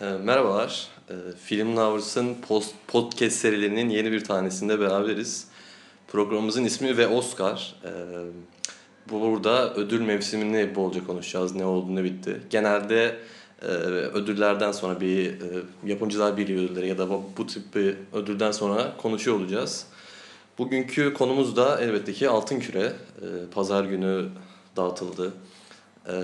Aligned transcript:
E, 0.00 0.04
merhabalar. 0.04 0.88
E, 1.10 1.14
Film 1.44 1.76
Lovers'ın 1.76 2.36
podcast 2.88 3.36
serilerinin 3.36 3.88
yeni 3.88 4.12
bir 4.12 4.24
tanesinde 4.24 4.80
beraberiz. 4.80 5.46
Programımızın 6.08 6.64
ismi 6.64 6.96
ve 6.96 7.06
Oscar. 7.06 7.74
E, 7.84 7.90
burada 9.10 9.74
ödül 9.74 10.00
mevsimini 10.00 10.74
bolca 10.74 11.06
konuşacağız. 11.06 11.54
Ne 11.54 11.64
oldu 11.64 11.96
ne 11.96 12.04
bitti. 12.04 12.40
Genelde 12.50 13.16
e, 13.62 13.66
ödüllerden 13.66 14.72
sonra 14.72 15.00
bir 15.00 15.26
e, 15.26 15.62
yapımcılar 15.86 16.36
birliği 16.36 16.58
ödülleri 16.58 16.88
ya 16.88 16.98
da 16.98 17.10
bu, 17.10 17.46
tip 17.46 17.74
bir 17.74 17.96
ödülden 18.12 18.52
sonra 18.52 18.96
konuşuyor 18.96 19.36
olacağız. 19.36 19.86
Bugünkü 20.58 21.14
konumuz 21.14 21.56
da 21.56 21.80
elbette 21.80 22.12
ki 22.12 22.28
Altın 22.28 22.60
Küre. 22.60 22.92
Pazar 23.54 23.84
günü 23.84 24.28
dağıtıldı. 24.76 25.32
E, 26.08 26.14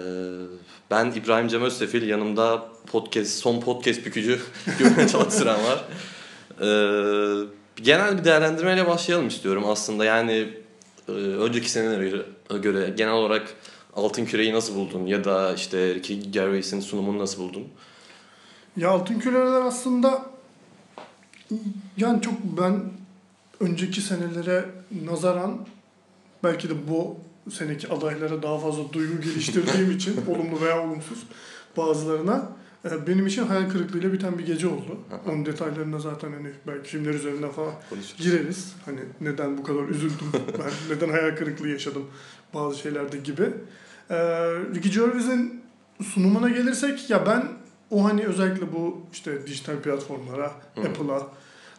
ben 0.90 1.10
İbrahim 1.10 1.48
Cem 1.48 1.62
Özsefil, 1.62 2.08
yanımda 2.08 2.68
podcast, 2.86 3.30
son 3.30 3.60
podcast 3.60 4.06
bükücü 4.06 4.40
Gökmen 4.78 5.06
Çaltıran 5.06 5.58
var. 5.64 5.84
E, 6.60 6.68
genel 7.82 8.18
bir 8.18 8.24
değerlendirmeyle 8.24 8.86
başlayalım 8.86 9.28
istiyorum 9.28 9.64
aslında. 9.66 10.04
Yani 10.04 10.48
e, 11.08 11.12
önceki 11.12 11.70
senelere 11.70 12.22
göre 12.62 12.94
genel 12.96 13.12
olarak 13.12 13.54
Altın 13.96 14.24
Küre'yi 14.24 14.52
nasıl 14.52 14.74
buldun? 14.74 15.06
Ya 15.06 15.24
da 15.24 15.54
işte 15.54 15.94
Ricky 15.94 16.20
Gervais'in 16.20 16.80
sunumunu 16.80 17.18
nasıl 17.18 17.42
buldun? 17.42 17.64
Ya 18.76 18.90
Altın 18.90 19.18
Küreler 19.18 19.62
aslında 19.62 20.26
yani 21.96 22.22
çok 22.22 22.34
ben 22.42 22.82
önceki 23.60 24.00
senelere 24.00 24.64
nazaran 25.04 25.66
belki 26.44 26.70
de 26.70 26.88
bu 26.88 27.16
seneki 27.50 27.88
adaylara 27.88 28.42
daha 28.42 28.58
fazla 28.58 28.92
duygu 28.92 29.20
geliştirdiğim 29.20 29.90
için 29.96 30.20
olumlu 30.28 30.60
veya 30.60 30.82
olumsuz 30.86 31.18
bazılarına 31.76 32.52
e, 32.84 33.06
benim 33.06 33.26
için 33.26 33.46
hayal 33.46 33.70
kırıklığıyla 33.70 34.12
biten 34.12 34.38
bir 34.38 34.46
gece 34.46 34.68
oldu. 34.68 34.98
Onun 35.28 35.46
detaylarına 35.46 35.98
zaten 35.98 36.32
hani 36.32 36.48
belki 36.66 36.90
filmler 36.90 37.14
üzerinden 37.14 37.50
falan 37.50 37.72
Konuşuruz. 37.90 38.24
gireriz. 38.24 38.74
Hani 38.84 39.00
neden 39.20 39.58
bu 39.58 39.62
kadar 39.62 39.88
üzüldüm, 39.88 40.32
ben 40.58 40.96
neden 40.96 41.08
hayal 41.08 41.36
kırıklığı 41.36 41.68
yaşadım 41.68 42.04
bazı 42.54 42.78
şeylerde 42.78 43.16
gibi. 43.16 43.50
Ee, 44.10 44.16
Ricky 44.74 44.94
Gervais'in 44.94 45.62
sunumuna 46.02 46.48
gelirsek 46.48 47.10
ya 47.10 47.26
ben 47.26 47.48
o 47.90 48.04
hani 48.04 48.24
özellikle 48.24 48.72
bu 48.72 49.02
işte 49.12 49.46
dijital 49.46 49.76
platformlara. 49.76 50.52
Apple'a, 50.76 51.26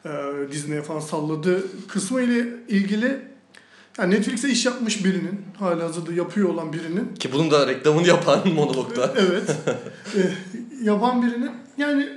e, 0.06 0.52
Disney'e 0.52 0.82
falan 0.82 1.00
salladığı 1.00 1.88
kısmı 1.88 2.22
ile 2.22 2.48
ilgili 2.68 3.22
yani 3.98 4.16
Netflix'e 4.16 4.50
iş 4.50 4.66
yapmış 4.66 5.06
birinin, 5.06 5.42
halihazırda 5.60 6.14
yapıyor 6.14 6.50
olan 6.50 6.74
birinin 6.74 7.16
Ki 7.16 7.32
bunun 7.34 7.52
da 7.52 7.68
reklamını 7.68 8.08
yapan 8.08 8.48
monologda. 8.54 9.14
evet. 9.18 9.56
e, 10.16 10.22
yapan 10.86 11.22
birinin 11.22 11.52
yani 11.78 12.10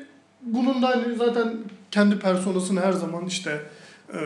bunun 0.42 0.82
da 0.82 0.88
hani 0.88 1.16
zaten 1.16 1.58
kendi 1.90 2.18
personasını 2.18 2.80
her 2.80 2.92
zaman 2.92 3.26
işte 3.26 3.62
e, 4.14 4.18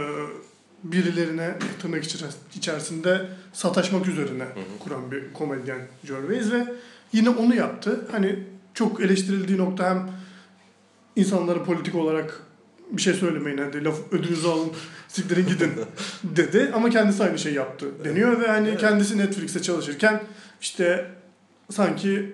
birilerine 0.85 1.55
tırnak 1.83 2.05
içeris- 2.05 2.57
içerisinde 2.57 3.27
sataşmak 3.53 4.09
üzerine 4.09 4.45
kuran 4.81 5.11
bir 5.11 5.33
komedyen 5.33 5.79
Gervais 6.07 6.51
ve 6.53 6.65
yine 7.13 7.29
onu 7.31 7.55
yaptı. 7.55 8.09
Hani 8.13 8.39
çok 8.75 9.01
eleştirildiği 9.01 9.59
nokta 9.59 9.91
hem 9.91 10.11
insanlara 11.17 11.65
politik 11.65 11.95
olarak 11.95 12.41
bir 12.93 13.03
şey 13.03 13.15
söylemeyin 13.15 13.59
hadi 13.59 13.85
laf 13.85 13.95
ödünüzü 14.13 14.49
alın 14.49 14.69
siktirin 15.09 15.47
gidin 15.47 15.73
dedi 16.25 16.71
ama 16.75 16.91
kendisi 16.91 17.23
aynı 17.25 17.39
şey 17.39 17.55
yaptı 17.55 17.87
deniyor 18.05 18.41
ve 18.41 18.47
hani 18.47 18.69
Evet. 18.69 18.81
kendisi 18.81 19.19
Netflix'te 19.19 19.63
çalışırken 19.63 20.23
işte 20.61 21.11
sanki 21.71 22.33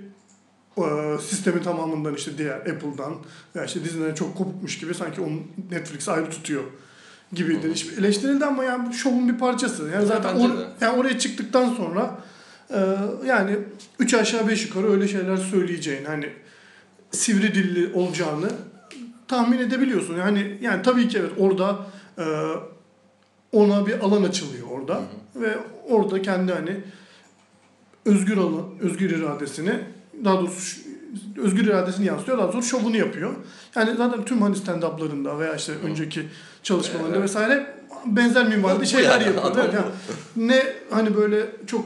e, 0.78 0.82
sistemin 1.28 1.62
tamamından 1.62 2.14
işte 2.14 2.38
diğer 2.38 2.56
Apple'dan 2.56 3.14
veya 3.56 3.64
işte 3.66 3.84
Disney'den 3.84 4.14
çok 4.14 4.36
kopukmuş 4.36 4.78
gibi 4.78 4.94
sanki 4.94 5.20
onu 5.20 5.42
Netflix 5.70 6.08
ayrı 6.08 6.30
tutuyor 6.30 6.62
gibi 7.32 7.62
de 7.62 7.66
eleştirildi 7.98 8.44
ama 8.44 8.64
yani 8.64 8.94
şovun 8.94 9.28
bir 9.28 9.38
parçası. 9.38 9.82
Yani 9.82 9.94
Evet, 9.94 10.08
zaten 10.08 10.36
or- 10.36 10.66
yani 10.80 10.98
oraya 11.00 11.18
çıktıktan 11.18 11.74
sonra 11.74 12.18
e, 12.70 12.78
yani 13.26 13.58
üç 13.98 14.14
aşağı 14.14 14.48
beş 14.48 14.64
yukarı 14.66 14.90
öyle 14.92 15.08
şeyler 15.08 15.36
söyleyeceğin 15.36 16.04
hani 16.04 16.28
sivri 17.10 17.54
dilli 17.54 17.94
olacağını 17.94 18.48
tahmin 19.28 19.58
edebiliyorsun. 19.58 20.16
Yani 20.16 20.58
yani 20.60 20.82
tabii 20.82 21.08
ki 21.08 21.18
evet 21.18 21.30
orada 21.38 21.86
e, 22.18 22.24
ona 23.52 23.86
bir 23.86 24.00
alan 24.00 24.22
açılıyor 24.22 24.66
orada 24.70 25.02
ve 25.36 25.56
orada 25.88 26.22
kendi 26.22 26.52
hani 26.52 26.76
özgür 28.04 28.36
alan, 28.36 28.64
özgür 28.80 29.10
iradesini 29.10 29.72
daha 30.24 30.38
doğrusu 30.38 30.80
özgür 31.36 31.66
iradesini 31.66 32.06
yansıtıyor. 32.06 32.38
Daha 32.38 32.52
sonra 32.52 32.62
şovunu 32.62 32.96
yapıyor. 32.96 33.34
Yani 33.76 33.96
zaten 33.96 34.24
tüm 34.24 34.42
hani 34.42 34.56
stand-up'larında 34.56 35.38
veya 35.38 35.54
işte 35.54 35.72
önceki 35.84 36.26
çalışmalarında 36.62 37.16
Evet. 37.16 37.24
vesaire 37.24 37.74
benzer 38.06 38.48
minvalde 38.48 38.86
şeyler 38.86 39.20
yapıyor. 39.20 39.56
yani 39.56 39.86
ne 40.36 40.62
hani 40.90 41.16
böyle 41.16 41.46
çok 41.66 41.84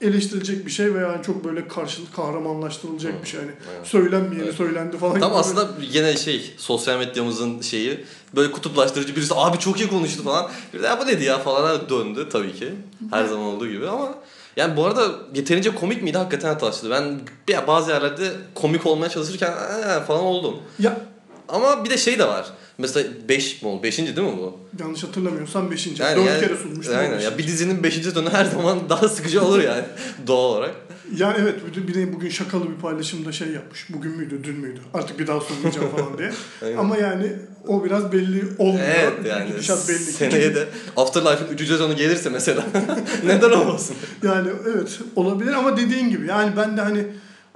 eleştirilecek 0.00 0.66
bir 0.66 0.70
şey 0.70 0.94
veya 0.94 1.22
çok 1.22 1.44
böyle 1.44 1.68
karşılık 1.68 2.16
kahramanlaştırılacak 2.16 3.14
Hı. 3.14 3.22
bir 3.22 3.28
şey. 3.28 3.40
Hani 3.40 3.50
Evet. 3.76 3.86
söylenmeyeni 3.86 4.44
Evet. 4.44 4.54
söylendi 4.54 4.98
falan. 4.98 5.20
Tam 5.20 5.30
gibi. 5.30 5.38
aslında 5.40 5.68
yine 5.92 6.16
şey 6.16 6.54
sosyal 6.56 6.98
medyamızın 6.98 7.60
şeyi 7.60 8.04
böyle 8.36 8.50
kutuplaştırıcı 8.52 9.16
birisi 9.16 9.34
abi 9.36 9.58
çok 9.58 9.80
iyi 9.80 9.88
konuştu 9.88 10.22
falan. 10.24 10.50
Bir 10.74 10.82
de 10.82 10.86
"Ya 10.86 11.00
bu 11.00 11.06
neydi 11.06 11.24
ya 11.24 11.38
falan 11.38 11.88
döndü 11.88 12.28
tabii 12.32 12.54
ki. 12.54 12.72
Her 13.10 13.24
zaman 13.24 13.44
olduğu 13.46 13.68
gibi 13.68 13.88
ama 13.88 14.14
yani 14.56 14.76
bu 14.76 14.84
arada 14.86 15.08
yeterince 15.34 15.74
komik 15.74 16.02
miydi 16.02 16.18
hakikaten 16.18 16.58
tartışıldı. 16.58 16.90
Ben 16.90 17.20
ya 17.54 17.66
bazı 17.66 17.90
yerlerde 17.90 18.30
komik 18.54 18.86
olmaya 18.86 19.08
çalışırken 19.08 19.52
"Aa" 19.52 20.00
falan 20.00 20.22
oldum. 20.24 20.56
Ya 20.78 21.00
Ama 21.48 21.84
bir 21.84 21.90
de 21.90 21.98
şey 21.98 22.18
de 22.18 22.28
var. 22.28 22.46
Mesela 22.78 23.08
5 23.28 23.62
mi 23.62 23.68
oldu? 23.68 23.82
5. 23.82 23.98
değil 23.98 24.08
mi 24.18 24.38
bu? 24.38 24.58
yanlış 24.80 25.04
hatırlamıyorsam 25.04 25.70
5. 25.70 25.86
Yani, 25.86 25.98
4 25.98 26.26
yani- 26.26 26.40
kere 26.40 26.56
sunmuştum. 26.56 26.94
o 26.94 26.98
Aynen. 26.98 27.20
Ya 27.20 27.38
bir 27.38 27.46
dizinin 27.46 27.82
5. 27.82 27.94
sezonu 27.94 28.30
her 28.32 28.44
zaman 28.44 28.88
daha 28.88 29.08
sıkıcı 29.08 29.44
olur 29.44 29.62
yani 29.62 29.84
doğal 30.26 30.44
olarak. 30.44 30.74
Yani 31.16 31.36
evet 31.40 31.54
bir 31.66 31.82
de- 31.82 31.88
bir 31.88 31.94
de 31.94 32.12
bugün 32.14 32.28
şakalı 32.28 32.70
bir 32.70 32.74
paylaşımda 32.74 33.32
şey 33.32 33.48
yapmış. 33.48 33.86
Bugün 33.90 34.12
müydü, 34.12 34.44
dün 34.44 34.56
müydü? 34.56 34.80
Artık 34.94 35.18
bir 35.18 35.26
daha 35.26 35.40
sunmayacağım 35.40 35.88
falan 35.96 36.18
diye. 36.18 36.30
Ama 36.78 36.96
yani 36.96 37.32
o 37.66 37.84
biraz 37.84 38.12
belli 38.12 38.44
olmuyor. 38.58 38.86
Evet 38.88 39.12
yani 39.26 39.46
Gidişat 39.48 39.88
belli. 39.88 39.98
seneye 39.98 40.54
de 40.54 40.68
Afterlife'ın 40.96 41.54
3. 41.54 41.68
sezonu 41.68 41.96
gelirse 41.96 42.30
mesela 42.30 42.64
neden 43.26 43.50
olmasın? 43.50 43.96
Yani 44.22 44.48
evet 44.72 44.98
olabilir 45.16 45.52
ama 45.52 45.76
dediğin 45.76 46.08
gibi 46.10 46.26
yani 46.26 46.56
ben 46.56 46.76
de 46.76 46.80
hani 46.80 47.04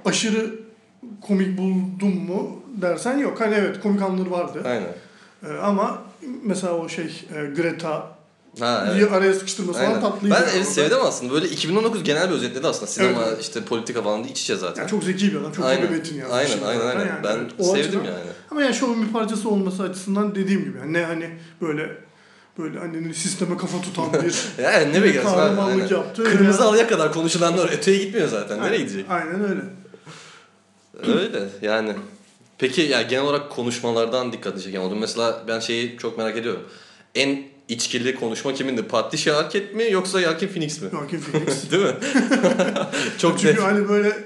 aşırı 0.05 0.55
komik 1.21 1.57
buldum 1.57 2.15
mu 2.15 2.63
dersen 2.81 3.17
yok. 3.17 3.41
Hani 3.41 3.55
evet 3.55 3.79
komik 3.81 4.01
anları 4.01 4.31
vardı. 4.31 4.61
Aynen. 4.65 4.93
Ee, 5.43 5.57
ama 5.57 6.01
mesela 6.43 6.73
o 6.73 6.89
şey 6.89 7.05
e, 7.35 7.45
Greta 7.55 8.13
Ha, 8.59 8.87
evet. 8.95 9.11
araya 9.11 9.33
sıkıştırması 9.33 9.79
falan 9.79 9.89
Aynen. 9.89 10.01
tatlıydı. 10.01 10.35
Ben 10.35 10.41
yani 10.41 10.51
evet, 10.55 10.67
sevdim 10.67 10.97
aslında. 11.01 11.33
Böyle 11.33 11.49
2019 11.49 12.03
genel 12.03 12.29
bir 12.29 12.35
özetledi 12.35 12.67
aslında. 12.67 12.87
Sinema 12.87 13.23
Evet. 13.27 13.41
işte 13.41 13.61
politika 13.63 14.01
falan 14.01 14.23
da 14.23 14.27
iç 14.27 14.41
içe 14.41 14.55
zaten. 14.55 14.81
Yani 14.81 14.89
çok 14.91 15.03
zeki 15.03 15.31
bir 15.33 15.37
adam, 15.39 15.51
çok 15.51 15.65
aynen. 15.65 15.81
Aynen 15.87 16.03
yani 16.19 16.33
aynen 16.33 16.57
zaten. 16.59 16.87
aynen. 16.89 17.05
Yani 17.05 17.23
ben 17.23 17.37
evet, 17.37 17.51
o 17.59 17.63
sevdim 17.63 17.99
açıdan- 17.99 18.03
yani. 18.05 18.23
Ama 18.51 18.61
yani 18.61 18.73
şovun 18.75 19.07
bir 19.07 19.11
parçası 19.13 19.49
olması 19.49 19.83
açısından 19.83 20.35
dediğim 20.35 20.63
gibi 20.63 20.77
yani 20.77 20.93
ne 20.93 21.05
hani 21.05 21.29
böyle 21.61 21.97
böyle 22.57 22.79
hani 22.79 23.13
sisteme 23.13 23.57
kafa 23.57 23.81
tutan 23.81 24.13
bir 24.23 24.63
Yani 24.63 24.93
ne 24.93 24.99
abi? 24.99 25.21
kahramanlık 25.21 25.81
Aynen. 25.83 25.95
yaptı. 25.95 26.23
Kırmızı 26.23 26.61
Ya- 26.61 26.67
halıya 26.67 26.87
kadar 26.87 27.13
konuşulanlar 27.13 27.69
öteye 27.73 27.97
gitmiyor 27.97 28.27
zaten. 28.27 28.61
Nereye 28.61 28.77
gidecek? 28.77 29.05
Aynen 29.09 29.43
öyle. 29.49 29.61
Öyle 31.07 31.49
yani. 31.61 31.95
Peki 32.57 32.81
ya 32.81 33.01
genel 33.01 33.23
olarak 33.23 33.49
konuşmalardan 33.51 34.33
dikkat 34.33 34.63
çeken 34.63 34.79
oldu. 34.79 34.95
Mesela 34.95 35.43
ben 35.47 35.59
şeyi 35.59 35.97
çok 35.97 36.17
merak 36.17 36.37
ediyorum. 36.37 36.61
En 37.15 37.43
içkili 37.69 38.15
konuşma 38.15 38.53
kimindi? 38.53 38.83
Patricia 38.83 39.37
Arquette 39.37 39.73
mi 39.73 39.91
yoksa 39.91 40.21
Joaquin 40.21 40.47
Phoenix 40.47 40.81
mi? 40.81 40.89
Joaquin 40.91 41.19
Phoenix. 41.31 41.71
Değil 41.71 41.83
mi? 41.83 41.93
çok 43.17 43.39
Çünkü 43.39 43.53
net. 43.55 43.63
hani 43.63 43.89
böyle 43.89 44.17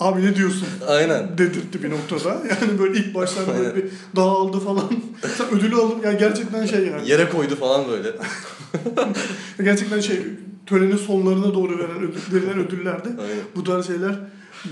abi 0.00 0.22
ne 0.26 0.36
diyorsun 0.36 0.68
Aynen. 0.88 1.38
dedirtti 1.38 1.82
bir 1.82 1.90
noktada. 1.90 2.28
Yani 2.60 2.78
böyle 2.78 2.98
ilk 2.98 3.14
başlarda 3.14 3.54
böyle 3.58 3.68
Aynen. 3.68 3.76
bir 3.76 3.90
dağıldı 4.16 4.60
falan. 4.60 4.90
Sen 5.38 5.58
ödülü 5.58 5.76
alıp 5.76 6.04
yani 6.04 6.18
gerçekten 6.18 6.66
şey 6.66 6.86
yani. 6.86 7.10
Yere 7.10 7.28
koydu 7.30 7.56
falan 7.56 7.84
böyle. 7.88 8.12
Gerçekten 9.64 10.00
şey 10.00 10.20
törenin 10.66 10.96
sonlarına 10.96 11.54
doğru 11.54 11.78
veren 11.78 11.96
ödül, 12.02 12.20
verilen 12.32 12.58
ödüllerde 12.66 13.08
Aynen. 13.08 13.44
bu 13.56 13.64
tarz 13.64 13.86
şeyler 13.86 14.14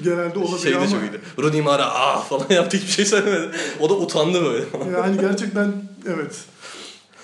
genelde 0.05 0.39
olabiliyor 0.39 0.59
Şey 0.59 0.73
de 0.73 0.77
ama 0.77 0.89
çok 0.89 1.03
iyiydi. 1.03 1.21
Rooney 1.39 1.63
Mara 1.63 1.87
ah 1.87 2.25
falan 2.29 2.47
yaptı 2.51 2.77
hiçbir 2.77 2.93
şey 2.93 3.05
söylemedi. 3.05 3.57
O 3.81 3.89
da 3.89 3.95
utandı 3.95 4.45
böyle. 4.45 4.65
yani 4.97 5.21
gerçekten 5.21 5.73
evet 6.07 6.45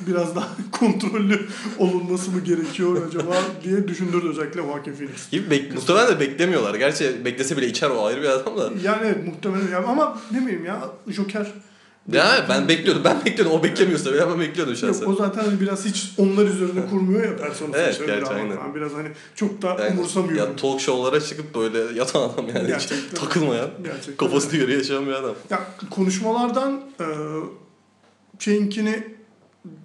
biraz 0.00 0.36
daha 0.36 0.48
kontrollü 0.72 1.46
olunması 1.78 2.30
mı 2.30 2.40
gerekiyor 2.40 3.06
acaba 3.08 3.34
diye 3.64 3.88
düşündürdü 3.88 4.28
özellikle 4.28 4.62
Joaquin 4.62 4.94
Phoenix. 4.94 5.30
Gibi 5.30 5.50
bek 5.50 5.74
muhtemelen 5.74 6.08
de 6.08 6.20
beklemiyorlar. 6.20 6.74
Gerçi 6.74 7.24
beklese 7.24 7.56
bile 7.56 7.66
içer 7.66 7.90
o 7.90 8.06
ayrı 8.06 8.22
bir 8.22 8.28
adam 8.28 8.58
da. 8.58 8.70
Yani 8.82 9.06
evet 9.06 9.26
muhtemelen 9.26 9.72
yani 9.72 9.86
ama 9.86 10.18
ne 10.30 10.40
bileyim 10.42 10.66
ya 10.66 10.90
Joker 11.08 11.46
Ya 12.12 12.46
ben 12.48 12.68
bekliyordum. 12.68 13.04
Ben 13.04 13.24
bekliyordum. 13.24 13.60
O 13.60 13.62
beklemiyorsa 13.62 14.12
bile 14.12 14.28
ben 14.28 14.40
bekliyordum 14.40 14.76
şahsen. 14.76 15.00
Yok 15.06 15.08
o 15.08 15.16
zaten 15.24 15.44
hani 15.44 15.60
biraz 15.60 15.84
hiç 15.84 16.12
onlar 16.18 16.44
üzerine 16.46 16.86
kurmuyor 16.90 17.24
ya 17.24 17.36
personel 17.36 17.74
Evet, 17.78 17.96
şeyleri 17.98 18.16
gerçi 18.18 18.30
ama 18.32 18.40
aynen. 18.42 18.56
falan. 18.56 18.74
Biraz 18.74 18.92
hani 18.92 19.08
çok 19.34 19.62
da 19.62 19.68
Yani, 19.68 19.98
umursamıyor. 19.98 20.48
ya 20.48 20.56
talk 20.56 20.80
show'lara 20.80 21.20
çıkıp 21.20 21.54
böyle 21.54 21.98
yatan 21.98 22.20
adam 22.20 22.48
yani 22.48 22.60
hiç 22.62 22.68
Gerçekten. 22.68 23.20
takılmayan, 23.20 23.70
Gerçekten. 23.84 24.16
kafasını 24.16 24.56
göre 24.60 24.72
yaşayan 24.74 25.06
bir 25.06 25.12
adam. 25.12 25.34
Ya 25.50 25.60
konuşmalardan 25.90 26.80
e, 27.00 27.06
şeyinkini 28.38 29.04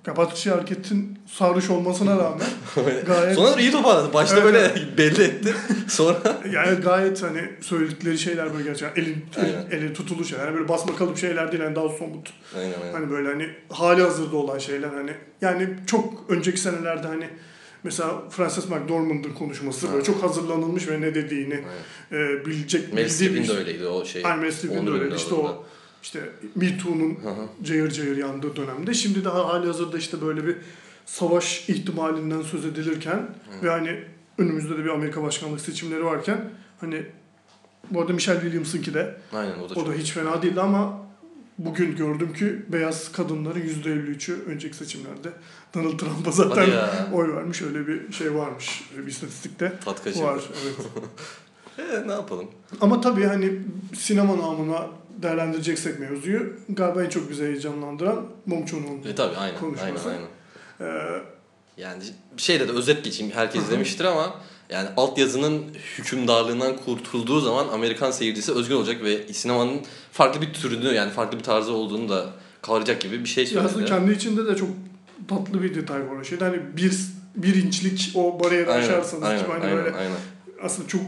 ya 0.08 0.18
Batı 0.18 0.50
hareketin 0.52 1.20
sarhoş 1.28 1.70
olmasına 1.70 2.18
rağmen 2.18 2.48
gayet 3.06 3.36
Sonra 3.36 3.62
iyi 3.62 3.72
toparladı. 3.72 4.14
Başta 4.14 4.36
Evet, 4.40 4.46
böyle 4.46 4.74
belli 4.98 5.24
etti. 5.24 5.54
Sonra 5.88 6.18
yani 6.54 6.80
gayet 6.82 7.24
hani 7.24 7.42
söyledikleri 7.62 8.18
şeyler 8.18 8.54
böyle 8.54 8.64
gerçekten 8.64 9.02
elin, 9.02 9.26
el, 9.38 9.78
eli 9.78 9.94
tutulu 9.94 10.26
şeyler. 10.26 10.46
Yani 10.46 10.56
böyle 10.56 10.68
basma 10.70 10.96
kalıp 10.96 11.18
şeyler 11.18 11.52
değil 11.52 11.64
yani 11.64 11.76
daha 11.76 11.90
somut. 11.90 12.30
aynen 12.58 12.74
aynen. 12.82 12.94
Hani 12.94 13.10
böyle 13.12 13.28
hani 13.30 13.50
hali 13.70 14.02
hazırda 14.02 14.36
olan 14.38 14.58
şeyler 14.60 14.90
hani 14.90 15.12
yani 15.42 15.70
çok 15.88 16.26
önceki 16.30 16.60
senelerde 16.60 17.08
hani 17.08 17.30
mesela 17.84 18.30
Frances 18.30 18.70
McDormand'ın 18.70 19.34
konuşması 19.34 19.88
Ha. 19.88 19.94
böyle 19.94 20.06
çok 20.06 20.24
hazırlanılmış 20.24 20.88
ve 20.88 21.02
ne 21.02 21.16
dediğini 21.16 21.60
Aynen. 22.12 22.26
e, 22.40 22.46
bilecek 22.46 23.10
Streep'in 23.10 23.44
bir- 23.44 23.48
de 23.48 23.54
öyleydi 23.54 23.88
o 23.88 24.06
şey. 24.06 24.22
Aynen 24.26 24.50
Streep'in 24.50 24.76
de 24.78 24.82
Onur 24.82 24.94
öyle. 24.94 25.04
ödülü 25.04 25.16
İşte 25.16 25.36
o 25.36 25.66
işte 26.04 26.30
Me 26.56 26.78
Too'nun 26.78 27.18
Hı 27.24 27.30
hı. 27.30 27.48
cayır 27.64 27.92
cayır 27.92 28.18
yandığı 28.18 28.56
dönemde. 28.56 28.94
Şimdi 28.94 29.26
daha 29.26 29.48
hali 29.48 29.68
hazırda 29.68 29.98
işte 29.98 30.22
böyle 30.22 30.48
bir 30.48 30.56
savaş 31.06 31.70
ihtimalinden 31.70 32.42
söz 32.42 32.66
edilirken 32.66 33.30
ve 33.64 33.70
hani 33.70 34.04
önümüzde 34.38 34.78
de 34.78 34.84
bir 34.84 34.90
Amerika 34.90 35.24
başkanlık 35.24 35.62
seçimleri 35.62 36.06
varken 36.06 36.50
hani 36.80 37.06
bu 37.92 38.02
arada 38.02 38.14
Michelle 38.14 38.42
Williams'ınki 38.42 38.94
de 38.94 39.16
Aynen 39.34 39.60
o 39.60 39.70
da 39.70 39.74
o 39.80 39.88
da 39.88 39.94
hiç 39.94 40.12
fena 40.12 40.42
değildi 40.42 40.62
ama 40.62 41.04
bugün 41.58 41.96
gördüm 41.96 42.34
ki 42.34 42.62
beyaz 42.70 43.12
kadınların 43.12 43.62
%53'ü 43.62 44.44
önceki 44.46 44.78
seçimlerde 44.78 45.30
Donald 45.74 46.00
Trump'a 46.00 46.32
zaten 46.32 46.70
oy 47.14 47.34
vermiş. 47.36 47.62
Öyle 47.62 47.88
bir 47.88 48.14
şey 48.14 48.36
varmış. 48.36 48.84
Bir 48.98 49.08
istatistikte 49.08 49.74
Tat 49.86 50.04
kaçırdı. 50.04 50.24
var. 50.24 50.44
Evet. 50.66 50.76
Ee, 52.04 52.08
ne 52.08 52.12
yapalım? 52.12 52.48
Ama 52.82 53.02
tabii 53.02 53.26
hani 53.26 53.60
sinema 53.96 54.38
namına 54.38 54.88
değerlendireceksek 55.22 56.00
mevzuyu 56.00 56.54
galiba 56.70 57.04
en 57.04 57.10
çok 57.10 57.30
bizi 57.30 57.44
heyecanlandıran 57.44 58.26
Joon-ho'nun 58.48 59.12
E 59.12 59.16
tabii 59.16 59.36
aynen. 59.36 59.40
Aynen 59.42 59.60
Konuşması. 59.60 60.10
aynen. 60.10 60.28
Ee, 60.82 61.22
Yani 61.78 62.04
şeyde 62.38 62.68
de 62.68 62.72
özet 62.72 63.04
geçeyim. 63.04 63.32
Herkes 63.36 63.64
izlemiştir 63.64 64.06
ama 64.06 64.36
yani 64.70 64.90
altyazının 64.98 65.64
hükümdarlığından 65.98 66.78
kurtulduğu 66.86 67.40
zaman 67.40 67.68
Amerikan 67.68 68.12
seyircisi 68.12 68.52
özgür 68.52 68.76
olacak 68.76 69.04
ve 69.04 69.34
sinemanın 69.34 69.82
farklı 70.12 70.42
bir 70.42 70.54
türünü 70.54 70.94
yani 70.94 71.12
farklı 71.12 71.38
bir 71.40 71.44
tarzı 71.44 71.74
olduğunu 71.74 72.10
da 72.10 72.26
kavrayacak 72.62 73.02
gibi 73.02 73.20
bir 73.20 73.30
şey 73.30 73.44
aslında 73.44 73.70
söyledi. 73.70 73.90
kendi 73.90 74.12
içinde 74.12 74.46
de 74.46 74.56
çok 74.56 74.70
tatlı 75.28 75.64
bir 75.64 75.76
detay 75.76 76.00
var 76.00 76.16
o 76.22 76.24
şeyde. 76.24 76.44
Hani 76.44 76.60
bir, 76.78 76.94
bir 77.36 77.56
inçlik 77.56 78.12
o 78.16 78.40
bariyeri 78.44 78.72
Aynen, 78.72 78.88
aşarsanız 78.88 79.24
aynen, 79.24 79.44
hani 79.44 79.64
aynen, 79.64 79.78
böyle 79.78 79.96
aynen. 79.98 80.18
Aslında 80.64 80.88
çok 80.88 81.02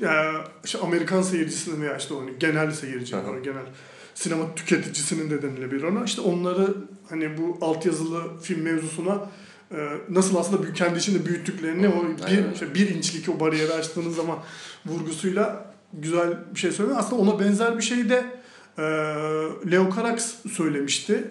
ya 0.00 0.44
işte 0.64 0.78
Amerikan 0.78 1.22
seyircisinin 1.22 1.82
veya 1.82 1.96
işte 1.96 2.14
hani 2.14 2.30
genel 2.38 2.70
seyircinin, 2.70 3.22
Hı 3.22 3.26
hı. 3.26 3.30
o 3.30 3.42
genel 3.42 3.66
sinema 4.14 4.54
tüketicisinin 4.54 5.30
de 5.30 5.42
denilebilir 5.42 5.82
ona. 5.82 6.04
İşte 6.04 6.20
onları 6.20 6.74
hani 7.10 7.38
bu 7.38 7.58
altyazılı 7.60 8.40
film 8.42 8.62
mevzusuna 8.62 9.30
e, 9.72 9.88
nasıl 10.08 10.36
aslında 10.36 10.72
kendi 10.72 10.98
içinde 10.98 11.26
büyüttüklerini 11.26 11.88
o 11.88 12.04
bir, 12.30 12.52
işte 12.52 12.74
bir 12.74 12.88
inçlik 12.88 13.28
o 13.28 13.40
bariyeri 13.40 13.72
açtığınız 13.72 14.16
zaman 14.16 14.38
vurgusuyla 14.86 15.74
güzel 15.92 16.38
bir 16.54 16.60
şey 16.60 16.72
söylüyor. 16.72 16.98
Aslında 16.98 17.22
ona 17.22 17.40
benzer 17.40 17.76
bir 17.76 17.82
şey 17.82 18.08
de 18.08 18.24
e, 18.78 18.82
Leo 19.70 19.90
Carax 19.96 20.34
söylemişti. 20.52 21.30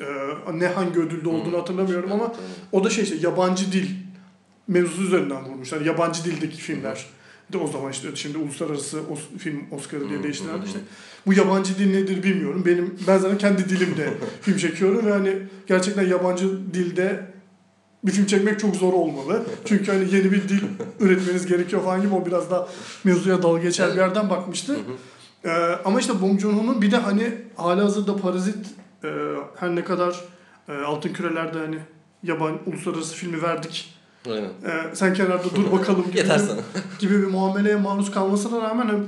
E, 0.00 0.06
ne 0.54 0.66
hangi 0.66 1.00
ödülde 1.00 1.28
olduğunu 1.28 1.58
hatırlamıyorum 1.58 2.12
ama 2.12 2.34
o 2.72 2.84
da 2.84 2.90
şey 2.90 3.04
işte 3.04 3.16
yabancı 3.20 3.72
dil 3.72 3.90
mevzusu 4.68 5.02
üzerinden 5.02 5.44
vurmuşlar. 5.44 5.80
Yabancı 5.80 6.24
dildeki 6.24 6.56
filmler. 6.56 7.06
De 7.52 7.58
o 7.58 7.66
zaman 7.66 7.90
işte 7.92 8.08
şimdi 8.14 8.38
uluslararası 8.38 8.98
Os- 8.98 9.38
film 9.38 9.62
Oscar'ı 9.70 10.08
diye 10.08 10.18
hı, 10.18 10.22
işte 10.66 10.78
bu 11.26 11.32
yabancı 11.32 11.78
dil 11.78 11.90
nedir 11.90 12.22
bilmiyorum. 12.22 12.62
Benim 12.66 12.98
ben 13.06 13.18
zaten 13.18 13.38
kendi 13.38 13.68
dilimde 13.68 14.14
film 14.40 14.56
çekiyorum 14.56 15.06
ve 15.06 15.12
hani 15.12 15.38
gerçekten 15.66 16.06
yabancı 16.06 16.74
dilde 16.74 17.26
bir 18.04 18.12
film 18.12 18.26
çekmek 18.26 18.60
çok 18.60 18.76
zor 18.76 18.92
olmalı. 18.92 19.44
Çünkü 19.64 19.92
hani 19.92 20.14
yeni 20.14 20.32
bir 20.32 20.48
dil 20.48 20.60
üretmeniz 21.00 21.46
gerekiyor 21.46 21.82
falan 21.82 22.02
gibi 22.02 22.14
o 22.14 22.26
biraz 22.26 22.50
da 22.50 22.68
mevzuya 23.04 23.42
dalga 23.42 23.62
geçer 23.62 23.90
bir 23.92 23.96
yerden 23.96 24.30
bakmıştı. 24.30 24.76
Ee, 25.44 25.50
ama 25.84 26.00
işte 26.00 26.20
Bong 26.22 26.40
Joon-ho'nun 26.40 26.82
bir 26.82 26.90
de 26.90 26.96
hani 26.96 27.32
halihazırda 27.56 28.16
Parazit 28.16 28.66
e, 29.04 29.08
her 29.56 29.76
ne 29.76 29.84
kadar 29.84 30.20
e, 30.68 30.72
Altın 30.72 31.12
Küreler'de 31.12 31.58
hani 31.58 31.78
yaban 32.22 32.58
uluslararası 32.66 33.14
filmi 33.14 33.42
verdik. 33.42 33.95
Aynen. 34.32 34.44
e, 34.90 34.94
sen 34.94 35.14
kenarda 35.14 35.44
dur 35.56 35.72
bakalım 35.72 36.04
gibi, 36.06 36.18
Yeter 36.18 36.38
bir, 36.38 36.44
sana. 36.44 36.60
gibi 36.98 37.22
bir 37.22 37.26
muameleye 37.26 37.76
maruz 37.76 38.10
kalmasına 38.10 38.60
rağmen 38.60 39.04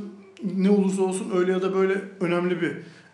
ne 0.56 0.70
olursa 0.70 1.02
olsun 1.02 1.30
öyle 1.36 1.52
ya 1.52 1.62
da 1.62 1.74
böyle 1.74 1.94
önemli 2.20 2.60
bir 2.62 2.72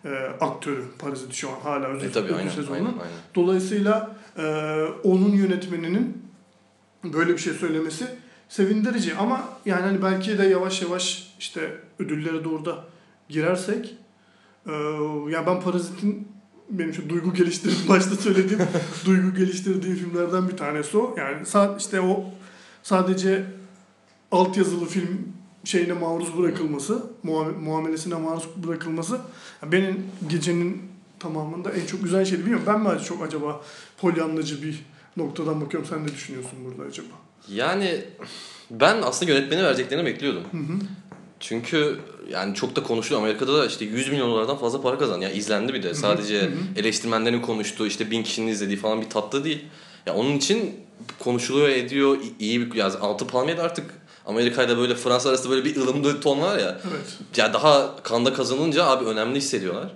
e, 0.09 0.29
aktörü 0.41 0.83
Parazit 0.99 1.33
şu 1.33 1.49
an 1.49 1.59
hala 1.63 1.85
özel, 1.87 2.07
E 2.07 2.11
tabii 2.11 2.33
aynen, 2.35 2.49
sezonunun. 2.49 2.75
aynen, 2.85 2.87
aynen. 2.99 3.17
Dolayısıyla 3.35 4.15
e, 4.37 4.43
onun 5.03 5.29
yönetmeninin 5.29 6.17
böyle 7.03 7.33
bir 7.33 7.37
şey 7.37 7.53
söylemesi 7.53 8.05
sevindirici 8.49 9.15
ama 9.15 9.43
yani 9.65 9.81
hani 9.81 10.01
belki 10.01 10.37
de 10.37 10.43
yavaş 10.45 10.81
yavaş 10.81 11.33
işte 11.39 11.77
ödüllere 11.99 12.43
doğru 12.43 12.65
da 12.65 12.83
girersek 13.29 13.95
e, 14.67 14.71
yani 15.29 15.45
ben 15.47 15.61
Parazit'in 15.61 16.27
benim 16.69 16.93
şu 16.93 17.09
duygu 17.09 17.33
geliştirdiğim 17.33 17.87
başta 17.89 18.15
söylediğim 18.15 18.63
duygu 19.05 19.35
geliştirdiğim 19.35 19.95
filmlerden 19.97 20.49
bir 20.49 20.57
tanesi 20.57 20.97
o. 20.97 21.15
Yani 21.17 21.43
sa- 21.43 21.77
işte 21.79 22.01
o 22.01 22.25
sadece 22.83 23.45
altyazılı 24.31 24.85
film 24.85 25.27
şeyine 25.63 25.93
maruz 25.93 26.37
bırakılması, 26.37 27.03
muam- 27.23 27.57
muamelesine 27.57 28.15
maruz 28.15 28.43
bırakılması 28.67 29.19
yani 29.61 29.71
benim 29.71 30.03
gecenin 30.29 30.81
tamamında 31.19 31.71
en 31.71 31.85
çok 31.85 32.03
güzel 32.03 32.25
şeydi. 32.25 32.41
Bilmiyorum 32.41 32.65
ben 32.67 32.81
mi 32.81 32.89
çok 33.07 33.23
acaba 33.23 33.61
polyanlacı 33.97 34.63
bir 34.63 34.85
noktadan 35.17 35.61
bakıyorum. 35.61 35.89
Sen 35.89 36.03
ne 36.03 36.07
düşünüyorsun 36.07 36.59
burada 36.65 36.89
acaba? 36.89 37.07
Yani 37.49 38.01
ben 38.71 39.01
aslında 39.01 39.31
yönetmeni 39.31 39.63
vereceklerini 39.63 40.05
bekliyordum. 40.05 40.43
Hı 40.51 40.57
hı. 40.57 40.77
Çünkü 41.39 41.99
yani 42.31 42.55
çok 42.55 42.75
da 42.75 42.83
konuşuluyor. 42.83 43.21
Amerika'da 43.21 43.53
da 43.53 43.65
işte 43.65 43.85
100 43.85 44.09
milyon 44.09 44.31
dolardan 44.31 44.57
fazla 44.57 44.81
para 44.81 44.97
kazandı. 44.97 45.23
Yani 45.23 45.35
izlendi 45.35 45.73
bir 45.73 45.83
de. 45.83 45.93
Sadece 45.93 46.41
hı 46.41 46.45
hı. 46.45 46.51
eleştirmenlerin 46.75 47.41
konuştuğu 47.41 47.87
işte 47.87 48.11
bin 48.11 48.23
kişinin 48.23 48.47
izlediği 48.47 48.77
falan 48.77 49.01
bir 49.01 49.09
tatlı 49.09 49.43
değil. 49.43 49.65
Ya 50.05 50.15
onun 50.15 50.37
için 50.37 50.75
konuşuluyor 51.19 51.69
ediyor. 51.69 52.17
İyi 52.39 52.71
bir 52.71 52.77
yani 52.77 52.93
altı 52.93 53.27
palmiye 53.27 53.57
de 53.57 53.61
artık 53.61 53.85
Amerika'yla 54.25 54.77
böyle 54.77 54.95
Fransa 54.95 55.29
arasında 55.29 55.49
böyle 55.49 55.65
bir 55.65 55.75
ılımlı 55.75 56.21
ton 56.21 56.41
var 56.41 56.59
ya. 56.59 56.81
Evet. 56.91 57.17
Ya 57.37 57.53
daha 57.53 57.95
kanda 58.03 58.33
kazanınca 58.33 58.85
abi 58.85 59.05
önemli 59.05 59.37
hissediyorlar. 59.37 59.91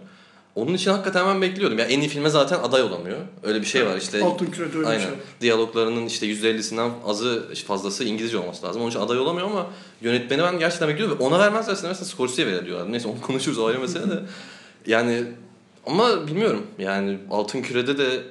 Onun 0.59 0.73
için 0.73 0.91
hakikaten 0.91 1.27
ben 1.27 1.41
bekliyordum. 1.41 1.79
Ya 1.79 1.85
en 1.85 1.99
iyi 1.99 2.09
filme 2.09 2.29
zaten 2.29 2.59
aday 2.59 2.81
olamıyor. 2.81 3.17
Öyle 3.43 3.61
bir 3.61 3.65
şey 3.65 3.85
var 3.85 3.97
işte. 3.97 4.23
Altın 4.23 4.45
Küre'de 4.45 4.77
öyle 4.77 4.87
bir 4.87 4.91
Aynen. 4.91 5.01
şey. 5.01 5.11
Diyaloglarının 5.41 6.05
işte 6.05 6.27
%50'sinden 6.27 6.91
azı 7.05 7.53
fazlası 7.67 8.03
İngilizce 8.03 8.37
olması 8.37 8.65
lazım. 8.65 8.81
Onun 8.81 8.89
için 8.89 8.99
aday 8.99 9.19
olamıyor 9.19 9.47
ama 9.47 9.67
yönetmeni 10.01 10.41
ben 10.41 10.59
gerçekten 10.59 10.89
bekliyorum. 10.89 11.19
Ve 11.19 11.23
ona 11.23 11.39
vermezlerse 11.39 11.87
mesela 11.87 12.05
Scorsese'ye 12.05 12.47
verir 12.47 12.65
diyorlar. 12.65 12.91
Neyse 12.91 13.07
onu 13.07 13.21
konuşuruz 13.21 13.57
o 13.57 13.65
ayrı 13.65 13.79
mesele 13.79 14.09
de. 14.09 14.19
Yani 14.87 15.23
ama 15.85 16.27
bilmiyorum. 16.27 16.67
Yani 16.79 17.17
Altın 17.31 17.61
Küre'de 17.61 17.97
de 17.97 18.23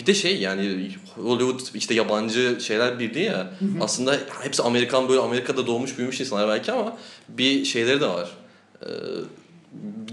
bir 0.00 0.06
de 0.06 0.14
şey 0.14 0.40
yani 0.40 0.90
Hollywood 1.14 1.60
işte 1.74 1.94
yabancı 1.94 2.58
şeyler 2.60 2.98
birliği 2.98 3.24
ya. 3.24 3.50
Aslında 3.80 4.18
hepsi 4.42 4.62
Amerikan 4.62 5.08
böyle 5.08 5.20
Amerika'da 5.20 5.66
doğmuş 5.66 5.98
büyümüş 5.98 6.20
insanlar 6.20 6.48
belki 6.48 6.72
ama 6.72 6.96
bir 7.28 7.64
şeyleri 7.64 8.00
de 8.00 8.06
var. 8.06 8.30
Ee, 8.82 8.86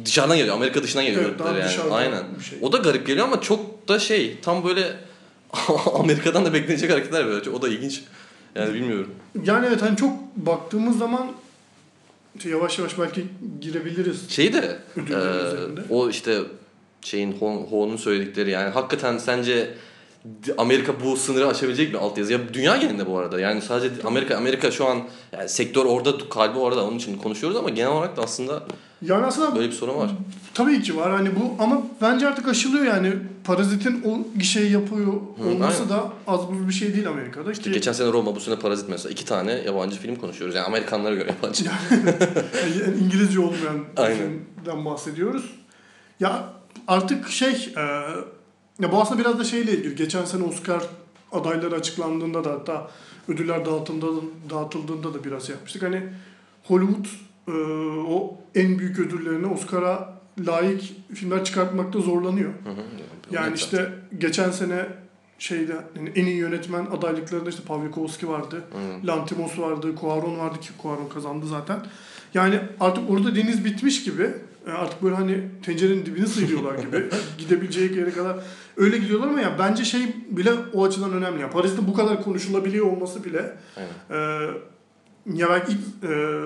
dışarıdan 0.06 0.38
geliyor. 0.38 0.56
Amerika 0.56 0.84
dışından 0.84 1.06
geliyor 1.06 1.26
Evet, 1.30 1.40
daha 1.40 1.58
yani. 1.58 1.64
dışarıdan 1.70 1.92
Aynen. 1.96 2.24
şey. 2.50 2.60
O 2.62 2.72
da 2.72 2.78
garip 2.78 3.08
geliyor 3.08 3.28
ama 3.28 3.42
çok 3.42 3.88
da 3.88 4.00
şey 4.00 4.38
tam 4.42 4.64
böyle 4.66 4.98
Amerika'dan 5.94 6.46
da 6.46 6.54
beklenecek 6.54 6.92
hareketler 6.92 7.26
böyle. 7.28 7.50
O 7.50 7.62
da 7.62 7.70
ilginç. 7.70 8.02
Yani 8.56 8.74
bilmiyorum. 8.74 9.12
Yani 9.44 9.66
evet 9.68 9.82
hani 9.82 9.98
çok 9.98 10.36
baktığımız 10.36 10.98
zaman 10.98 11.32
yavaş 12.46 12.80
yavaş 12.80 13.00
belki 13.00 13.26
girebiliriz. 13.62 14.30
Şeyi 14.30 14.54
de 14.54 14.78
e, 14.98 15.02
üzerinde. 15.02 15.82
o 15.90 16.10
işte 16.10 16.40
şeyin 17.02 17.32
Ho- 17.34 17.70
Ho'nun 17.70 17.98
söyledikleri 17.98 18.50
yani 18.50 18.70
hakikaten 18.70 19.18
sence 19.18 19.74
Amerika 20.58 20.94
bu 21.06 21.18
sınırı 21.18 21.48
aşabilecek 21.48 21.94
mi 21.94 22.00
altyazı? 22.00 22.34
Ya 22.34 22.40
dünya 22.54 22.78
genelinde 22.78 23.08
bu 23.08 23.18
arada. 23.18 23.40
Yani 23.40 23.62
sadece 23.62 23.92
Amerika 24.08 24.38
Amerika 24.38 24.72
şu 24.72 24.86
an 24.88 25.02
yani 25.32 25.50
sektör 25.50 25.86
orada 25.86 26.30
kalbi 26.30 26.60
orada 26.60 26.86
onun 26.86 26.98
için 26.98 27.18
konuşuyoruz 27.18 27.58
ama 27.58 27.70
genel 27.70 27.92
olarak 27.92 28.18
da 28.18 28.22
aslında 28.22 28.64
Yani 29.02 29.26
aslında 29.26 29.56
böyle 29.56 29.68
bir 29.68 29.74
sorun 29.74 29.96
var. 29.98 30.10
tabii 30.54 30.82
ki 30.82 30.98
var 30.98 31.12
hani 31.12 31.30
bu 31.36 31.64
ama 31.64 31.82
bence 32.02 32.28
artık 32.28 32.48
aşılıyor 32.48 32.86
yani 32.86 33.14
Parazit'in 33.44 34.04
o 34.06 34.38
gişeyi 34.40 34.72
yapıyor 34.72 35.14
Hı, 35.14 35.50
olması 35.50 35.78
aynen. 35.84 35.90
da 35.90 36.12
az 36.28 36.48
buz 36.52 36.68
bir 36.68 36.74
şey 36.74 36.94
değil 36.94 37.08
Amerika'da. 37.08 37.52
İşte 37.52 37.64
Ki 37.64 37.72
geçen 37.72 37.92
sene 37.94 38.12
Roma 38.12 38.36
bu 38.36 38.40
sene 38.40 38.56
Parazit 38.56 38.90
mesela 38.90 39.12
iki 39.12 39.26
tane 39.26 39.52
yabancı 39.52 40.00
film 40.00 40.16
konuşuyoruz. 40.16 40.56
Yani 40.56 40.66
Amerikanlara 40.66 41.16
göre 41.16 41.36
yabancı. 41.42 41.66
yani 42.86 42.98
İngilizce 43.06 43.40
olmayan 43.40 43.86
Aynen. 43.98 44.18
filmden 44.18 44.86
bahsediyoruz. 44.86 45.50
Ya 46.20 46.44
artık 46.88 47.30
şey 47.30 47.74
e, 47.78 47.84
ya 48.80 48.92
bu 48.92 49.02
aslında 49.02 49.20
biraz 49.20 49.40
da 49.40 49.44
şeyle 49.44 49.72
ilgili. 49.72 49.96
Geçen 49.96 50.26
sene 50.26 50.44
Oscar 50.44 50.84
adayları 51.32 51.76
açıklandığında 51.76 52.44
da 52.44 52.52
hatta 52.52 52.92
ödüller 53.28 53.66
dağıtıldığında, 53.66 54.22
dağıtıldığında 54.50 55.14
da 55.14 55.24
biraz 55.24 55.50
yapmıştık. 55.50 55.84
Hani 55.84 56.04
Hollywood 56.64 57.06
e, 57.48 57.52
o 58.08 58.38
en 58.56 58.80
büyük 58.80 59.00
ödüllerini 59.00 59.48
Oscar'a 59.48 60.20
layık 60.48 60.82
filmler 61.14 61.46
çıkartmakta 61.46 62.00
zorlanıyor. 62.00 62.50
Hı 62.50 62.70
hı. 62.70 62.84
Yani 63.32 63.56
işte 63.56 63.92
geçen 64.18 64.52
sene 64.52 64.86
şeyde 65.40 65.76
yani 65.96 66.12
en 66.16 66.26
iyi 66.26 66.38
yönetmen 66.38 66.86
adaylıklarında 66.86 67.50
işte 67.50 67.64
Pavlikovski 67.64 68.30
vardı. 68.30 68.64
Hı. 68.72 69.08
Lantimos 69.08 69.60
vardı, 69.60 69.96
Cuarón 70.02 70.38
vardı 70.38 70.60
ki 70.60 70.70
Cuarón 70.84 71.10
kazandı 71.14 71.48
zaten. 71.48 71.80
Yani 72.34 72.60
artık 72.80 73.10
orada 73.10 73.36
deniz 73.36 73.66
bitmiş 73.66 74.04
gibi. 74.04 74.34
E, 74.70 74.72
Artık 74.72 75.04
böyle 75.04 75.16
hani 75.16 75.42
tencerenin 75.66 76.06
dibini 76.06 76.28
sıyırıyorlar 76.28 76.76
gibi. 76.80 77.06
Gidebileceği 77.38 77.98
yere 77.98 78.12
kadar 78.12 78.38
öyle 78.78 78.98
gidiyorlar 78.98 79.28
ama 79.28 79.42
ya 79.42 79.56
bence 79.60 79.86
şey 79.86 80.02
bile 80.30 80.52
o 80.74 80.86
açıdan 80.86 81.14
önemli. 81.14 81.42
Yani 81.42 81.52
Paris'te 81.52 81.88
bu 81.88 81.94
kadar 81.94 82.24
konuşulabiliyor 82.24 82.86
olması 82.86 83.24
bile 83.24 83.58
Aynen. 83.78 84.22
e, 84.22 84.50
ya 85.34 85.50
belki 85.50 85.72
ilk, 85.72 86.12
e, 86.12 86.40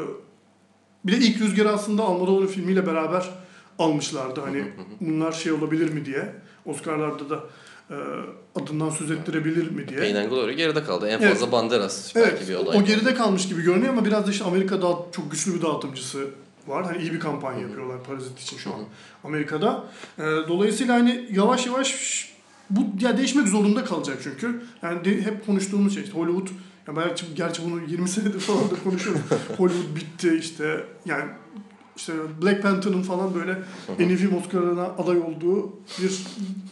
bir 1.06 1.12
de 1.12 1.18
ilk 1.18 1.42
rüzgarı 1.42 1.70
aslında 1.70 2.04
Almodovar'ın 2.04 2.48
filmiyle 2.48 2.88
beraber 2.88 3.30
almışlardı. 3.80 4.42
Hani 4.42 4.64
bunlar 5.02 5.32
şey 5.32 5.52
olabilir 5.52 5.90
mi 5.94 6.06
diye. 6.06 6.36
Oscar'larda 6.66 7.30
da 7.30 7.44
e, 7.90 7.96
adından 8.56 8.90
söz 8.90 9.12
ettirebilir 9.12 9.72
mi 9.72 9.88
diye. 9.88 10.00
Payne 10.00 10.20
and 10.20 10.30
Glory 10.30 10.56
geride 10.56 10.84
kaldı. 10.84 11.08
En 11.08 11.20
Evet. 11.22 11.30
fazla 11.30 11.52
Banderas 11.52 12.16
Evet, 12.16 12.28
belki 12.32 12.50
bir 12.52 12.56
aday. 12.56 12.78
o 12.78 12.84
geride 12.86 13.14
kalmış 13.14 13.48
gibi 13.48 13.62
görünüyor 13.62 13.94
ama 13.94 14.06
biraz 14.06 14.28
da 14.28 14.32
işte 14.32 14.44
Amerika 14.46 14.82
daha 14.82 14.94
çok 15.12 15.32
güçlü 15.32 15.56
bir 15.56 15.62
dağıtımcısı 15.62 16.28
var. 16.68 16.86
Hani 16.86 16.98
iyi 16.98 17.14
bir 17.14 17.20
kampanya 17.20 17.60
yapıyorlar 17.60 18.04
Parazit 18.04 18.40
için 18.40 18.58
şu 18.58 18.74
an 18.74 18.80
Amerika'da. 19.24 19.84
Ee, 20.20 20.22
dolayısıyla 20.24 20.94
hani 20.96 21.28
yavaş 21.32 21.66
yavaş 21.66 22.30
bu 22.70 22.82
ya 23.00 23.18
değişmek 23.18 23.48
zorunda 23.48 23.84
kalacak 23.86 24.18
çünkü. 24.24 24.64
Yani 24.82 25.06
de- 25.06 25.22
hep 25.22 25.46
konuştuğumuz 25.46 25.94
şey 25.94 26.04
işte 26.04 26.16
Hollywood 26.16 26.48
ya 26.88 26.96
belki 26.96 27.26
gerçi 27.36 27.64
bunu 27.66 27.82
20 27.88 28.10
senedir 28.10 28.40
falan 28.40 28.64
da 28.72 28.76
konuşuyoruz. 28.84 29.22
Hollywood 29.58 29.96
bitti 29.96 30.38
işte 30.40 30.86
yani 31.06 31.24
işte 31.96 32.14
Black 32.42 32.62
Panther'ın 32.64 33.02
falan 33.04 33.36
böyle 33.36 33.58
en 34.00 34.08
iyi 34.10 34.18
film 34.18 34.38
Oscar'ına 34.38 34.84
aday 34.84 35.18
olduğu 35.18 35.70
bir 36.02 36.24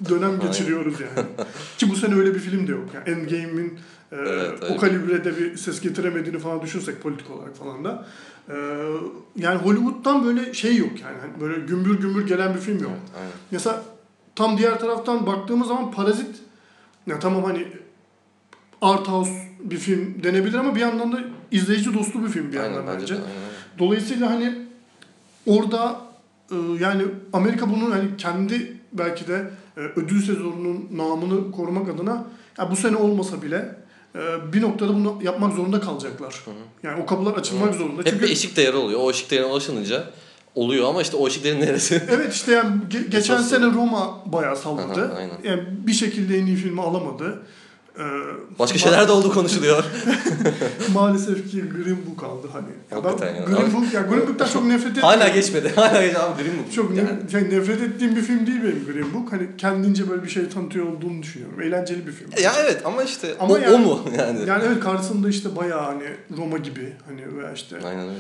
dönem 0.10 0.40
geçiriyoruz 0.40 0.96
yani. 1.00 1.28
Ki 1.78 1.90
bu 1.90 1.96
sene 1.96 2.16
öyle 2.16 2.36
bir 2.36 2.40
film 2.40 2.68
de 2.68 2.72
yok. 2.72 2.86
Yani 2.94 3.10
Endgame'in 3.10 3.80
e, 4.12 4.16
Evet, 4.16 4.64
o 4.70 4.78
kalibrede 4.78 5.38
bir 5.38 5.58
ses 5.58 5.82
getiremediğini 5.82 6.40
falan 6.40 6.62
düşünsek 6.62 7.02
politik 7.04 7.32
olarak 7.32 7.56
falan 7.58 7.84
da. 7.86 8.06
e, 8.50 8.56
yani 9.36 9.58
Hollywood'dan 9.58 10.26
böyle 10.26 10.54
şey 10.54 10.78
yok 10.78 11.02
yani. 11.04 11.18
Hani 11.22 11.42
böyle 11.42 11.60
gümbür 11.66 12.00
gümbür 12.00 12.28
gelen 12.28 12.54
bir 12.56 12.60
film 12.60 12.80
yok. 12.80 12.92
Evet, 12.92 13.12
aynen. 13.20 13.32
Mesela 13.52 13.84
tam 14.36 14.58
diğer 14.58 14.80
taraftan 14.80 15.26
baktığımız 15.26 15.68
zaman 15.68 15.92
Parazit 15.92 16.36
ya 17.08 17.20
tamam 17.20 17.44
hani 17.44 17.68
art 18.82 19.08
house 19.08 19.32
bir 19.64 19.78
film 19.78 20.24
denebilir 20.24 20.54
ama 20.58 20.76
bir 20.76 20.80
yandan 20.80 21.12
da 21.12 21.20
izleyici 21.52 21.94
dostu 21.94 22.24
bir 22.24 22.30
film 22.30 22.52
bir 22.52 22.58
yandan 22.58 22.72
Aynen, 22.80 22.88
bence. 22.88 23.02
bence 23.02 23.14
de, 23.14 23.18
aynen. 23.18 23.52
Dolayısıyla 23.80 24.30
hani 24.32 24.56
orada 25.48 26.02
e, 26.52 26.56
yani 26.80 27.04
Amerika 27.34 27.70
bunun 27.70 27.92
hani 27.92 28.18
kendi 28.18 28.78
belki 28.94 29.28
de 29.28 29.52
e, 29.78 29.80
ödül 29.80 30.22
sezonunun 30.22 30.88
namını 30.96 31.52
korumak 31.52 31.90
adına 31.90 32.26
ya 32.58 32.72
bu 32.72 32.76
sene 32.76 32.96
olmasa 32.96 33.42
bile 33.42 33.76
e, 34.16 34.20
bir 34.54 34.62
noktada 34.62 34.94
bunu 34.96 35.20
yapmak 35.24 35.54
zorunda 35.54 35.80
kalacaklar. 35.80 36.36
Yani 36.84 37.04
o 37.04 37.06
kapılar 37.06 37.34
açılmak 37.34 37.76
zorunda. 37.76 38.02
Hep 38.02 38.08
Çünkü 38.08 38.26
bir 38.26 38.30
eşik 38.32 38.58
değeri 38.58 38.76
oluyor. 38.78 39.00
O 39.04 39.10
eşik 39.10 39.32
değerine 39.32 39.48
ulaşılınca 39.48 40.10
oluyor 40.56 40.90
ama 40.90 41.02
işte 41.02 41.18
o 41.18 41.28
eşiklerin 41.28 41.62
neresi? 41.62 42.04
Evet 42.10 42.34
işte 42.34 42.52
yani 42.52 42.82
ge- 42.90 43.10
geçen 43.10 43.42
sene 43.42 43.66
Roma 43.66 44.20
bayağı 44.26 44.58
salladı. 44.58 45.06
Aha, 45.06 45.18
aynen. 45.18 45.38
Yani 45.44 45.64
bir 45.88 45.94
şekilde 45.94 46.38
en 46.38 46.46
iyi 46.46 46.56
filmi 46.56 46.82
alamadı. 46.82 47.42
Ee, 48.00 48.04
Başka 48.60 48.78
şeyler 48.78 49.08
de 49.08 49.12
olduğu 49.12 49.34
konuşuluyor. 49.34 49.84
Maalesef 50.94 51.52
ki 51.52 51.62
Green 51.62 51.98
Book 52.10 52.24
aldı 52.24 52.48
hani. 52.54 52.66
Hakikaten 52.90 53.36
ya. 53.36 53.42
Green 53.46 53.74
Book 53.74 53.94
ya 53.94 54.02
Green 54.02 54.28
Book'tan 54.28 54.48
çok 54.48 54.66
nefret 54.66 54.92
ettim. 54.92 55.04
Hala 55.04 55.28
geçmedi. 55.28 55.72
Hala 55.76 56.02
geçmedi. 56.06 56.20
Abi 56.20 56.44
Green 56.44 56.58
Book. 56.58 56.74
Çok 56.74 56.92
ne- 56.92 56.98
yani. 57.00 57.32
şey, 57.32 57.44
nefret 57.44 57.82
ettiğim 57.82 58.16
bir 58.16 58.22
film 58.22 58.48
değil 58.48 58.60
benim 58.64 58.86
Green 58.94 59.14
Book. 59.14 59.32
Hani 59.32 59.48
kendince 59.58 60.10
böyle 60.10 60.24
bir 60.24 60.30
şey 60.30 60.50
tanıtıyor 60.50 60.86
olduğunu 60.88 61.22
düşünüyorum. 61.24 61.62
Eğlenceli 61.62 62.08
bir 62.08 62.12
film. 62.12 62.30
Ya 62.44 62.54
evet 62.60 62.82
ama 62.86 63.04
işte 63.04 63.36
Ama 63.40 63.54
o, 63.54 63.58
yani- 63.58 63.76
o 63.76 63.80
mu 63.80 64.02
yani? 64.18 64.40
Yani 64.50 64.64
evet 64.68 64.80
karşısında 64.80 65.30
işte 65.30 65.56
bayağı 65.56 65.82
hani 65.82 66.04
Roma 66.38 66.58
gibi 66.58 66.94
hani 67.08 67.38
veya 67.38 67.54
işte 67.54 67.76
Aynen 67.86 68.08
öyle. 68.10 68.20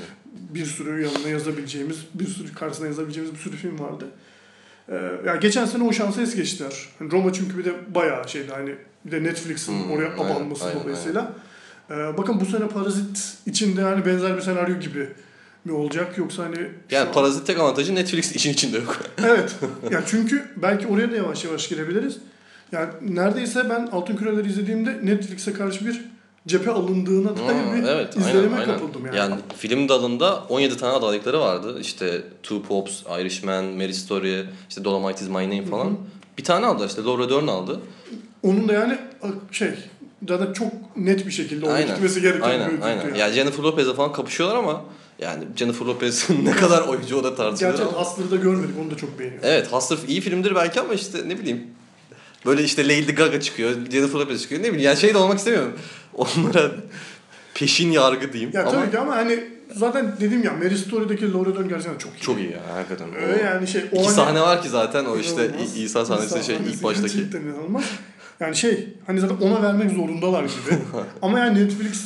bir 0.53 0.65
sürü 0.65 1.03
yanına 1.03 1.29
yazabileceğimiz, 1.29 1.97
bir 2.13 2.27
sürü 2.27 2.53
karşısına 2.53 2.87
yazabileceğimiz 2.87 3.33
bir 3.33 3.39
sürü 3.39 3.55
film 3.57 3.79
vardı. 3.79 4.05
Ee, 4.89 4.95
ya 5.25 5.35
geçen 5.35 5.65
sene 5.65 5.83
o 5.83 5.91
şansı 5.93 6.21
es 6.21 6.35
geçtiler. 6.35 6.89
Hani 6.99 7.11
Roma 7.11 7.33
çünkü 7.33 7.57
bir 7.57 7.65
de 7.65 7.71
bayağı 7.95 8.29
şeydi 8.29 8.51
hani 8.55 8.75
bir 9.05 9.11
de 9.11 9.23
Netflix'in 9.23 9.73
Hmm, 9.83 9.91
oraya 9.91 10.09
aynen, 10.09 10.25
abanması 10.25 10.65
aynen, 10.65 10.83
dolayısıyla. 10.83 11.31
Ee, 11.89 11.93
bakın 12.17 12.39
bu 12.41 12.45
sene 12.45 12.67
Parazit 12.67 13.37
içinde 13.45 13.81
hani 13.81 14.05
benzer 14.05 14.35
bir 14.37 14.41
senaryo 14.41 14.79
gibi 14.79 15.09
mi 15.65 15.71
olacak 15.71 16.17
yoksa 16.17 16.43
hani 16.43 16.55
Yani 16.91 17.07
an- 17.07 17.13
Parazit 17.13 17.47
tek 17.47 17.59
avantajı 17.59 17.95
Netflix 17.95 18.35
işin 18.35 18.53
içinde 18.53 18.77
yok. 18.77 18.97
Evet. 19.27 19.55
ya 19.91 20.03
çünkü 20.05 20.45
belki 20.55 20.87
oraya 20.87 21.11
da 21.11 21.15
yavaş 21.15 21.45
yavaş 21.45 21.67
girebiliriz. 21.69 22.17
Yani 22.71 22.89
neredeyse 23.01 23.69
ben 23.69 23.89
Altın 23.91 24.15
Küreleri 24.15 24.47
izlediğimde 24.47 24.99
Netflix'e 25.03 25.53
karşı 25.53 25.85
bir 25.87 26.01
cephe 26.47 26.71
alındığına 26.71 27.29
dair 27.37 27.71
Aa, 27.71 27.75
bir 27.75 27.83
evet, 27.83 28.17
izlenime 28.17 28.55
aynen, 28.55 28.57
aynen. 28.57 28.65
kapıldım 28.79 29.05
yani. 29.05 29.17
Yani 29.17 29.35
film 29.57 29.89
dalında 29.89 30.43
17 30.49 30.77
tane 30.77 30.93
adaylıkları 30.93 31.39
vardı. 31.39 31.77
İşte 31.81 32.21
Two 32.43 32.61
Pops, 32.61 33.01
Irishman, 33.21 33.65
Mary 33.65 33.93
Story, 33.93 34.45
işte 34.69 34.83
Dolomite 34.83 35.21
is 35.25 35.29
My 35.29 35.35
Name 35.35 35.65
falan. 35.65 35.85
Hı 35.85 35.89
hı. 35.89 35.95
Bir 36.37 36.43
tane 36.43 36.65
aldı 36.65 36.85
işte 36.87 37.03
Laura 37.03 37.29
Dern 37.29 37.47
aldı. 37.47 37.79
Onun 38.43 38.67
da 38.67 38.73
yani 38.73 38.97
şey 39.51 39.71
zaten 40.27 40.53
çok 40.53 40.71
net 40.97 41.25
bir 41.27 41.31
şekilde 41.31 41.69
Aynen. 41.69 41.87
gitmesi 41.87 42.21
gereken 42.21 42.41
bir 42.41 42.45
Aynen, 42.47 42.69
ödüldü 42.69 42.83
aynen. 42.83 43.01
yani. 43.01 43.17
Yani 43.19 43.33
Jennifer 43.33 43.63
Lopez'le 43.63 43.95
falan 43.95 44.13
kapışıyorlar 44.13 44.55
ama 44.55 44.85
yani 45.19 45.43
Jennifer 45.55 45.85
Lopez'in 45.85 46.45
ne 46.45 46.51
kadar 46.51 46.81
oyuncu 46.81 47.17
o 47.17 47.23
da 47.23 47.35
tartışılır 47.35 47.69
Gerçi 47.69 47.83
ama. 47.83 47.91
Hustler'ı 47.91 48.31
da 48.31 48.35
görmedik 48.35 48.75
onu 48.81 48.91
da 48.91 48.97
çok 48.97 49.19
beğeniyorum. 49.19 49.47
Evet, 49.49 49.67
Hustler 49.71 49.97
iyi 50.07 50.21
filmdir 50.21 50.55
belki 50.55 50.79
ama 50.81 50.93
işte 50.93 51.17
ne 51.29 51.39
bileyim. 51.39 51.67
Böyle 52.45 52.63
işte 52.63 52.83
Lady 52.83 53.11
Gaga 53.11 53.41
çıkıyor, 53.41 53.71
Jennifer 53.91 54.19
Lopez 54.19 54.41
çıkıyor. 54.41 54.61
Ne 54.61 54.65
bileyim 54.67 54.85
yani 54.85 54.97
şey 54.97 55.13
de 55.13 55.17
olmak 55.17 55.37
istemiyorum. 55.37 55.73
Onlara 56.13 56.71
peşin 57.53 57.91
yargı 57.91 58.33
diyeyim. 58.33 58.51
Ya 58.53 58.61
ama 58.61 58.71
tabii 58.71 58.91
ki 58.91 58.99
ama 58.99 59.15
hani 59.15 59.43
zaten 59.75 60.13
dedim 60.19 60.43
ya 60.43 60.53
Mary 60.53 60.75
Story'deki 60.75 61.33
Laura 61.33 61.55
Dern 61.55 61.69
gerçekten 61.69 61.97
çok 61.97 62.11
iyi. 62.13 62.21
çok 62.21 62.37
iyi 62.39 62.51
ya 62.51 62.59
hakikaten. 62.75 63.07
Öyle 63.15 63.41
yani 63.43 63.67
şey 63.67 63.81
o 63.81 63.85
İki 63.85 64.03
hani- 64.03 64.15
sahne 64.15 64.41
var 64.41 64.63
ki 64.63 64.69
zaten 64.69 65.05
o 65.05 65.17
işte 65.17 65.51
İsa 65.75 66.05
sahnesi 66.05 66.43
şey 66.43 66.55
ilk 66.55 66.83
baştaki. 66.83 67.15
Gerçekten 67.17 67.41
inanılmaz. 67.41 67.83
Yani 68.41 68.55
şey 68.55 68.87
hani 69.07 69.19
zaten 69.19 69.37
ona 69.37 69.63
vermek 69.63 69.91
zorundalar 69.91 70.43
gibi. 70.43 70.77
Ama 71.21 71.39
yani 71.39 71.63
Netflix 71.65 72.03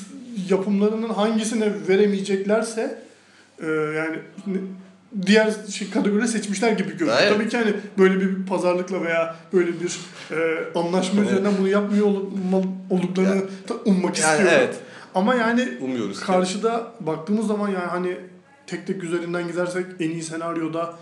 yapımlarının 0.49 1.09
hangisine 1.09 1.73
veremeyeceklerse 1.87 3.01
e, 3.59 3.67
yani 3.67 4.17
diğer 5.25 5.53
şey, 5.71 5.89
kategori 5.89 6.27
seçmişler 6.27 6.71
gibi 6.71 6.91
görünüyor. 6.91 7.17
Evet. 7.21 7.33
Tabii 7.33 7.49
ki 7.49 7.57
hani 7.57 7.73
böyle 7.97 8.19
bir 8.21 8.45
pazarlıkla 8.45 9.03
veya 9.03 9.35
böyle 9.53 9.71
bir 9.79 9.99
e, 10.31 10.57
anlaşma 10.79 11.21
üzerinden 11.21 11.53
bunu 11.59 11.67
yapmıyor 11.67 12.05
olma- 12.05 12.63
olduklarını 12.89 13.41
da 13.41 13.73
ummak 13.85 14.19
Yani 14.19 14.31
istiyorum. 14.31 14.57
evet. 14.57 14.75
Ama 15.15 15.35
yani 15.35 15.69
Umuyoruz. 15.81 16.19
karşıda 16.19 16.91
baktığımız 16.99 17.47
zaman 17.47 17.67
yani 17.69 17.85
hani 17.85 18.17
tek 18.67 18.87
tek 18.87 19.03
üzerinden 19.03 19.47
gidersek 19.47 19.85
en 19.99 20.09
iyi 20.09 20.23
senaryoda 20.23 20.93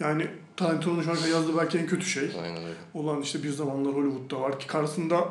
yani 0.00 0.26
Tarantino'nun 0.56 1.02
şu 1.02 1.14
kadar 1.14 1.28
yazdığı 1.28 1.56
belki 1.58 1.78
en 1.78 1.86
kötü 1.86 2.06
şey 2.06 2.30
Aynen 2.42 2.56
öyle. 2.56 2.74
olan 2.94 3.22
işte 3.22 3.42
bir 3.42 3.50
zamanlar 3.50 3.94
Hollywood'da 3.94 4.40
var 4.40 4.60
ki 4.60 4.66
karşısında 4.66 5.24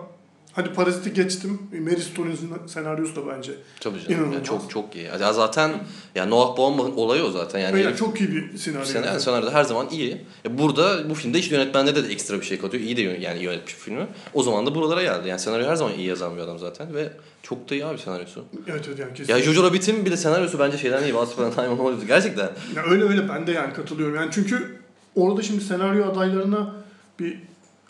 hadi 0.53 0.73
Parazit'i 0.73 1.13
geçtim. 1.13 1.59
Mary 1.81 2.01
Stone'un 2.01 2.67
senaryosu 2.67 3.15
da 3.15 3.27
bence. 3.27 3.51
Tabii 3.79 3.99
canım. 3.99 4.11
İnanılmaz. 4.11 4.33
Yani 4.35 4.43
çok 4.45 4.69
çok 4.69 4.95
iyi. 4.95 5.05
Ya 5.05 5.33
zaten 5.33 5.71
ya 6.15 6.25
Noah 6.25 6.57
Baumbach'ın 6.57 6.95
olayı 6.95 7.23
o 7.23 7.31
zaten. 7.31 7.59
Yani 7.59 7.81
Yani 7.81 7.95
çok 7.95 8.21
iyi 8.21 8.31
bir 8.31 8.57
senaryo. 8.57 8.85
sen, 8.85 9.03
yani 9.03 9.19
senaryoda 9.19 9.53
her 9.53 9.63
zaman 9.63 9.87
iyi. 9.91 10.21
E 10.45 10.57
burada 10.57 11.09
bu 11.09 11.13
filmde 11.15 11.39
işte 11.39 11.55
yönetmende 11.55 11.95
de 11.95 12.13
ekstra 12.13 12.39
bir 12.41 12.45
şey 12.45 12.59
katıyor. 12.59 12.83
İyi 12.83 12.97
de 12.97 13.01
yani 13.01 13.43
yönetmiş 13.43 13.73
filmi. 13.73 14.07
O 14.33 14.43
zaman 14.43 14.65
da 14.65 14.75
buralara 14.75 15.03
geldi. 15.03 15.29
Yani 15.29 15.39
senaryo 15.39 15.67
her 15.67 15.75
zaman 15.75 15.93
iyi 15.93 16.07
yazan 16.07 16.35
bir 16.35 16.41
adam 16.41 16.59
zaten 16.59 16.93
ve 16.93 17.09
çok 17.43 17.69
da 17.69 17.75
iyi 17.75 17.85
abi 17.85 17.97
senaryosu. 17.97 18.43
Evet 18.67 18.85
evet 18.87 18.99
yani 18.99 19.13
kesin. 19.13 19.33
Ya 19.33 19.39
Jojo 19.41 19.63
Rabbit'in 19.63 20.05
bile 20.05 20.17
senaryosu 20.17 20.59
bence 20.59 20.77
şeyden 20.77 21.03
iyi. 21.03 21.09
İn 21.09 21.13
Hollywood. 21.13 22.07
Gerçekten. 22.07 22.49
Ya 22.75 22.83
öyle 22.89 23.03
öyle 23.03 23.29
ben 23.29 23.47
de 23.47 23.51
yani 23.51 23.73
katılıyorum. 23.73 24.15
Yani 24.15 24.29
çünkü 24.33 24.84
orada 25.15 25.41
şimdi 25.41 25.63
senaryo 25.63 26.11
adaylarına 26.11 26.73
bir 27.19 27.39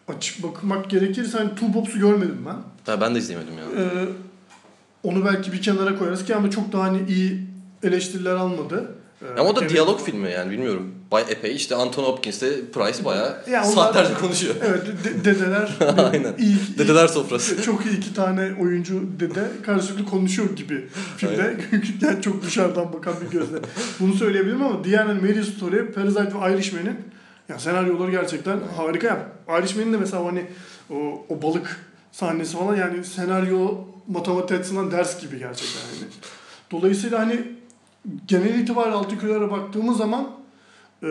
açıp 0.08 0.44
bakmak 0.44 0.89
gerekirse 0.89 1.38
hani 1.38 1.50
Two 1.50 1.72
Pops'u 1.72 2.00
görmedim 2.00 2.38
ben. 2.46 2.55
Ha, 2.94 3.01
ben 3.01 3.15
de 3.15 3.20
izleyemedim 3.20 3.53
ya. 3.58 3.63
Ee, 3.84 3.89
onu 5.03 5.25
belki 5.25 5.51
bir 5.53 5.62
kenara 5.62 5.98
koyarız 5.98 6.25
ki 6.25 6.36
ama 6.36 6.51
çok 6.51 6.74
daha 6.74 6.84
hani 6.84 7.00
iyi 7.10 7.41
eleştiriler 7.84 8.36
almadı. 8.36 8.91
Ee, 9.22 9.39
Ama 9.39 9.50
o 9.50 9.55
da 9.55 9.60
evet. 9.62 9.72
diyalog 9.72 10.00
filmi 10.01 10.32
yani 10.32 10.51
bilmiyorum. 10.51 10.91
Bay 11.12 11.24
epey 11.29 11.55
işte 11.55 11.75
Anthony 11.75 12.05
Hopkins 12.05 12.41
de 12.41 12.65
Price 12.72 13.05
bayağı 13.05 13.38
Ya 13.51 13.63
onlar- 13.63 13.74
saatlerce 13.74 14.13
konuşuyor. 14.13 14.55
Evet 14.63 14.82
de- 15.03 15.25
dedeler 15.25 15.77
Aynen. 16.12 16.34
iyi, 16.38 16.55
Dedeler 16.77 17.08
sofrası. 17.08 17.62
çok 17.63 17.86
iyi 17.86 17.98
iki 17.98 18.13
tane 18.13 18.53
oyuncu 18.62 19.03
dede 19.20 19.48
karşılıklı 19.65 20.05
konuşuyor 20.05 20.55
gibi 20.55 20.88
filmde. 21.17 21.58
yani 22.01 22.22
çok 22.22 22.44
dışarıdan 22.44 22.94
bakan 22.94 23.13
bir 23.25 23.32
gözle. 23.39 23.58
Bunu 24.00 24.13
söyleyebilirim 24.13 24.63
ama 24.63 24.84
diğer 24.84 25.05
hani 25.05 25.22
Mary 25.22 25.44
Story, 25.44 25.91
Parasite 25.91 26.32
ve 26.41 26.53
Irishman'in 26.55 26.96
Yani 27.49 27.61
senaryoları 27.61 28.11
gerçekten 28.11 28.59
harika. 28.77 29.07
Yani 29.07 29.59
Irishman'in 29.59 29.93
de 29.93 29.97
mesela 29.97 30.25
hani 30.25 30.45
o, 30.89 31.25
o 31.29 31.41
balık 31.41 31.91
sahnesi 32.11 32.57
falan 32.57 32.75
yani 32.75 33.03
senaryo 33.03 33.77
matematik 34.07 34.59
açısından 34.59 34.91
ders 34.91 35.21
gibi 35.21 35.39
gerçekten 35.39 35.81
yani. 35.81 36.11
Dolayısıyla 36.71 37.19
hani 37.19 37.41
genel 38.27 38.59
itibariyle 38.59 38.95
altı 38.95 39.19
köylere 39.19 39.51
baktığımız 39.51 39.97
zaman 39.97 40.31
e, 41.03 41.07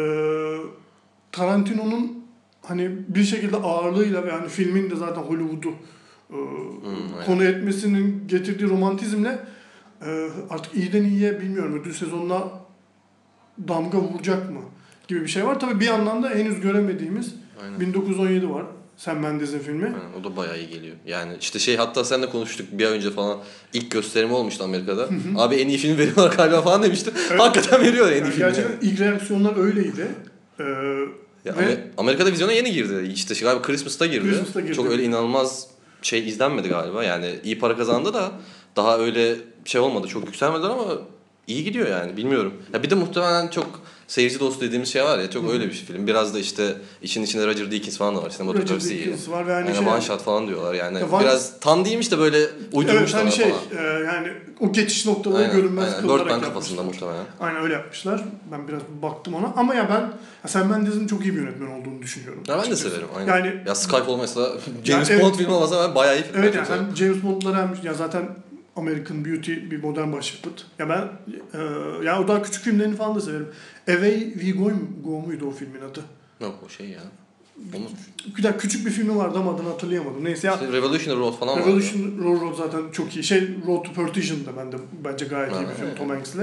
Tarantino'nun 1.33 2.25
hani 2.63 2.91
bir 3.09 3.25
şekilde 3.25 3.57
ağırlığıyla 3.57 4.27
ve 4.27 4.31
hani 4.31 4.49
filmin 4.49 4.91
de 4.91 4.97
zaten 4.97 5.23
Hollywood'u 5.23 5.69
e, 6.31 6.37
aynen. 6.37 7.27
konu 7.27 7.45
etmesinin 7.45 8.29
getirdiği 8.29 8.69
romantizmle 8.69 9.39
e, 10.07 10.29
artık 10.51 10.75
iyiden 10.75 11.05
iyiye 11.05 11.41
bilmiyorum 11.41 11.81
ödül 11.81 11.93
sezonuna 11.93 12.43
damga 13.69 13.99
vuracak 13.99 14.51
mı 14.51 14.61
gibi 15.09 15.21
bir 15.23 15.29
şey 15.29 15.47
var. 15.47 15.61
Tabii 15.61 15.81
bir 15.81 15.85
yandan 15.87 16.23
da 16.23 16.31
henüz 16.31 16.61
göremediğimiz 16.61 17.35
Aynen. 17.63 17.81
1917 17.81 18.51
var. 18.51 18.65
Sam 18.97 19.19
Mendes'in 19.19 19.59
filmi. 19.59 19.85
Aynen, 19.85 20.21
o 20.21 20.25
da 20.25 20.37
bayağı 20.37 20.59
iyi 20.59 20.69
geliyor. 20.69 20.97
Yani 21.07 21.33
işte 21.41 21.59
şey 21.59 21.77
hatta 21.77 22.05
seninle 22.05 22.31
konuştuk 22.31 22.67
bir 22.73 22.87
ay 22.87 22.93
önce 22.93 23.11
falan 23.11 23.39
ilk 23.73 23.91
gösterimi 23.91 24.33
olmuştu 24.33 24.65
Amerika'da. 24.65 25.09
Abi 25.37 25.55
en 25.55 25.69
iyi 25.69 25.79
film 25.79 25.99
veriyorlar 25.99 26.37
galiba 26.37 26.63
falan 26.63 26.83
demişti. 26.83 27.11
Evet. 27.31 27.41
Hakikaten 27.41 27.81
veriyor 27.83 28.09
en 28.09 28.13
iyi 28.13 28.19
Yani 28.19 28.31
filmi. 28.31 28.39
gerçekten 28.39 28.89
ilk 28.89 29.01
reaksiyonlar 29.01 29.57
öyleydi. 29.65 30.07
Ee, 30.61 30.63
Ya 31.45 31.57
ve 31.57 31.61
Amer- 31.61 31.79
Amerika'da 31.97 32.33
vizyona 32.33 32.53
yeni 32.53 32.73
girdi. 32.73 33.11
İşte 33.15 33.35
şey, 33.35 33.49
galiba 33.49 33.63
Christmas'ta 33.63 34.07
girdi. 34.07 34.29
Christmas'ta 34.29 34.61
girdi. 34.61 34.75
Çok 34.75 34.91
öyle 34.91 35.03
inanılmaz 35.05 35.67
şey 36.03 36.29
izlenmedi 36.29 36.69
galiba. 36.69 37.05
Yani 37.05 37.35
iyi 37.45 37.59
para 37.59 37.77
kazandı 37.77 38.15
da 38.15 38.33
daha 38.77 38.99
öyle 38.99 39.35
şey 39.65 39.81
olmadı. 39.81 40.07
Çok 40.09 40.27
yükselmediler 40.27 40.71
ama 40.71 40.85
iyi 41.47 41.65
gidiyor 41.65 41.89
yani 41.89 42.17
bilmiyorum. 42.17 42.53
Ya 42.73 42.83
bir 42.83 42.91
de 42.91 42.95
muhtemelen 42.95 43.49
çok 43.49 43.81
seyirci 44.09 44.41
dostu 44.41 44.61
dediğimiz 44.61 44.89
şey 44.89 45.05
var 45.05 45.19
ya 45.19 45.31
çok 45.31 45.51
öyle 45.51 45.65
bir 45.65 45.73
film. 45.73 46.07
Biraz 46.07 46.35
da 46.35 46.39
işte 46.39 46.77
için 47.03 47.23
içinde 47.23 47.47
Roger 47.47 47.71
Deakins 47.71 47.99
falan 47.99 48.15
da 48.15 48.19
var. 48.19 48.25
Roger 48.25 48.37
Sinematografisi 48.37 48.95
iyi. 48.95 49.07
Deakins 49.07 49.29
var 49.29 49.47
ve 49.47 49.53
hani 49.53 49.67
Yani 49.67 49.77
şey... 49.79 49.87
one 49.89 50.01
shot 50.01 50.23
falan 50.23 50.47
diyorlar 50.49 50.75
yani. 50.75 50.99
Ya 50.99 51.07
one- 51.07 51.21
Biraz 51.21 51.61
tam 51.61 51.85
değilmiş 51.85 52.11
de 52.13 52.19
böyle 52.19 52.39
Evet 52.39 52.51
uydurmuşlar 52.73 53.21
hani 53.23 53.33
şey 53.33 53.51
falan. 53.51 53.85
e, 53.85 54.05
yani 54.05 54.29
o 54.61 54.73
geçiş 54.73 55.07
noktaları 55.07 55.43
Aynen, 55.43 55.57
görünmez 55.57 55.85
aynen. 55.85 56.01
kılarak 56.01 56.25
Birdman 56.27 56.41
kafasında 56.41 56.83
muhtemelen. 56.83 57.25
Aynen 57.41 57.63
öyle 57.63 57.75
yapmışlar. 57.75 58.25
Ben 58.53 58.69
biraz 58.69 58.81
baktım 59.03 59.35
ona. 59.35 59.53
Ama 59.57 59.75
ya 59.75 59.89
ben 59.89 60.01
ya 60.45 60.49
Sam 60.49 60.69
Mendes'in 60.69 61.07
çok 61.07 61.23
iyi 61.25 61.35
bir 61.35 61.41
yönetmen 61.41 61.67
olduğunu 61.67 62.03
düşünüyorum. 62.03 62.43
Ya 62.49 62.61
ben 62.63 62.71
de 62.71 62.77
severim. 62.77 63.07
Aynen. 63.19 63.29
Yani 63.37 63.63
ya 63.67 63.75
Skyfall 63.75 64.19
mesela 64.21 64.49
James 64.85 65.11
evet. 65.11 65.23
Bond 65.23 65.35
filmi 65.35 65.53
olmasa 65.53 65.89
ben 65.89 65.95
bayağı 65.95 66.17
iyi 66.19 66.23
film. 66.23 66.43
Evet 66.43 66.55
yani 66.55 66.67
hem 66.69 66.97
James 66.97 67.23
Bond'ları 67.23 67.57
hem 67.57 67.77
ya 67.83 67.95
zaten 67.95 68.29
American 68.77 69.25
Beauty 69.25 69.53
bir 69.53 69.83
modern 69.83 70.13
başyapıt. 70.13 70.67
Ya 70.79 70.89
ben 70.89 71.09
e, 71.55 71.59
ya 72.05 72.21
o 72.23 72.29
daha 72.29 72.43
küçük 72.43 72.63
filmlerini 72.63 72.97
falan 72.97 73.15
da 73.15 73.21
severim. 73.21 73.49
Away 73.89 74.33
We 74.33 74.51
Go, 74.51 74.71
Go 75.05 75.21
muydu 75.21 75.47
o 75.47 75.51
filmin 75.51 75.81
adı? 75.81 76.01
Yok 76.41 76.55
o 76.67 76.69
şey 76.69 76.89
ya. 76.89 77.01
Onu, 77.75 77.85
Bir 78.39 78.59
küçük 78.59 78.87
bir 78.87 78.91
filmi 78.91 79.17
vardı 79.17 79.39
ama 79.39 79.55
adını 79.55 79.69
hatırlayamadım. 79.69 80.25
Neyse 80.25 80.47
ya 80.47 80.55
işte 80.55 80.73
Revolutionary 80.73 81.21
Road 81.21 81.33
falan. 81.33 81.59
Revolution 81.59 82.25
Road 82.25 82.57
zaten 82.57 82.81
çok 82.93 83.17
iyi. 83.17 83.25
Şey 83.25 83.49
Road 83.67 83.85
to 83.85 83.93
Perdition 83.93 84.47
da 84.47 84.57
bende 84.57 84.77
bence 85.05 85.25
gayet 85.25 85.53
iyi 85.53 85.61
bir 85.61 85.67
Evet. 85.67 85.77
film 85.77 85.95
Tom 85.97 86.09
Hanks'le. 86.09 86.37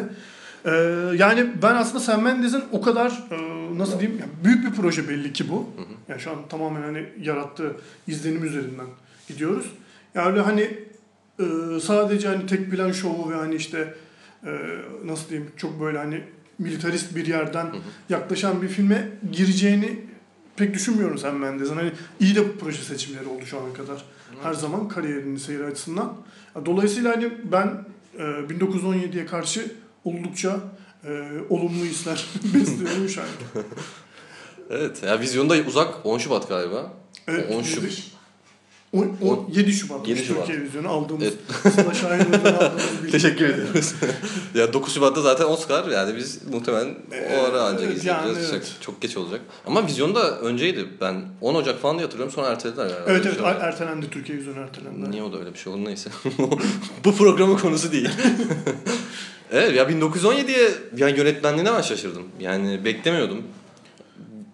Ee, 0.65 0.71
yani 1.17 1.47
ben 1.61 1.75
aslında 1.75 1.99
Sam 1.99 2.21
Mendes'in 2.23 2.63
o 2.71 2.81
kadar 2.81 3.09
e, 3.31 3.37
nasıl 3.77 3.99
diyeyim 3.99 4.19
yani 4.19 4.31
büyük 4.43 4.65
bir 4.65 4.81
proje 4.81 5.09
belli 5.09 5.33
ki 5.33 5.49
bu. 5.49 5.69
Yani 6.07 6.21
şu 6.21 6.31
an 6.31 6.37
tamamen 6.49 6.81
hani 6.81 7.05
yarattığı 7.21 7.75
izlenim 8.07 8.45
üzerinden 8.45 8.87
gidiyoruz. 9.27 9.65
Yani 10.15 10.31
öyle 10.31 10.41
hani 10.41 10.79
e, 11.41 11.79
sadece 11.79 12.27
hani 12.27 12.45
tek 12.45 12.71
plan 12.71 12.91
şovu 12.91 13.31
ve 13.31 13.35
hani 13.35 13.55
işte 13.55 13.93
e, 14.45 14.49
nasıl 15.05 15.29
diyeyim 15.29 15.51
çok 15.57 15.81
böyle 15.81 15.97
hani 15.97 16.23
militarist 16.59 17.15
bir 17.15 17.25
yerden 17.25 17.67
yaklaşan 18.09 18.61
bir 18.61 18.67
filme 18.67 19.09
gireceğini 19.31 19.99
pek 20.55 20.73
düşünmüyorum 20.73 21.17
Sam 21.17 21.35
Mendes'in. 21.35 21.75
Hani 21.75 21.91
iyi 22.19 22.35
de 22.35 22.51
proje 22.51 22.83
seçimleri 22.83 23.27
oldu 23.27 23.45
şu 23.45 23.59
ana 23.59 23.73
kadar. 23.73 24.05
Her 24.43 24.53
zaman 24.53 24.87
kariyerinin 24.87 25.37
seyri 25.37 25.65
açısından. 25.65 26.13
Dolayısıyla 26.65 27.15
hani 27.15 27.31
ben 27.51 27.85
e, 28.17 28.21
1917'ye 28.23 29.25
karşı 29.25 29.71
oldukça 30.05 30.59
e, 31.03 31.09
olumlu 31.49 31.85
hisler 31.85 32.27
besliyorum 32.53 33.09
şu 33.09 33.21
an. 33.21 33.27
Evet. 34.69 35.03
Ya 35.03 35.19
vizyonda 35.19 35.55
uzak 35.67 36.05
10 36.05 36.17
Şubat 36.17 36.49
galiba. 36.49 36.93
Evet, 37.27 37.55
10 37.55 37.61
Şubat. 37.61 37.91
10, 38.93 39.17
10, 39.21 39.49
7 39.53 39.73
Şubat. 39.73 40.07
7 40.07 40.23
Şubat. 40.25 40.47
Türkiye 40.47 40.65
vizyonu 40.67 40.89
aldığımız. 40.89 41.23
Evet. 41.23 41.73
Sıla 41.75 41.93
Şahin'den 41.93 42.39
aldığımız. 42.53 43.11
Teşekkür 43.11 43.45
ederiz. 43.49 43.95
ya 44.55 44.73
9 44.73 44.93
Şubat'ta 44.93 45.21
zaten 45.21 45.45
Oscar 45.45 45.87
yani 45.87 46.15
biz 46.17 46.39
muhtemelen 46.53 46.95
o 47.39 47.43
ara 47.43 47.61
ancak 47.63 47.83
Evet, 47.83 47.97
izleyeceğiz. 47.97 48.05
yani 48.05 48.33
Çok- 48.45 48.53
evet. 48.53 48.71
Çok 48.81 49.01
geç 49.01 49.17
olacak. 49.17 49.41
Ama 49.67 49.87
vizyonda 49.87 50.39
önceydi. 50.39 50.85
Ben 51.01 51.21
10 51.41 51.55
Ocak 51.55 51.81
falan 51.81 51.95
diye 51.97 52.03
hatırlıyorum 52.05 52.33
sonra 52.35 52.47
ertelediler. 52.47 52.91
Evet 53.07 53.25
evet 53.25 53.37
er- 53.43 53.67
ertelendi 53.67 54.09
Türkiye 54.09 54.37
vizyonu 54.37 54.59
ertelendi. 54.59 55.11
Niye 55.11 55.23
o 55.23 55.33
da 55.33 55.39
öyle 55.39 55.53
bir 55.53 55.59
şey 55.59 55.73
oldu 55.73 55.85
neyse. 55.85 56.09
Bu 57.05 57.15
programın 57.15 57.57
konusu 57.57 57.91
değil. 57.91 58.09
evet 59.51 59.75
ya 59.75 59.83
1917'ye 59.83 60.69
yani 60.97 61.17
yönetmenliğine 61.17 61.73
ben 61.73 61.81
şaşırdım. 61.81 62.23
Yani 62.39 62.85
beklemiyordum. 62.85 63.43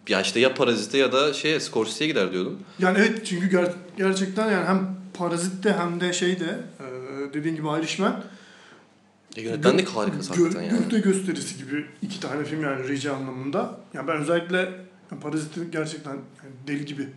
Ya 0.09 0.21
işte 0.21 0.39
ya 0.39 0.53
Parazit'e 0.53 0.97
ya 0.97 1.11
da 1.11 1.33
şeye 1.33 1.59
Scorsese'ye 1.59 2.09
gider 2.09 2.31
diyordum. 2.31 2.59
Yani 2.79 2.97
evet 2.99 3.25
çünkü 3.25 3.49
ger- 3.57 3.73
gerçekten 3.97 4.51
yani 4.51 4.65
hem 4.65 4.95
Parazit'te 5.13 5.73
hem 5.73 6.01
de 6.01 6.13
şeyde 6.13 6.45
e, 6.79 7.33
dediğin 7.33 7.55
gibi 7.55 7.67
Irishman 7.79 8.23
Ya 9.35 9.43
yönetmenlik 9.43 9.87
harikası 9.89 10.33
hakikaten 10.33 10.61
yani. 10.61 10.79
Gövde 10.79 10.99
gösterisi 10.99 11.57
gibi 11.57 11.85
iki 12.01 12.19
tane 12.19 12.45
film 12.45 12.63
yani 12.63 12.87
reji 12.87 13.11
anlamında. 13.11 13.79
Yani 13.93 14.07
ben 14.07 14.17
özellikle 14.17 14.57
yani 15.11 15.21
Parazit'i 15.21 15.71
gerçekten 15.71 16.11
yani 16.13 16.53
deli 16.67 16.85
gibi 16.85 17.07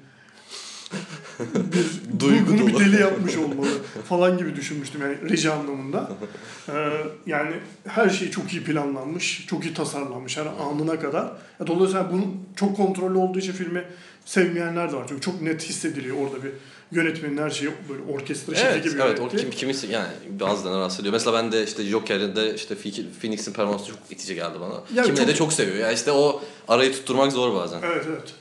bir 1.55 2.20
Duygu 2.20 2.46
bunu 2.59 2.66
bir 2.66 2.79
deli 2.79 3.00
yapmış 3.00 3.37
olmalı 3.37 3.68
falan 4.09 4.38
gibi 4.38 4.57
düşünmüştüm 4.57 5.00
yani 5.03 5.31
reji 5.31 5.50
anlamında. 5.50 6.11
Ee, 6.68 6.90
yani 7.26 7.53
her 7.88 8.11
şey 8.11 8.31
çok 8.31 8.53
iyi 8.53 8.64
planlanmış, 8.64 9.46
çok 9.46 9.64
iyi 9.64 9.74
tasarlanmış 9.74 10.37
her 10.37 10.46
anına 10.46 11.00
kadar. 11.00 11.33
Dolayısıyla 11.66 12.12
bunun 12.12 12.37
çok 12.57 12.76
kontrollü 12.76 13.18
olduğu 13.18 13.38
için 13.38 13.53
filmi 13.53 13.85
sevmeyenler 14.24 14.92
de 14.92 14.96
var. 14.96 15.05
Çünkü 15.09 15.20
çok 15.20 15.42
net 15.42 15.62
hissediliyor 15.62 16.16
orada 16.16 16.42
bir 16.44 16.50
yönetmenin 16.92 17.37
her 17.38 17.50
şeyi 17.50 17.70
böyle 17.88 18.03
orkestra 18.12 18.53
Evet, 18.57 18.85
gibi 18.85 18.94
evet 19.03 19.18
o 19.18 19.22
yönettiği. 19.22 19.42
kim, 19.42 19.50
kimisi 19.50 19.87
yani 19.87 20.12
bazılarına 20.40 20.79
rahatsız 20.79 21.00
ediyor. 21.00 21.12
Mesela 21.12 21.37
ben 21.42 21.53
de 21.53 21.64
işte 21.64 21.83
Joker'de 21.85 22.55
işte 22.55 22.74
Phoenix'in 23.20 23.53
performansı 23.53 23.87
çok 23.87 23.98
itici 24.11 24.35
geldi 24.35 24.59
bana. 24.61 24.74
Ya 24.94 25.03
Kimine 25.03 25.16
çok- 25.20 25.29
de 25.29 25.35
çok 25.35 25.53
seviyor. 25.53 25.76
Ya 25.76 25.92
işte 25.92 26.12
o 26.12 26.42
arayı 26.68 26.92
tutturmak 26.92 27.33
zor 27.33 27.55
bazen. 27.55 27.81
Evet 27.83 28.05
evet. 28.09 28.35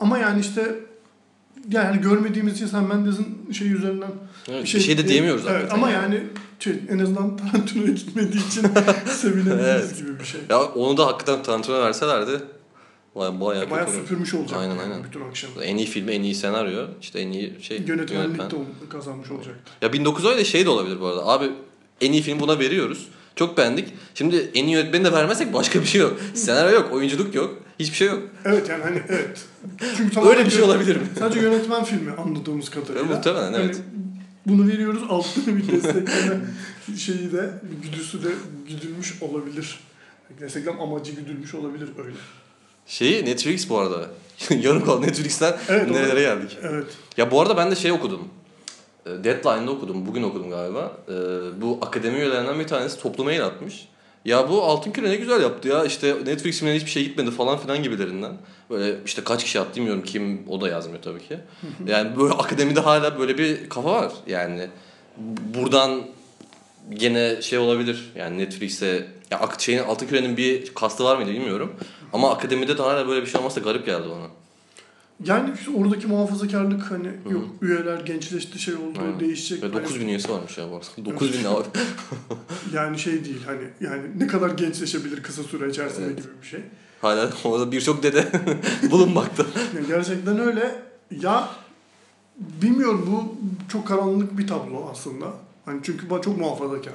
Ama 0.00 0.18
yani 0.18 0.40
işte 0.40 0.74
yani 1.70 2.00
görmediğimiz 2.00 2.54
için 2.54 2.66
sen 2.66 2.84
Mendes'in 2.84 3.52
şey 3.52 3.72
üzerinden 3.72 4.10
Evet, 4.48 4.62
bir 4.64 4.80
şey 4.80 4.98
de 4.98 5.08
diyemiyoruz 5.08 5.42
evet, 5.46 5.54
hakikaten 5.54 5.76
Ama 5.76 5.90
yani. 5.90 6.14
yani 6.14 6.26
şey, 6.58 6.74
en 6.88 6.98
azından 6.98 7.36
Tarantino'ya 7.52 7.92
gitmediği 7.92 8.46
için 8.48 8.62
sevinebiliriz 9.06 9.60
Evet. 9.66 9.98
gibi 9.98 10.20
bir 10.20 10.24
şey. 10.24 10.40
Ya 10.50 10.62
onu 10.62 10.96
da 10.96 11.06
hakikaten 11.06 11.42
Tarantino'ya 11.42 11.82
verselerdi 11.82 12.40
bayağı 13.14 13.40
bayağı, 13.40 13.70
Bayağı 13.70 13.90
süpürmüş 13.90 14.34
olacak 14.34 14.58
Aynen, 14.60 14.74
yani 14.74 14.82
aynen. 14.82 15.04
bütün 15.04 15.20
akşam. 15.20 15.50
En 15.62 15.76
iyi 15.76 15.86
filmi, 15.86 16.12
en 16.12 16.22
iyi 16.22 16.34
senaryo, 16.34 16.86
işte 17.00 17.18
en 17.20 17.32
iyi 17.32 17.56
şey 17.62 17.76
Yönetmenlik 17.86 18.10
yönetmen. 18.10 18.50
de 18.50 18.54
kazanmış 18.90 19.30
olacaktı. 19.30 19.72
Ya 19.82 19.92
1917 19.92 20.44
şey 20.44 20.64
de 20.64 20.70
olabilir 20.70 21.00
bu 21.00 21.06
arada. 21.06 21.26
Abi 21.26 21.50
en 22.00 22.12
iyi 22.12 22.22
film 22.22 22.40
buna 22.40 22.58
veriyoruz. 22.58 23.08
Çok 23.36 23.58
beğendik. 23.58 23.94
Şimdi 24.14 24.50
en 24.54 24.64
iyi 24.64 24.72
yönetmeni 24.72 25.04
de 25.04 25.12
vermezsek 25.12 25.52
başka 25.52 25.80
bir 25.80 25.86
şey 25.86 26.00
yok. 26.00 26.20
Senaryo 26.34 26.72
yok, 26.74 26.92
oyunculuk 26.92 27.34
yok. 27.34 27.58
Hiçbir 27.78 27.96
şey 27.96 28.08
yok. 28.08 28.22
Evet 28.44 28.68
yani 28.68 28.82
hani 28.82 29.02
evet. 29.08 29.44
Çünkü 29.96 30.02
Öyle 30.02 30.10
tamamen 30.14 30.44
bir 30.44 30.50
şey 30.50 30.62
olabilir 30.62 30.96
mi? 30.96 31.02
Sadece 31.18 31.40
yönetmen 31.40 31.84
filmi 31.84 32.12
anladığımız 32.12 32.70
kadarıyla. 32.70 33.00
E, 33.00 33.04
muhtemelen, 33.04 33.52
Hani 33.52 33.64
evet. 33.64 33.80
bunu 34.46 34.68
veriyoruz 34.68 35.02
altına 35.08 35.56
bir 35.56 35.68
destekleme 35.72 36.40
şeyi 36.98 37.32
de 37.32 37.50
güdüsü 37.82 38.24
de 38.24 38.28
güdülmüş 38.68 39.22
olabilir. 39.22 39.80
Desteklem 40.40 40.80
amacı 40.80 41.12
güdülmüş 41.12 41.54
olabilir 41.54 41.88
öyle. 42.04 42.16
Şeyi 42.86 43.24
Netflix 43.24 43.68
bu 43.68 43.78
arada. 43.78 44.06
Yarım 44.50 44.84
kaldı 44.84 45.06
Netflix'ten 45.06 45.56
Evet, 45.68 45.90
nerelere 45.90 46.20
geldik. 46.20 46.58
Evet. 46.62 46.86
Ya 47.16 47.30
bu 47.30 47.40
arada 47.40 47.56
ben 47.56 47.70
de 47.70 47.74
şey 47.74 47.92
okudum. 47.92 48.28
E, 49.06 49.24
Deadline'da 49.24 49.70
okudum. 49.70 50.06
Bugün 50.06 50.22
okudum 50.22 50.50
galiba. 50.50 50.92
E, 51.08 51.12
Bu 51.62 51.78
akademi 51.82 52.18
üyelerinden 52.18 52.58
bir 52.60 52.66
tanesi 52.66 53.00
toplu 53.02 53.24
mail 53.24 53.44
atmış. 53.46 53.88
Ya 54.24 54.50
bu 54.50 54.62
Altın 54.62 54.90
Küre 54.90 55.10
ne 55.10 55.16
güzel 55.16 55.42
yaptı 55.42 55.68
ya. 55.68 55.84
İşte 55.84 56.16
Netflix 56.26 56.58
filmlerine 56.58 56.78
hiçbir 56.80 56.90
şey 56.90 57.04
gitmedi 57.04 57.30
falan 57.30 57.58
filan 57.58 57.82
gibilerinden. 57.82 58.32
Böyle 58.70 58.96
işte 59.06 59.24
kaç 59.24 59.44
kişi 59.44 59.60
attı 59.60 59.76
bilmiyorum 59.76 60.02
kim 60.06 60.42
o 60.48 60.60
da 60.60 60.68
yazmıyor 60.68 61.02
tabii 61.02 61.28
ki. 61.28 61.38
Yani 61.86 62.16
böyle 62.18 62.34
akademide 62.34 62.80
hala 62.80 63.18
böyle 63.18 63.38
bir 63.38 63.68
kafa 63.68 63.92
var. 63.92 64.12
Yani 64.26 64.66
bu- 65.16 65.58
buradan 65.60 66.02
gene 66.90 67.42
şey 67.42 67.58
olabilir. 67.58 68.12
Yani 68.16 68.38
Netflix'e 68.38 69.06
ya 69.30 69.48
şeyin 69.58 69.78
Altın 69.78 70.06
Küre'nin 70.06 70.36
bir 70.36 70.74
kastı 70.74 71.04
var 71.04 71.16
mıydı 71.16 71.30
bilmiyorum. 71.30 71.72
Ama 72.12 72.30
akademide 72.30 72.78
de 72.78 72.82
hala 72.82 73.08
böyle 73.08 73.22
bir 73.22 73.26
şey 73.26 73.38
olmazsa 73.38 73.60
garip 73.60 73.86
geldi 73.86 74.04
bana. 74.10 74.26
Yani 75.26 75.50
işte 75.58 75.70
oradaki 75.70 76.06
muhafazakarlık 76.06 76.90
hani 76.90 77.08
Hı. 77.24 77.32
yok 77.32 77.44
üyeler 77.62 78.00
gençleşti 78.00 78.58
şey 78.58 78.74
oldu 78.74 78.98
Aynen. 79.00 79.20
değişecek. 79.20 79.62
Ve 79.62 79.66
Hani 79.66 79.82
9000 79.84 80.08
üyesi 80.08 80.28
varmış 80.32 80.58
ya 80.58 80.70
bu 80.70 80.74
arada. 80.76 81.14
9000 81.14 81.44
ne 81.44 81.48
abi? 81.48 81.64
yani 82.74 82.98
şey 82.98 83.24
değil 83.24 83.40
hani 83.46 83.62
yani 83.80 84.02
ne 84.18 84.26
kadar 84.26 84.50
gençleşebilir 84.50 85.22
kısa 85.22 85.42
süre 85.42 85.70
içerisinde 85.70 86.06
Evet. 86.06 86.16
gibi 86.16 86.32
bir 86.42 86.46
şey. 86.46 86.60
Hala 87.00 87.30
orada 87.44 87.72
birçok 87.72 88.02
dede 88.02 88.32
bulunmakta. 88.90 89.44
Yani 89.76 89.86
gerçekten 89.86 90.38
öyle. 90.38 90.82
Ya 91.20 91.48
bilmiyorum 92.38 93.04
bu 93.10 93.36
çok 93.72 93.88
karanlık 93.88 94.38
bir 94.38 94.46
tablo 94.46 94.88
aslında. 94.92 95.26
Hani 95.64 95.80
çünkü 95.82 96.10
bana 96.10 96.20
çok 96.22 96.38
muhafazakar 96.38 96.94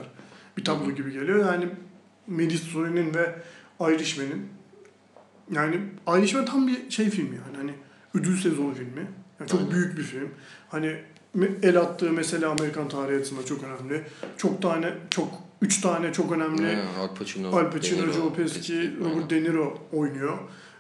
bir 0.58 0.66
tablo 0.66 0.92
gibi 0.92 1.14
geliyor. 1.14 1.40
Yani 1.54 1.70
Medistoni'nin 2.28 3.14
ve 3.14 3.36
Irishman'in 3.82 4.48
yani 5.52 5.82
Irishman 6.18 6.46
tam 6.46 6.68
bir 6.68 6.90
şey 6.90 7.10
filmi 7.10 7.36
yani 7.36 7.58
hani 7.58 7.72
ödül 8.20 8.38
sezonu 8.38 8.74
filmi. 8.74 9.08
Yani 9.40 9.50
çok 9.50 9.60
Aynen. 9.60 9.72
büyük 9.74 9.98
bir 9.98 10.04
film. 10.04 10.30
Hani 10.70 10.96
el 11.64 11.78
attığı 11.80 12.12
mesela 12.12 12.50
Amerikan 12.60 12.90
tarihi 12.90 13.20
açısından 13.20 13.44
çok 13.44 13.60
önemli. 13.64 14.04
Çok 14.38 14.62
tane 14.62 14.94
çok 15.10 15.28
üç 15.62 15.82
tane 15.82 16.14
çok 16.14 16.32
önemli 16.32 16.68
Aynen, 16.68 16.86
Al 17.00 17.16
Pacino, 17.20 17.48
Al 17.58 17.72
Pacino, 17.72 18.12
Joe 18.12 18.34
Pesci, 18.34 18.74
aynen. 18.80 19.00
Robert 19.12 19.30
De 19.30 19.44
Niro 19.44 19.78
oynuyor. 19.94 20.38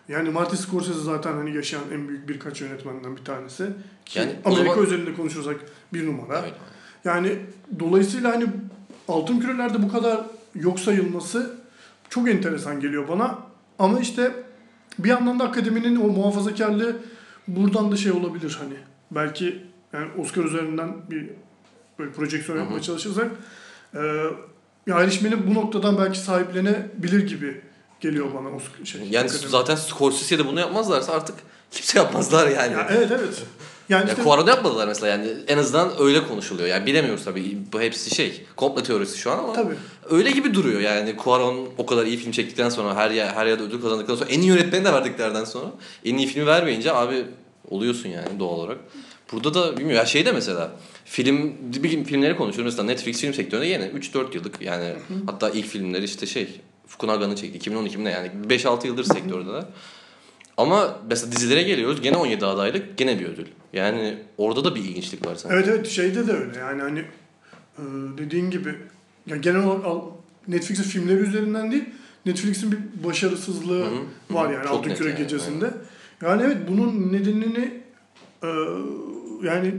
Yani 0.10 0.30
Martin 0.30 0.58
Scorsese 0.58 1.00
zaten 1.00 1.34
hani 1.34 1.56
yaşayan 1.56 1.84
en 1.94 2.08
büyük 2.08 2.30
birkaç 2.30 2.62
yönetmenden 2.62 3.18
bir 3.18 3.24
tanesi. 3.24 3.66
Ki 4.06 4.20
Yani 4.20 4.32
Amerika 4.46 4.70
zaman- 4.70 4.86
özelinde 4.86 5.14
konuşursak 5.14 5.56
bir 5.94 6.08
numara. 6.08 6.42
Öyle. 6.42 6.54
Yani 7.06 7.40
dolayısıyla 7.80 8.32
hani 8.32 8.46
altın 9.08 9.40
kürelerde 9.40 9.84
bu 9.84 9.92
kadar 9.92 10.20
yok 10.56 10.80
sayılması 10.80 11.56
çok 12.10 12.30
enteresan 12.30 12.80
geliyor 12.80 13.08
bana. 13.08 13.40
Ama 13.80 14.00
işte 14.00 14.32
bir 15.00 15.10
yandan 15.10 15.40
da 15.40 15.44
akademinin 15.44 15.96
o 15.96 16.08
muhafazakarlığı 16.08 16.96
buradan 17.48 17.92
da 17.92 17.98
şey 17.98 18.12
olabilir 18.12 18.58
hani. 18.60 18.74
Belki 19.12 19.64
yani 19.94 20.08
Oscar 20.18 20.44
üzerinden 20.44 20.96
bir 21.12 21.30
böyle 22.00 22.12
projeksiyon 22.12 22.58
yapmaya 22.58 22.82
çalışırsak 22.82 23.32
e, 23.96 24.00
Irishman'i 24.88 25.48
bu 25.48 25.54
noktadan 25.54 25.98
belki 25.98 26.20
sahiplenebilir 26.20 27.28
gibi 27.28 27.62
geliyor 28.00 28.28
bana 28.34 28.56
Oscar 28.56 28.86
şey. 28.86 29.02
Yani 29.02 29.30
akademi. 29.30 29.50
zaten 29.50 29.76
Scorsese 29.76 30.40
de 30.40 30.48
bunu 30.48 30.60
yapmazlarsa 30.60 31.14
artık 31.14 31.36
kimse 31.72 32.00
yapmazlar 32.00 32.48
yani. 32.48 32.74
ya, 32.74 32.88
evet 32.92 33.12
evet. 33.12 33.46
Yani 33.90 34.08
Ya 34.08 34.14
işte, 34.14 34.24
Cuaron'u 34.24 34.50
yapmadılar 34.50 34.88
mesela. 34.88 35.08
Yani 35.08 35.28
en 35.48 35.58
azından 35.58 35.92
öyle 36.00 36.28
konuşuluyor. 36.28 36.68
Yani 36.68 36.86
bilemiyoruz 36.86 37.26
tabii. 37.26 37.58
Bu 37.74 37.82
hepsi 37.82 38.16
şey 38.16 38.46
komplo 38.56 38.84
teorisi 38.84 39.18
şu 39.18 39.32
an 39.32 39.38
ama 39.38 39.54
tabii. 39.54 39.76
öyle 40.10 40.32
gibi 40.32 40.54
duruyor. 40.54 40.82
Yani 40.82 41.16
Cuaron 41.24 41.70
o 41.78 41.86
kadar 41.86 42.06
iyi 42.06 42.18
film 42.18 42.32
çektikten 42.32 42.70
sonra 42.70 42.96
her 42.96 43.12
yer 43.12 43.28
her 43.28 43.46
yerde 43.46 43.64
ödül 43.64 43.82
kazandıktan 43.82 44.16
sonra 44.16 44.30
en 44.30 44.42
iyi 44.42 44.48
yönetmeni 44.48 44.86
de 44.86 44.94
verdiklerden 44.94 45.44
sonra 45.44 45.66
en 46.06 46.18
iyi 46.18 46.28
filmi 46.28 46.48
vermeyince 46.48 46.94
abi 46.94 47.26
oluyorsun 47.70 48.10
yani 48.10 48.40
doğal 48.40 48.60
olarak. 48.60 48.78
Burada 49.32 49.54
da 49.54 49.72
bilmiyorum. 49.72 49.98
Ya 49.98 50.06
şey 50.06 50.26
de 50.26 50.32
mesela 50.32 50.72
film 51.06 51.54
bir 51.62 52.04
filmleri 52.06 52.38
konuşuyoruz. 52.38 52.74
Mesela 52.74 52.86
Netflix 52.86 53.22
film 53.22 53.34
sektöründe 53.34 53.68
yeni 53.68 53.84
3-4 53.84 54.36
yıllık 54.36 54.62
yani 54.62 54.94
hatta 55.26 55.50
ilk 55.50 55.66
filmleri 55.66 56.04
işte 56.04 56.26
şey 56.26 56.48
Fukunaga'nın 56.88 57.36
çekti. 57.36 57.58
2012 57.58 57.98
mi 57.98 58.04
ne? 58.04 58.12
Yani 58.12 58.32
5-6 58.48 58.88
yıldır 58.88 59.04
sektördeler. 59.04 59.64
Ama 60.58 61.00
mesela 61.10 61.32
dizilere 61.32 61.64
geliyoruz 61.64 62.02
gene 62.02 62.18
17 62.18 62.46
adaylık 62.46 62.98
gene 62.98 63.20
bir 63.20 63.26
ödül. 63.26 63.46
Yani 63.74 64.18
orada 64.38 64.64
da 64.64 64.76
bir 64.76 64.82
ilginçlik 64.82 65.28
var 65.28 65.36
sanki. 65.36 65.56
Evet 65.56 65.68
evet 65.68 65.88
şeyde 65.88 66.28
de 66.28 66.32
öyle 66.32 66.60
yani 66.60 66.82
hani 66.82 67.00
e, 67.78 67.84
dediğin 68.18 68.50
gibi 68.50 68.76
ya 69.28 69.38
genel 69.38 69.64
olarak 69.64 70.04
Netflix'in 70.48 70.84
filmleri 70.84 71.20
üzerinden 71.20 71.72
değil 71.72 71.86
Netflix'in 72.26 72.72
bir 72.72 72.78
başarısızlığı 73.04 73.80
Hı 73.80 73.86
hı, 73.86 74.36
var 74.36 74.54
yani 74.54 74.68
Altın 74.68 74.94
Küre 74.96 75.10
yani, 75.10 75.18
gecesinde. 75.18 75.72
Yani 76.22 76.42
evet 76.46 76.58
bunun 76.68 77.14
nedenini 77.14 77.82
e, 78.44 78.48
yani 79.44 79.74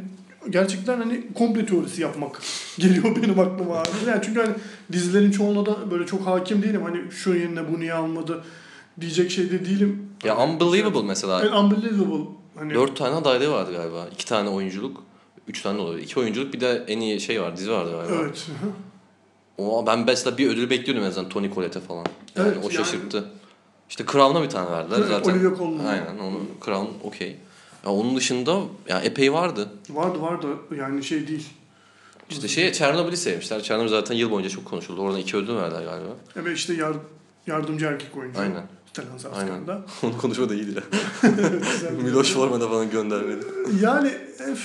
gerçekten 0.50 0.98
hani 0.98 1.32
komple 1.34 1.66
teorisi 1.66 2.02
yapmak 2.02 2.42
geliyor 2.78 3.16
benim 3.22 3.40
aklıma. 3.40 3.82
Yani 4.06 4.20
çünkü 4.24 4.40
hani 4.40 4.54
dizilerin 4.92 5.30
çoğuna 5.30 5.66
da 5.66 5.90
böyle 5.90 6.06
çok 6.06 6.26
hakim 6.26 6.62
değilim. 6.62 6.82
Hani 6.82 7.12
şu 7.12 7.34
yerine 7.34 7.72
bu 7.72 7.80
niye 7.80 7.92
almadı 7.94 8.44
diyecek 9.00 9.30
şeyde 9.30 9.64
değilim. 9.64 10.08
Ya 10.24 10.38
Unbelievable 10.38 11.02
mesela. 11.02 11.40
Evet, 11.42 11.52
unbelievable. 11.54 12.24
Hani 12.56 12.74
Dört 12.74 12.96
tane 12.96 13.14
adaylığı 13.14 13.50
vardı 13.50 13.72
galiba. 13.72 14.08
İki 14.12 14.26
tane 14.26 14.48
oyunculuk. 14.48 15.02
Üç 15.48 15.62
tane 15.62 15.78
de 15.78 15.82
olabilir. 15.82 16.02
İki 16.02 16.20
oyunculuk 16.20 16.52
bir 16.52 16.60
de 16.60 16.84
en 16.88 17.00
iyi 17.00 17.20
şey 17.20 17.42
var 17.42 17.56
dizi 17.56 17.70
vardı 17.70 17.90
galiba. 17.90 18.22
Evet. 18.22 18.46
O, 19.58 19.86
ben 19.86 19.98
mesela 20.06 20.38
bir 20.38 20.48
ödül 20.50 20.70
bekliyordum 20.70 21.04
en 21.04 21.08
azından 21.08 21.28
Tony 21.30 21.50
Collette 21.54 21.80
falan. 21.80 22.06
Yani 22.36 22.48
Evet, 22.48 22.58
o 22.58 22.62
yani- 22.62 22.72
şaşırttı. 22.72 23.24
İşte 23.90 24.04
Crown'a 24.12 24.42
bir 24.42 24.48
tane 24.50 24.70
verdiler 24.70 24.98
Evet, 24.98 25.08
zaten. 25.08 25.32
Olivia 25.32 25.56
Colman. 25.58 25.84
Aynen 25.84 26.18
onu 26.18 26.40
Crown 26.64 27.06
okey. 27.06 27.36
Ya 27.84 27.90
onun 27.90 28.16
dışında 28.16 28.60
ya 28.88 29.00
epey 29.00 29.32
vardı. 29.32 29.68
Vardı 29.90 30.20
vardı 30.20 30.46
yani 30.78 31.04
şey 31.04 31.28
değil. 31.28 31.48
İşte 32.30 32.48
şey 32.48 32.72
Chernobyl'i 32.72 33.16
sevmişler. 33.16 33.62
Chernobyl 33.62 33.88
zaten 33.88 34.14
yıl 34.14 34.30
boyunca 34.30 34.50
çok 34.50 34.64
konuşuldu. 34.64 35.00
Oradan 35.00 35.20
iki 35.20 35.36
ödül 35.36 35.56
verdiler 35.56 35.82
galiba. 35.82 36.10
Evet 36.36 36.56
işte 36.58 36.74
yar, 36.74 36.96
yardımcı 37.46 37.86
erkek 37.86 38.16
oyuncu. 38.16 38.40
Aynen. 38.40 38.62
Stellan 38.92 39.34
Aynen. 39.34 39.62
Onu 40.02 40.18
konuşma 40.18 40.48
da 40.48 40.54
iyiydi 40.54 40.74
ya. 40.74 41.30
Miloš 42.02 42.32
Forman'a 42.32 42.68
falan 42.68 42.90
göndermedi. 42.90 43.46
Yani 43.82 44.12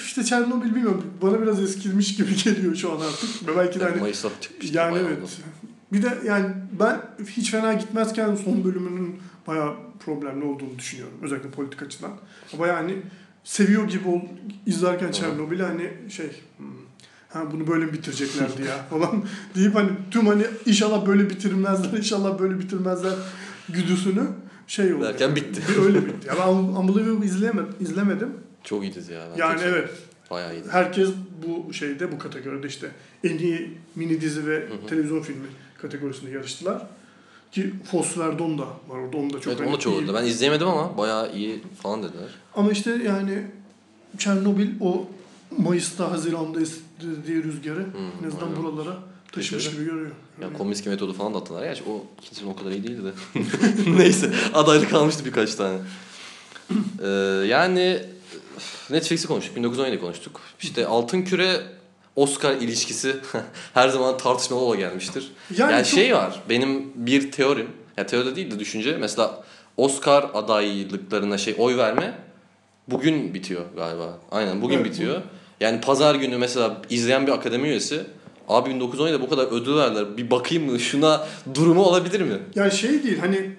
işte 0.06 0.24
Çernobil 0.24 0.76
bilmiyorum. 0.76 1.04
Bana 1.22 1.42
biraz 1.42 1.62
eskimiş 1.62 2.16
gibi 2.16 2.36
geliyor 2.44 2.76
şu 2.76 2.92
an 2.92 3.00
artık. 3.02 3.48
Ve 3.48 3.58
belki 3.58 3.80
de 3.80 3.84
hani 3.84 4.02
Mayıs'ta 4.02 4.30
çıkmıştı. 4.42 4.78
yani 4.78 4.94
bayağı 4.94 5.08
evet. 5.08 5.24
oldu. 5.24 5.32
Bir 5.94 6.04
de 6.04 6.18
yani 6.26 6.46
ben 6.80 7.02
hiç 7.28 7.52
fena 7.52 7.74
gitmezken 7.74 8.36
son 8.36 8.64
bölümünün 8.64 9.20
bayağı 9.48 9.74
problemli 10.06 10.46
olduğunu 10.46 10.80
düşünüyorum. 10.80 11.18
Özellikle 11.22 11.50
politik 11.50 11.84
açıdan. 11.84 12.12
Ama 12.54 12.68
yani 12.68 13.02
seviyor 13.44 13.88
gibi 13.88 14.08
ol, 14.08 14.22
izlerken 14.66 15.12
Çernobil'i 15.12 15.64
hani 15.64 15.92
şey 16.10 16.32
hmm, 16.58 16.68
ha 17.30 17.52
bunu 17.52 17.68
böyle 17.68 17.86
mi 17.86 17.94
bitireceklerdi 17.94 18.62
ya 18.62 18.86
falan 18.90 19.24
deyip 19.56 19.76
hani 19.76 19.90
tüm 20.12 20.28
hani 20.28 20.44
inşallah 20.66 21.08
böyle 21.08 21.30
bitirmezler 21.30 21.98
inşallah 21.98 22.40
böyle 22.40 22.60
bitirmezler 22.60 23.14
güdüsünü 23.70 24.24
şey 24.68 24.94
oldu. 24.94 25.04
Derken 25.04 25.36
bitti. 25.36 25.62
Bir 25.70 25.82
öyle 25.84 26.06
bitti. 26.06 26.28
Ya 26.28 26.36
ben 26.40 26.48
Unbelievable 26.54 27.26
izleyemedim, 27.26 27.76
izlemedim. 27.80 28.30
Çok 28.64 28.84
iyi 28.84 28.94
dizi 28.96 29.14
ya. 29.14 29.28
Ben 29.34 29.38
Yani 29.40 29.62
evet 29.64 29.90
Bayağı 30.32 30.56
iyiydi. 30.56 30.68
herkes 30.72 31.10
bu 31.48 31.74
şeyde 31.74 32.12
bu 32.12 32.20
kategoride 32.20 32.68
işte 32.68 32.92
en 33.24 33.38
iyi 33.38 33.78
mini 33.96 34.22
dizi 34.22 34.48
ve 34.48 34.56
Hı 34.56 34.74
hı. 34.84 34.88
televizyon 34.90 35.22
filmi 35.22 35.48
kategorisinde 35.82 36.32
yarıştılar. 36.32 36.88
Ki 37.52 37.74
Fos 37.92 38.18
Verdon 38.18 38.58
da 38.58 38.64
var 38.64 39.00
orada. 39.00 39.18
Onu 39.18 39.34
da 39.34 39.40
çok 39.40 39.48
evet, 39.48 39.60
hani 39.60 39.68
onu 39.70 39.76
da 39.76 39.80
çok 39.80 40.02
iyi. 40.02 40.14
Ben 40.14 40.26
izleyemedim 40.26 40.68
ama 40.68 40.98
bayağı 40.98 41.34
iyi 41.36 41.64
falan 41.84 42.04
dediler. 42.04 42.30
Ama 42.56 42.72
işte 42.72 42.92
yani 43.06 43.44
Çernobil 44.18 44.70
o 44.82 45.08
Mayıs'ta 45.58 46.12
Haziran'da 46.12 46.62
estirdiği 46.62 47.44
rüzgarı 47.44 47.80
Hmm, 47.86 48.24
en 48.24 48.28
azından 48.28 48.48
aynen. 48.48 48.64
buralara 48.64 48.98
taşımış 49.32 49.72
gibi 49.72 49.86
görüyor. 49.86 50.12
Ya 50.42 50.48
Yani. 50.48 50.58
Kominsky 50.58 50.90
metodu 50.94 51.14
falan 51.14 51.34
da 51.34 51.38
attılar. 51.38 51.64
Gerçi 51.64 51.84
o 51.84 52.06
kimsenin 52.22 52.50
o 52.50 52.56
kadar 52.56 52.72
iyi 52.72 52.84
değildi 52.84 53.02
de. 53.04 53.40
Neyse 53.98 54.32
adaylık 54.54 54.90
kalmıştı 54.90 55.26
birkaç 55.26 55.56
tane. 55.56 55.78
Ee, 57.04 57.08
yani 57.48 58.00
Netflix'i 58.90 59.28
konuştuk. 59.28 59.58
1917'yi 59.58 60.00
konuştuk. 60.00 60.42
İşte 60.62 60.88
Altın 60.88 61.22
Küre 61.22 61.62
Oscar 62.16 62.52
ilişkisi 62.56 63.16
her 63.74 63.90
zaman 63.90 64.18
tartışmalı 64.18 64.62
ola 64.62 64.76
gelmiştir. 64.76 65.32
Yani, 65.58 65.72
Yani, 65.72 65.86
çok- 65.86 65.94
şey 66.00 66.16
var. 66.16 66.44
Benim 66.50 66.92
bir 66.96 67.32
teorim. 67.32 67.68
Ya 67.98 68.06
teoride 68.08 68.36
değil 68.36 68.52
de 68.52 68.60
düşünce. 68.60 68.98
Mesela 68.98 69.44
Oscar 69.78 70.30
adaylıklarına 70.34 71.38
şey 71.38 71.56
oy 71.58 71.78
verme 71.78 72.14
bugün 72.88 73.34
bitiyor 73.34 73.62
galiba. 73.76 74.20
Aynen 74.32 74.62
bugün 74.62 74.76
Evet, 74.76 74.86
bitiyor. 74.86 75.22
Yani 75.60 75.82
pazar 75.82 76.16
günü 76.16 76.38
mesela 76.38 76.82
izleyen 76.90 77.28
bir 77.28 77.32
akademi 77.32 77.68
üyesi 77.68 78.04
Abi 78.48 78.70
1917'de 78.70 79.22
bu 79.22 79.30
kadar 79.30 79.46
ödül 79.52 79.76
verdiler. 79.76 80.18
Bir 80.18 80.32
bakayım 80.32 80.72
mı? 80.72 80.80
Şuna 80.80 81.28
durumu 81.56 81.84
olabilir 81.84 82.22
mi? 82.22 82.40
Yani 82.56 82.72
şey 82.72 83.04
değil 83.04 83.18
hani 83.20 83.52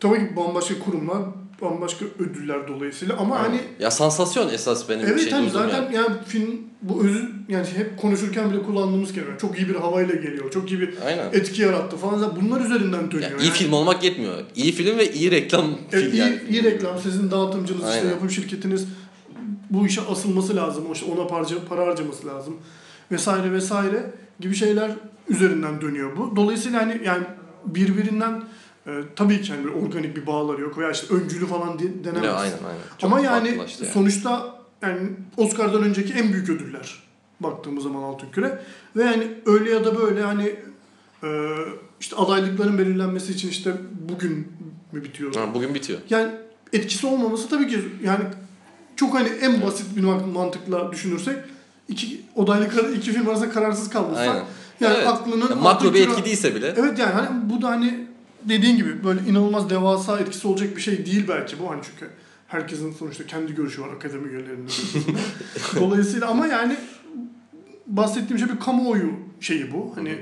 tabii 0.00 0.18
ki 0.18 0.36
bambaşka 0.36 0.78
kurumlar 0.78 1.22
bambaşka 1.62 2.04
ödüller 2.18 2.68
dolayısıyla 2.68 3.16
ama 3.16 3.40
hani 3.40 3.60
ya 3.80 3.90
sansasyon 3.90 4.48
esas 4.48 4.88
benim 4.88 5.06
Evet 5.06 5.20
şey 5.20 5.30
hani 5.30 5.50
zaten 5.50 5.82
yani. 5.82 5.94
yani 5.96 6.16
film 6.26 6.60
bu 6.82 7.04
özü 7.04 7.30
yani 7.48 7.66
hep 7.76 7.98
konuşurken 8.00 8.50
bile 8.52 8.62
kullandığımız 8.62 9.12
kelime. 9.12 9.38
Çok 9.40 9.58
iyi 9.58 9.68
bir 9.68 9.74
havayla 9.74 10.14
geliyor. 10.14 10.50
Çok 10.50 10.70
iyi 10.70 10.80
bir 10.80 10.94
Aynen. 11.06 11.28
etki 11.32 11.62
yarattı 11.62 11.96
falan. 11.96 12.36
Bunlar 12.42 12.60
üzerinden 12.60 13.10
dönüyor. 13.10 13.30
Ya 13.30 13.36
iyi 13.36 13.46
yani. 13.46 13.50
film 13.50 13.72
olmak 13.72 14.04
yetmiyor. 14.04 14.34
İyi 14.56 14.72
film 14.72 14.98
ve 14.98 15.12
iyi 15.12 15.30
reklam 15.30 15.66
Evet, 15.92 16.04
film 16.04 16.12
iyi, 16.12 16.20
yani. 16.20 16.38
iyi 16.50 16.64
reklam, 16.64 16.98
sizin 17.02 17.30
dağıtımcınız, 17.30 17.80
işte 17.80 17.92
Aynen. 17.92 18.10
yapım 18.10 18.30
şirketiniz 18.30 18.86
bu 19.70 19.86
işe 19.86 20.00
asılması 20.00 20.56
lazım, 20.56 20.84
işte 20.92 21.06
ona 21.12 21.26
para, 21.26 21.44
para 21.68 21.86
harcaması 21.86 22.26
lazım 22.26 22.56
vesaire 23.12 23.52
vesaire 23.52 24.12
gibi 24.40 24.54
şeyler 24.54 24.90
üzerinden 25.28 25.80
dönüyor 25.80 26.16
bu. 26.16 26.36
Dolayısıyla 26.36 26.82
hani 26.82 27.00
yani 27.04 27.24
birbirinden 27.66 28.42
e, 28.86 28.90
tabii 29.16 29.42
ki 29.42 29.52
hani 29.52 29.64
böyle 29.64 29.76
organik 29.76 30.16
bir 30.16 30.26
bağları 30.26 30.60
yok 30.60 30.78
veya 30.78 30.90
işte 30.90 31.14
öncülü 31.14 31.46
falan 31.46 31.78
de- 31.78 32.04
denemez. 32.04 32.24
Ya, 32.24 32.34
aynen 32.34 32.52
aynen. 32.52 32.80
Çok 32.98 33.12
Ama 33.12 33.20
yani 33.20 33.48
yani. 33.48 33.68
sonuçta 33.92 34.58
yani 34.82 35.00
Oscar'dan 35.36 35.82
önceki 35.82 36.12
en 36.12 36.32
büyük 36.32 36.48
ödüller 36.50 37.02
baktığımız 37.40 37.82
zaman 37.82 38.02
Altın 38.02 38.30
Küre 38.30 38.58
ve 38.96 39.04
yani 39.04 39.28
öyle 39.46 39.70
ya 39.70 39.84
da 39.84 39.98
böyle 39.98 40.22
hani 40.22 40.56
e, 41.24 41.28
işte 42.00 42.16
adaylıkların 42.16 42.78
belirlenmesi 42.78 43.32
için 43.32 43.48
işte 43.48 43.72
bugün 44.08 44.48
mü 44.92 45.04
bitiyor? 45.04 45.34
Ha, 45.34 45.54
bugün 45.54 45.74
bitiyor. 45.74 45.98
Yani 46.10 46.30
etkisi 46.72 47.06
olmaması 47.06 47.48
tabii 47.48 47.68
ki 47.68 47.78
yani 48.04 48.24
çok 48.96 49.14
hani 49.14 49.28
en 49.28 49.62
basit 49.62 49.96
bir 49.96 50.02
mantıkla 50.32 50.92
düşünürsek 50.92 51.36
iki 51.88 52.20
odaylı 52.34 52.94
iki 52.96 53.12
film 53.12 53.28
arasında 53.28 53.50
kararsız 53.50 53.90
kalmışsan 53.90 54.28
Aynen. 54.28 54.44
yani 54.80 54.94
Evet. 54.96 55.08
aklının 55.08 55.50
Ya 55.50 55.56
makro 55.56 55.94
bir 55.94 56.08
etki 56.08 56.24
değilse 56.24 56.54
bile. 56.54 56.74
Evet 56.76 56.98
yani 56.98 57.12
hani 57.12 57.50
bu 57.50 57.62
da 57.62 57.68
hani 57.68 58.06
dediğin 58.42 58.76
gibi 58.76 59.04
böyle 59.04 59.20
inanılmaz 59.30 59.70
devasa 59.70 60.18
etkisi 60.18 60.48
olacak 60.48 60.76
bir 60.76 60.82
şey 60.82 61.06
değil 61.06 61.24
belki 61.28 61.58
bu 61.58 61.70
hani 61.70 61.80
çünkü 61.90 62.10
herkesin 62.48 62.92
sonuçta 62.92 63.26
kendi 63.26 63.54
görüşü 63.54 63.82
var 63.82 63.88
akademi 63.88 64.28
üyelerinin. 64.28 64.70
Dolayısıyla 65.80 66.28
ama 66.28 66.46
yani 66.46 66.76
bahsettiğim 67.86 68.38
şey 68.38 68.48
bir 68.48 68.60
kamuoyu 68.60 69.12
şeyi 69.40 69.72
bu. 69.72 69.92
Hani 69.94 70.18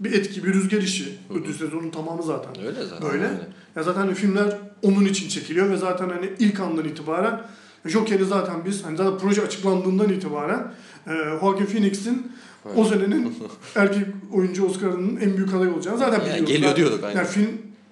bir 0.00 0.12
etki, 0.12 0.44
bir 0.44 0.54
rüzgar 0.54 0.82
işi. 0.82 1.18
Ödül 1.30 1.54
sezonun 1.54 1.90
tamamı 1.90 2.22
zaten. 2.22 2.64
Öyle 2.66 2.86
zaten. 2.86 3.10
Böyle. 3.10 3.24
öyle. 3.24 3.48
Ya 3.76 3.82
zaten 3.82 4.00
hani 4.00 4.14
filmler 4.14 4.58
onun 4.82 5.04
için 5.04 5.28
çekiliyor 5.28 5.70
ve 5.70 5.76
zaten 5.76 6.08
hani 6.08 6.30
ilk 6.38 6.60
andan 6.60 6.84
itibaren 6.84 7.40
Joker'i 7.84 8.24
zaten 8.24 8.64
biz 8.64 8.84
hani 8.84 8.96
zaten 8.96 9.18
proje 9.18 9.42
açıklandığından 9.42 10.08
itibaren 10.08 10.72
e, 11.06 11.10
Joaquin 11.40 11.66
Phoenix'in 11.66 12.32
o 12.76 12.84
senenin 12.84 13.34
erkek 13.74 14.06
oyuncu 14.32 14.66
Oscar'ının 14.66 15.16
en 15.16 15.36
büyük 15.36 15.54
adayı 15.54 15.74
olacağını 15.74 15.98
zaten 15.98 16.18
Yani 16.20 16.26
biliyorduk. 16.28 16.48
geliyor 16.48 16.76
diyorduk 16.76 17.04
aynen. 17.04 17.16
Yani 17.16 17.28
film 17.28 17.48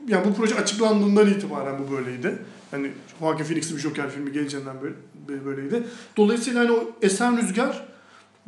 yani 0.09 0.25
bu 0.31 0.35
proje 0.35 0.55
açıklandığından 0.55 1.27
itibaren 1.31 1.75
bu 1.79 1.93
böyleydi. 1.97 2.39
Hani 2.71 2.91
Joaquin 3.21 3.45
Phoenix'in 3.45 3.77
bir 3.77 3.83
Joker 3.83 4.11
filmi 4.11 4.33
geleceğinden 4.33 4.77
böyle 5.29 5.45
böyleydi. 5.45 5.83
Dolayısıyla 6.17 6.61
hani 6.61 6.71
o 6.73 6.91
esen 7.03 7.39
rüzgar 7.43 7.87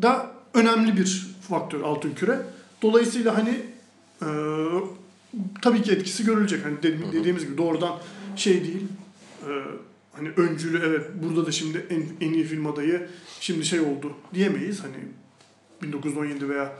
da 0.03 0.31
önemli 0.55 0.97
bir 0.97 1.27
faktör 1.49 1.81
altın 1.81 2.11
küre. 2.15 2.39
Dolayısıyla 2.83 3.37
hani 3.39 3.61
e, 4.23 4.27
tabii 5.63 5.83
ki 5.83 5.93
etkisi 5.93 6.25
görülecek. 6.25 6.65
Hani 6.65 6.83
dedi- 6.83 7.13
dediğimiz 7.13 7.45
gibi 7.47 7.59
doğrudan 7.59 7.93
şey 8.37 8.65
değil. 8.65 8.83
e, 9.43 9.51
hani 10.17 10.29
öncülü 10.37 10.83
evet 10.87 11.07
burada 11.23 11.47
da 11.47 11.53
şimdi 11.53 11.87
en, 11.91 12.27
en 12.29 12.33
iyi 12.33 12.45
film 12.45 12.67
adayı 12.67 13.09
şimdi 13.41 13.65
şey 13.65 13.81
oldu 13.81 14.13
diyemeyiz. 14.35 14.83
Hani 14.85 14.97
1917 15.83 16.49
veya 16.49 16.73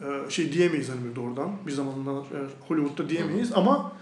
e, 0.00 0.30
şey 0.30 0.52
diyemeyiz 0.52 0.88
hani 0.88 1.04
böyle 1.04 1.16
doğrudan. 1.16 1.50
Bir 1.66 1.72
zamanlar 1.72 2.22
e, 2.22 2.38
Hollywood'da 2.68 3.08
diyemeyiz 3.08 3.52
ama 3.54 3.92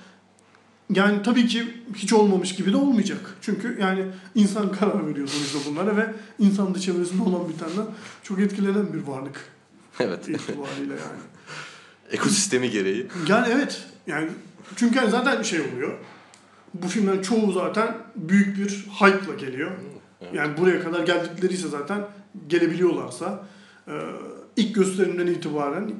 yani 0.90 1.22
tabii 1.22 1.46
ki 1.46 1.68
hiç 1.94 2.12
olmamış 2.12 2.54
gibi 2.54 2.72
de 2.72 2.76
olmayacak. 2.76 3.36
Çünkü 3.40 3.78
yani 3.80 4.06
insan 4.34 4.72
karar 4.78 5.06
veriyor 5.08 5.28
sonuçta 5.28 5.70
bunlara 5.70 5.96
ve 5.96 6.12
insan 6.38 6.74
da 6.74 6.78
çevresinde 6.78 7.22
olan 7.22 7.48
bir 7.48 7.58
tane 7.58 7.88
çok 8.22 8.40
etkilenen 8.40 8.92
bir 8.92 9.02
varlık 9.02 9.44
Evet. 10.00 10.28
itibariyle 10.28 10.94
yani. 10.94 11.20
Ekosistemi 12.10 12.70
gereği. 12.70 13.06
Yani 13.28 13.46
evet. 13.52 13.82
Yani 14.06 14.28
çünkü 14.76 14.98
hani 14.98 15.10
zaten 15.10 15.42
şey 15.42 15.60
oluyor. 15.60 15.98
Bu 16.74 16.88
filmlerin 16.88 17.22
çoğu 17.22 17.52
zaten 17.52 17.96
büyük 18.16 18.58
bir 18.58 18.87
hype'la 19.00 19.35
geliyor. 19.35 19.70
Evet. 20.20 20.35
Yani 20.35 20.56
buraya 20.58 20.82
kadar 20.82 21.06
geldikleri 21.06 21.52
ise 21.52 21.68
zaten 21.68 22.00
gelebiliyorlarsa 22.48 23.44
e, 23.88 23.92
ilk 24.56 24.74
gösterimden 24.74 25.26
itibaren 25.26 25.90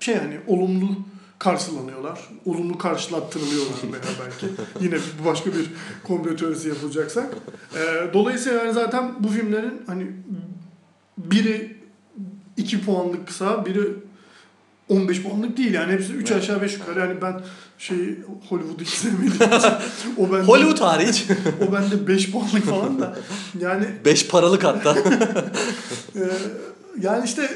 şey 0.00 0.14
hani 0.16 0.40
olumlu 0.46 0.96
karşılanıyorlar. 1.38 2.28
Olumlu 2.44 2.78
karşılattırılıyorlar 2.78 3.76
veya 3.92 4.02
belki. 4.24 4.54
Yine 4.80 4.98
başka 5.26 5.50
bir 5.50 5.70
komplo 6.04 6.36
teorisi 6.36 6.68
yapılacaksak. 6.68 7.34
E, 7.74 8.12
dolayısıyla 8.12 8.58
yani 8.58 8.72
zaten 8.72 9.12
bu 9.20 9.28
filmlerin 9.28 9.82
hani 9.86 10.06
biri 11.18 11.76
2 12.56 12.84
puanlık 12.84 13.26
kısa, 13.26 13.66
biri 13.66 13.94
15 14.92 15.22
puanlık 15.22 15.56
değil 15.56 15.74
yani 15.74 15.92
hepsi 15.92 16.12
3 16.12 16.30
Evet. 16.30 16.42
aşağı 16.42 16.62
5 16.62 16.74
yukarı 16.74 17.00
yani 17.00 17.22
ben 17.22 17.40
şey 17.78 17.96
Hollywood'u 18.48 18.82
hiç 18.82 18.88
sevmediğim 18.88 19.32
için 19.32 19.70
o 20.18 20.32
bende, 20.32 20.42
Hollywood 20.46 20.80
hariç. 20.80 21.26
o 21.68 21.72
bende 21.72 22.06
5 22.06 22.30
puanlık 22.30 22.64
falan 22.64 23.00
da 23.00 23.16
yani 23.60 23.86
5 24.04 24.28
paralık 24.28 24.64
hatta. 24.64 24.96
e, 26.16 26.22
yani 27.00 27.24
işte 27.24 27.50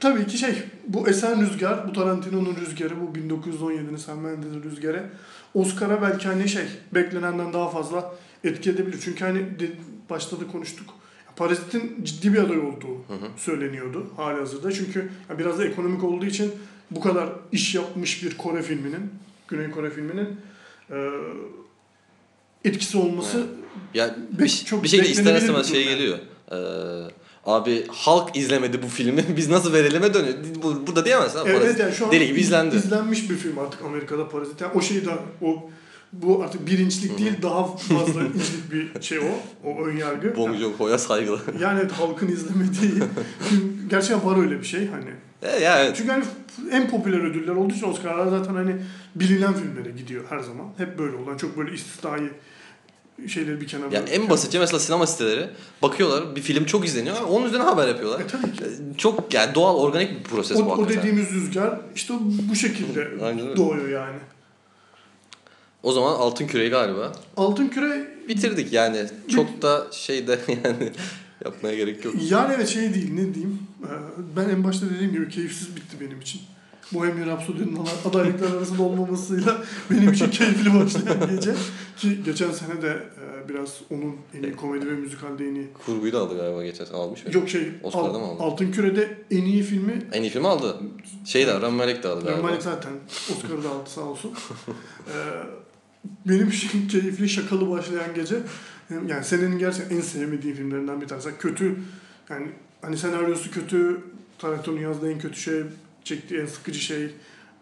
tabii 0.00 0.26
ki 0.26 0.38
şey 0.38 0.62
bu 0.88 1.08
Esen 1.08 1.40
Rüzgar 1.40 1.88
bu 1.88 1.92
Tarantino'nun 1.92 2.56
rüzgarı 2.56 2.94
bu 3.00 3.18
1917'nin 3.18 3.96
Sam 3.96 4.18
Mendes'in 4.18 4.62
rüzgarı 4.62 5.10
Oscar'a 5.54 6.02
belki 6.02 6.28
hani 6.28 6.48
şey 6.48 6.64
beklenenden 6.94 7.52
daha 7.52 7.68
fazla 7.70 8.14
etki 8.44 8.70
edebilir. 8.70 8.98
Çünkü 9.04 9.24
hani 9.24 9.46
başta 10.10 10.40
da 10.40 10.46
konuştuk. 10.52 10.90
Parazit'in 11.40 12.04
ciddi 12.04 12.32
bir 12.32 12.38
aday 12.38 12.58
olduğu 12.58 12.94
Hı 13.08 13.14
hı. 13.14 13.28
söyleniyordu 13.36 14.06
hali 14.16 14.38
hazırda. 14.38 14.72
Çünkü 14.72 15.10
yani 15.28 15.38
biraz 15.38 15.58
da 15.58 15.64
ekonomik 15.66 16.04
olduğu 16.04 16.26
için 16.26 16.52
bu 16.90 17.00
kadar 17.00 17.28
iş 17.52 17.74
yapmış 17.74 18.24
bir 18.24 18.36
Kore 18.38 18.62
filminin, 18.62 19.10
Güney 19.48 19.70
Kore 19.70 19.90
filminin 19.90 20.28
e, 20.90 20.96
etkisi 22.64 22.98
olması 22.98 23.46
ya 23.94 24.16
Be- 24.32 24.42
bir, 24.42 24.48
çok 24.48 24.84
bir 24.84 24.88
şekilde 24.88 25.08
ister 25.10 25.34
istemez 25.36 25.68
şey 25.68 25.84
durum 25.84 25.94
geliyor. 25.94 26.18
Ee, 26.52 26.56
abi 27.46 27.86
halk 27.88 28.36
izlemedi 28.36 28.82
bu 28.82 28.86
filmi. 28.86 29.24
Biz 29.36 29.48
nasıl 29.48 29.72
verelim'e 29.72 30.14
dönüyor. 30.14 30.34
Bu, 30.62 30.86
burada 30.86 31.04
diyemezsin. 31.04 31.38
Evet 31.46 31.60
Parazit 31.60 31.80
yani 31.80 31.94
şu 31.94 32.06
an 32.06 32.12
Deli 32.12 32.26
gibi 32.26 32.40
izlendi. 32.40 32.76
izlenmiş 32.76 33.30
bir 33.30 33.36
film 33.36 33.58
artık 33.58 33.82
Amerika'da 33.82 34.28
Parazit. 34.28 34.60
Yani 34.60 34.72
o 34.74 34.80
şey 34.80 35.04
de 35.06 35.10
o 35.42 35.70
bu 36.12 36.42
artık 36.42 36.66
birinçlik 36.66 37.18
değil 37.18 37.32
daha 37.42 37.76
fazla 37.76 38.22
inçlik 38.24 38.72
bir 38.72 39.02
şey 39.02 39.18
o. 39.18 39.22
O 39.64 39.84
ön 39.84 39.96
yargı. 39.96 40.36
Bong 40.36 40.56
Joon-ho'ya 40.60 40.98
saygılar. 40.98 41.40
Yani 41.60 41.80
evet, 41.80 41.92
halkın 41.92 42.28
izlemediği 42.28 43.02
gerçekten 43.90 44.26
var 44.30 44.38
öyle 44.38 44.58
bir 44.60 44.66
şey 44.66 44.88
hani. 44.88 45.10
E, 45.42 45.60
ya 45.60 45.84
evet. 45.84 45.96
Çünkü 45.96 46.10
hani 46.10 46.24
en 46.70 46.90
popüler 46.90 47.18
ödüller 47.30 47.52
olduğu 47.52 47.74
için 47.74 47.86
Oscar'lar 47.86 48.26
zaten 48.26 48.54
hani 48.54 48.76
bilinen 49.14 49.54
filmlere 49.54 49.90
gidiyor 49.90 50.24
her 50.30 50.38
zaman. 50.38 50.66
Hep 50.76 50.98
böyle 50.98 51.16
olan 51.16 51.36
çok 51.36 51.56
böyle 51.58 51.74
istisnai 51.74 52.30
şeyleri 53.28 53.60
bir 53.60 53.66
kenara 53.66 53.94
Ya 53.94 54.00
bırakıp- 54.00 54.14
en 54.14 54.30
basitçe 54.30 54.58
mesela 54.58 54.78
sinema 54.78 55.06
siteleri 55.06 55.46
bakıyorlar 55.82 56.36
bir 56.36 56.40
film 56.40 56.64
çok 56.64 56.86
izleniyor 56.86 57.16
onun 57.28 57.46
üzerine 57.46 57.64
haber 57.64 57.88
yapıyorlar. 57.88 58.20
E 58.20 58.26
tabii 58.26 58.52
ki. 58.52 58.64
E, 58.64 58.96
Çok 58.98 59.34
yani 59.34 59.54
doğal 59.54 59.76
organik 59.76 60.18
bir 60.18 60.24
proses 60.24 60.56
O, 60.60 60.64
bu 60.64 60.68
o 60.68 60.72
hakikaten. 60.72 60.98
dediğimiz 60.98 61.30
rüzgar 61.30 61.80
işte 61.94 62.14
bu 62.50 62.54
şekilde 62.54 63.08
doğuyor 63.56 63.88
yani. 63.88 64.16
O 65.82 65.92
zaman 65.92 66.12
altın 66.14 66.46
küreyi 66.46 66.70
galiba 66.70 67.12
Altın 67.36 67.68
küre 67.68 68.14
bitirdik 68.28 68.72
yani 68.72 69.06
çok 69.28 69.62
da 69.62 69.86
şey 69.92 70.26
de 70.26 70.38
yani 70.64 70.92
yapmaya 71.44 71.74
gerek 71.76 72.04
yok. 72.04 72.14
Yani 72.30 72.52
evet 72.56 72.68
şey 72.68 72.94
değil 72.94 73.12
ne 73.12 73.34
diyeyim. 73.34 73.58
Ee, 73.84 73.86
Ben 74.36 74.48
en 74.48 74.64
başta 74.64 74.86
dediğim 74.94 75.12
gibi 75.12 75.28
keyifsiz 75.28 75.76
bitti 75.76 75.96
benim 76.00 76.20
için. 76.20 76.40
Bohemian 76.92 77.26
Rhapsody'nin 77.28 77.78
adaylıklar 78.10 78.56
arasında 78.56 78.82
olmamasıyla 78.82 79.62
benim 79.90 80.12
için 80.12 80.30
keyifli 80.30 80.74
başlayan 80.74 81.30
gece. 81.36 81.54
Ki 81.96 82.18
geçen 82.24 82.50
sene 82.50 82.82
de 82.82 82.88
e, 82.88 83.48
biraz 83.48 83.80
onun 83.90 84.16
en 84.38 84.42
iyi 84.42 84.56
komedi 84.56 84.86
ve 84.86 84.90
müzikalde 84.90 85.48
en 85.48 85.54
iyi. 85.54 85.68
Kurguyu 85.86 86.12
da 86.12 86.20
aldı 86.20 86.36
galiba 86.36 86.64
geçen 86.64 86.84
sene 86.84 86.96
almış 86.96 87.26
mı? 87.26 87.34
Yok 87.34 87.48
şey 87.48 87.68
Oscar'da 87.82 88.18
mı 88.18 88.24
aldı? 88.24 88.42
Altın 88.42 88.72
Küre'de 88.72 89.18
en 89.30 89.42
iyi 89.44 89.62
filmi 89.62 90.02
En 90.12 90.22
iyi 90.22 90.30
filmi 90.30 90.48
aldı. 90.48 90.76
Şey 91.24 91.46
de 91.46 91.60
Rami 91.60 91.76
Malek 91.76 92.02
de 92.02 92.08
aldı 92.08 92.20
galiba. 92.24 92.38
Rami 92.38 92.42
Malek 92.42 92.62
zaten 92.62 92.92
Oscar'ı 93.32 93.64
da 93.64 93.68
aldı 93.70 93.90
sağ 93.90 94.00
olsun. 94.00 94.32
Ee, 95.08 95.12
benim 96.26 96.48
için 96.48 96.88
keyifli 96.88 97.28
şakalı 97.28 97.70
başlayan 97.70 98.14
gece 98.14 98.36
yani 99.08 99.24
senenin 99.24 99.58
gerçekten 99.58 99.96
en 99.96 100.00
sevmediğim 100.00 100.56
filmlerinden 100.56 101.00
bir 101.00 101.08
tanesi. 101.08 101.30
Kötü 101.38 101.76
yani 102.30 102.46
hani 102.82 102.96
senaryosu 102.98 103.50
kötü, 103.50 104.00
Tarantino'nun 104.38 104.80
yazdığı 104.80 105.12
en 105.12 105.18
kötü 105.18 105.40
şey, 105.40 105.62
çektiği 106.04 106.40
en 106.40 106.46
sıkıcı 106.46 106.80
şey. 106.80 107.10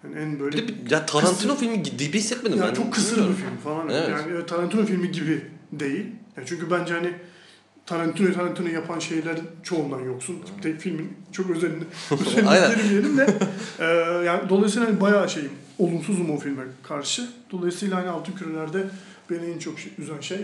Yani 0.05 0.18
en 0.18 0.40
böyle 0.40 0.57
Bir 0.57 0.68
de 0.68 0.85
bir- 0.87 0.90
ya 0.90 1.07
Tarantino 1.07 1.53
Kısır- 1.55 1.66
filmi 1.66 1.85
dibi 1.98 2.18
hissetmedim 2.18 2.59
yani 2.59 2.68
ben. 2.68 2.74
çok 2.74 2.94
kısır 2.94 3.16
bir 3.16 3.35
film 3.35 3.57
falan. 3.64 3.88
Evet. 3.88 4.09
Yani 4.11 4.46
Tarantino 4.46 4.87
filmi 4.87 5.11
gibi 5.11 5.40
değil. 5.72 6.07
Yani 6.37 6.46
çünkü 6.46 6.70
bence 6.70 6.94
hani 6.94 7.12
Tarantino 7.87 8.33
Tarantino 8.33 8.68
yapan 8.68 8.98
şeyler 8.98 9.37
çoğundan 9.62 10.01
yoksun. 10.01 10.37
Tek 10.62 10.81
filmin 10.81 11.12
çok 11.33 11.51
özelini, 11.51 11.85
özelini 12.11 12.77
girmeyelim 12.77 13.16
de. 13.18 13.27
Ee, 13.81 13.85
yani 14.27 14.48
dolayısıyla 14.48 14.88
hani 14.88 15.01
bayağı 15.01 15.31
şeyim, 15.31 15.51
olumsuzum 15.78 16.30
o 16.30 16.38
filme 16.38 16.62
karşı. 16.82 17.28
Dolayısıyla 17.52 17.96
hani 17.96 18.08
Altın 18.08 18.32
Küreler'de 18.32 18.84
beni 19.30 19.50
en 19.50 19.58
çok 19.58 19.78
şey- 19.78 19.92
üzen 19.98 20.20
şey 20.20 20.38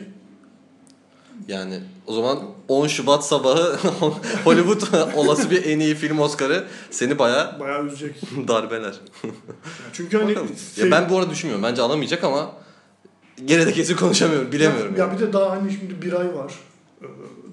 Yani 1.48 1.80
o 2.06 2.14
zaman 2.14 2.38
10 2.68 2.86
Şubat 2.86 3.26
sabahı 3.26 3.76
Hollywood 4.44 4.82
olası 5.16 5.50
bir 5.50 5.64
en 5.64 5.78
iyi 5.80 5.94
film 5.94 6.18
Oscar'ı 6.20 6.64
seni 6.90 7.18
bayağı 7.18 7.60
bayağı 7.60 7.86
üzecek. 7.86 8.14
darbeler. 8.48 8.94
Çünkü 9.92 10.18
hani 10.18 10.36
sev- 10.56 10.84
Ya 10.84 10.90
ben 10.90 11.10
bu 11.10 11.18
arada 11.18 11.30
düşünmüyorum. 11.30 11.64
Bence 11.64 11.82
alamayacak 11.82 12.24
ama 12.24 12.52
gene 13.44 13.66
de 13.66 13.72
kesin 13.72 13.96
konuşamıyorum. 13.96 14.52
Bilemiyorum. 14.52 14.94
Ya, 14.96 15.04
yani. 15.04 15.12
ya 15.12 15.18
bir 15.20 15.26
de 15.26 15.32
daha 15.32 15.50
hani 15.50 15.72
şimdi 15.72 16.02
bir 16.02 16.12
ay 16.12 16.34
var. 16.34 16.54
Ee, 17.02 17.06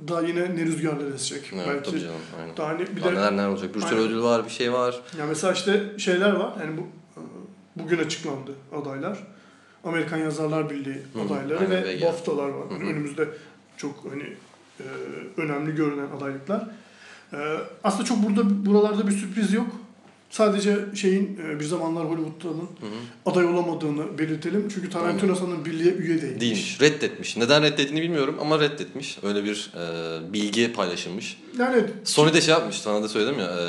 Daha 0.08 0.22
yine 0.22 0.56
ne 0.56 0.66
rüzgarlar 0.66 1.12
esecek. 1.16 1.52
Evet, 1.56 1.68
Belki 1.68 1.90
tabii 1.92 2.00
canım. 2.02 2.16
Aynen. 2.42 2.58
daha 2.58 2.68
hani 2.68 2.80
bir 2.96 3.02
Daha 3.02 3.12
de 3.12 3.16
neler 3.16 3.34
neler 3.34 3.48
olacak. 3.48 3.76
Bir 3.76 3.82
sürü 3.82 4.00
ödül 4.00 4.22
var, 4.22 4.46
bir 4.46 4.50
şey 4.50 4.74
var. 4.74 5.02
Ya 5.20 5.26
mesela 5.26 5.54
işte 5.54 5.84
şeyler 5.98 6.32
var. 6.32 6.54
Yani 6.62 6.78
bu 6.78 6.88
bugün 7.84 7.98
açıklandı 7.98 8.52
adaylar. 8.82 9.18
Amerikan 9.84 10.18
Yazarlar 10.18 10.70
Birliği 10.70 11.02
hı, 11.14 11.22
adayları 11.22 11.70
ve 11.70 11.84
ve 11.84 12.02
BAFTA'lar 12.02 12.50
var. 12.50 12.70
Hı 12.70 12.74
önümüzde 12.74 13.28
çok 13.78 14.06
hani 14.12 14.24
e, 14.80 14.86
önemli 15.38 15.76
görünen 15.76 16.08
adaylıklar. 16.18 16.68
E, 17.34 17.38
aslında 17.84 18.06
çok 18.06 18.24
burada 18.24 18.66
buralarda 18.66 19.08
bir 19.08 19.12
sürpriz 19.12 19.54
yok. 19.54 19.68
sadece 20.30 20.78
şeyin 20.96 21.40
e, 21.48 21.60
bir 21.60 21.66
zamanlar 21.66 22.06
Hollywood'un 22.06 22.70
aday 23.26 23.46
olamadığını 23.46 24.18
belirtelim. 24.18 24.70
Çünkü 24.74 24.90
Tarantino 24.90 25.36
sanırım 25.36 25.66
birliğe 25.66 25.94
üye 25.94 26.22
değilmiş. 26.22 26.42
Değilmiş. 26.42 26.82
Reddetmiş. 26.82 27.38
Neden 27.38 27.64
reddettiğini 27.64 28.02
bilmiyorum 28.02 28.38
ama 28.42 28.60
reddetmiş. 28.60 29.18
Öyle 29.24 29.44
bir 29.44 29.72
e, 29.76 30.34
bilgi 30.34 30.74
paylaşılmış. 30.74 31.38
Yani 31.60 31.84
Sony 32.04 32.34
de 32.34 32.42
şey 32.42 32.54
yapmış. 32.54 32.82
Sana 32.82 33.04
da 33.04 33.10
söyledim 33.10 33.40
ya. 33.40 33.46
E, 33.46 33.62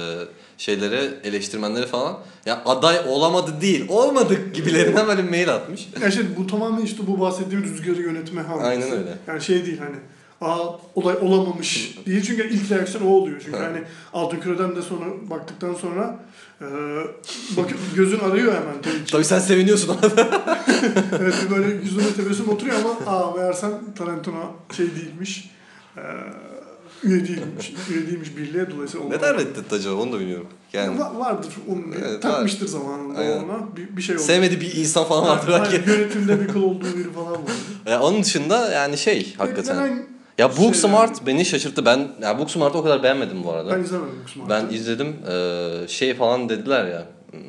şeylere, 0.59 1.11
eleştirmenlere 1.25 1.87
falan. 1.87 2.19
Ya 2.47 2.63
aday 2.65 2.97
olamadı 3.09 3.51
değil. 3.61 3.85
Olmadık 3.89 4.55
gibilerinden 4.55 5.07
böyle 5.07 5.23
mail 5.23 5.55
atmış. 5.55 5.89
yani 6.03 6.13
şey, 6.13 6.25
bu 6.37 6.47
tamamen 6.47 6.85
işte 6.85 7.07
bu 7.07 7.21
bahsettiğim 7.21 7.65
rüzgarı 7.65 8.03
yönetme 8.03 8.43
hamlesi. 8.43 8.69
Aynen 8.69 8.91
öyle. 8.93 9.19
Yani 9.27 9.43
şey 9.43 9.67
değil 9.67 9.79
hani 9.79 9.97
aa 10.43 10.79
olay 10.95 11.17
olamamış 11.21 11.99
değil 12.07 12.23
çünkü 12.23 12.49
ilk 12.49 12.71
reaksiyon 12.71 13.07
o 13.07 13.09
oluyor. 13.09 13.41
Çünkü 13.45 13.59
hani 13.59 13.83
Altın 14.13 14.41
Küre'den 14.41 14.77
de 14.77 14.83
sonra 14.83 15.05
baktıktan 15.31 15.75
sonra 15.75 16.21
e, 16.61 16.67
bak 17.57 17.71
gözün 17.97 18.19
arıyor 18.19 18.53
hemen 18.53 18.83
tabii. 18.83 19.05
Tabii 19.11 19.25
sen 19.25 19.39
seviniyorsun 19.39 19.97
evet 21.21 21.35
böyle 21.51 21.75
yüzüne 21.75 22.13
tebessüm 22.17 22.49
oturuyor 22.49 22.77
ama 22.81 23.11
aa 23.13 23.35
meğersem 23.37 23.73
Tarantino 23.99 24.53
şey 24.77 24.87
değilmiş. 24.87 25.51
E, 25.97 26.03
üye 27.05 27.29
değilmiş. 27.29 27.73
üye 27.91 28.07
değilmiş 28.07 28.37
birliğe 28.37 28.71
dolayısıyla 28.71 29.07
olmaz. 29.07 29.19
Neden 29.23 29.35
reddetti 29.37 29.75
acaba 29.75 29.95
onu 29.95 30.13
da 30.13 30.21
bilmiyorum. 30.21 30.47
Yani 30.73 30.99
Va- 31.01 31.19
vardır 31.19 31.49
onun 31.69 31.93
Evet, 32.01 32.23
takmıştır 32.23 32.67
zamanında 32.67 33.19
Aynen. 33.19 33.45
ona 33.45 33.77
bir, 33.77 33.97
bir 33.97 34.03
şey 34.03 34.15
oldu. 34.17 34.23
sevmediği 34.25 34.61
bir 34.61 34.75
insan 34.77 35.05
falan 35.05 35.27
vardır 35.29 35.53
Yani 35.53 35.63
belki. 35.73 35.91
Yönetimde 35.91 36.41
bir 36.41 36.49
kıl 36.49 36.63
olduğu 36.63 36.97
biri 36.97 37.13
falan 37.13 37.33
vardı. 37.33 37.51
Ya 37.87 38.01
onun 38.03 38.23
dışında 38.23 38.73
yani 38.73 38.97
şey 38.99 39.35
hakikaten. 39.39 39.77
Neden- 39.77 40.07
Ya 40.39 40.49
Şey 40.53 40.65
Booksmart 40.65 41.27
beni 41.27 41.45
şaşırttı. 41.45 41.87
Ben 41.87 42.09
ya 42.23 42.39
Booksmart'ı 42.39 42.79
o 42.79 42.83
kadar 42.83 43.03
beğenmedim 43.03 43.45
bu 43.45 43.53
arada. 43.53 43.77
Ben 43.77 43.83
izlemedim 43.83 44.15
Kusma. 44.25 44.49
Ben 44.49 44.67
izledim. 44.71 45.17
Ee, 45.31 45.71
şey 45.89 46.15
falan 46.15 46.49
dediler 46.49 46.87
ya. 46.87 47.07
hmm, 47.31 47.41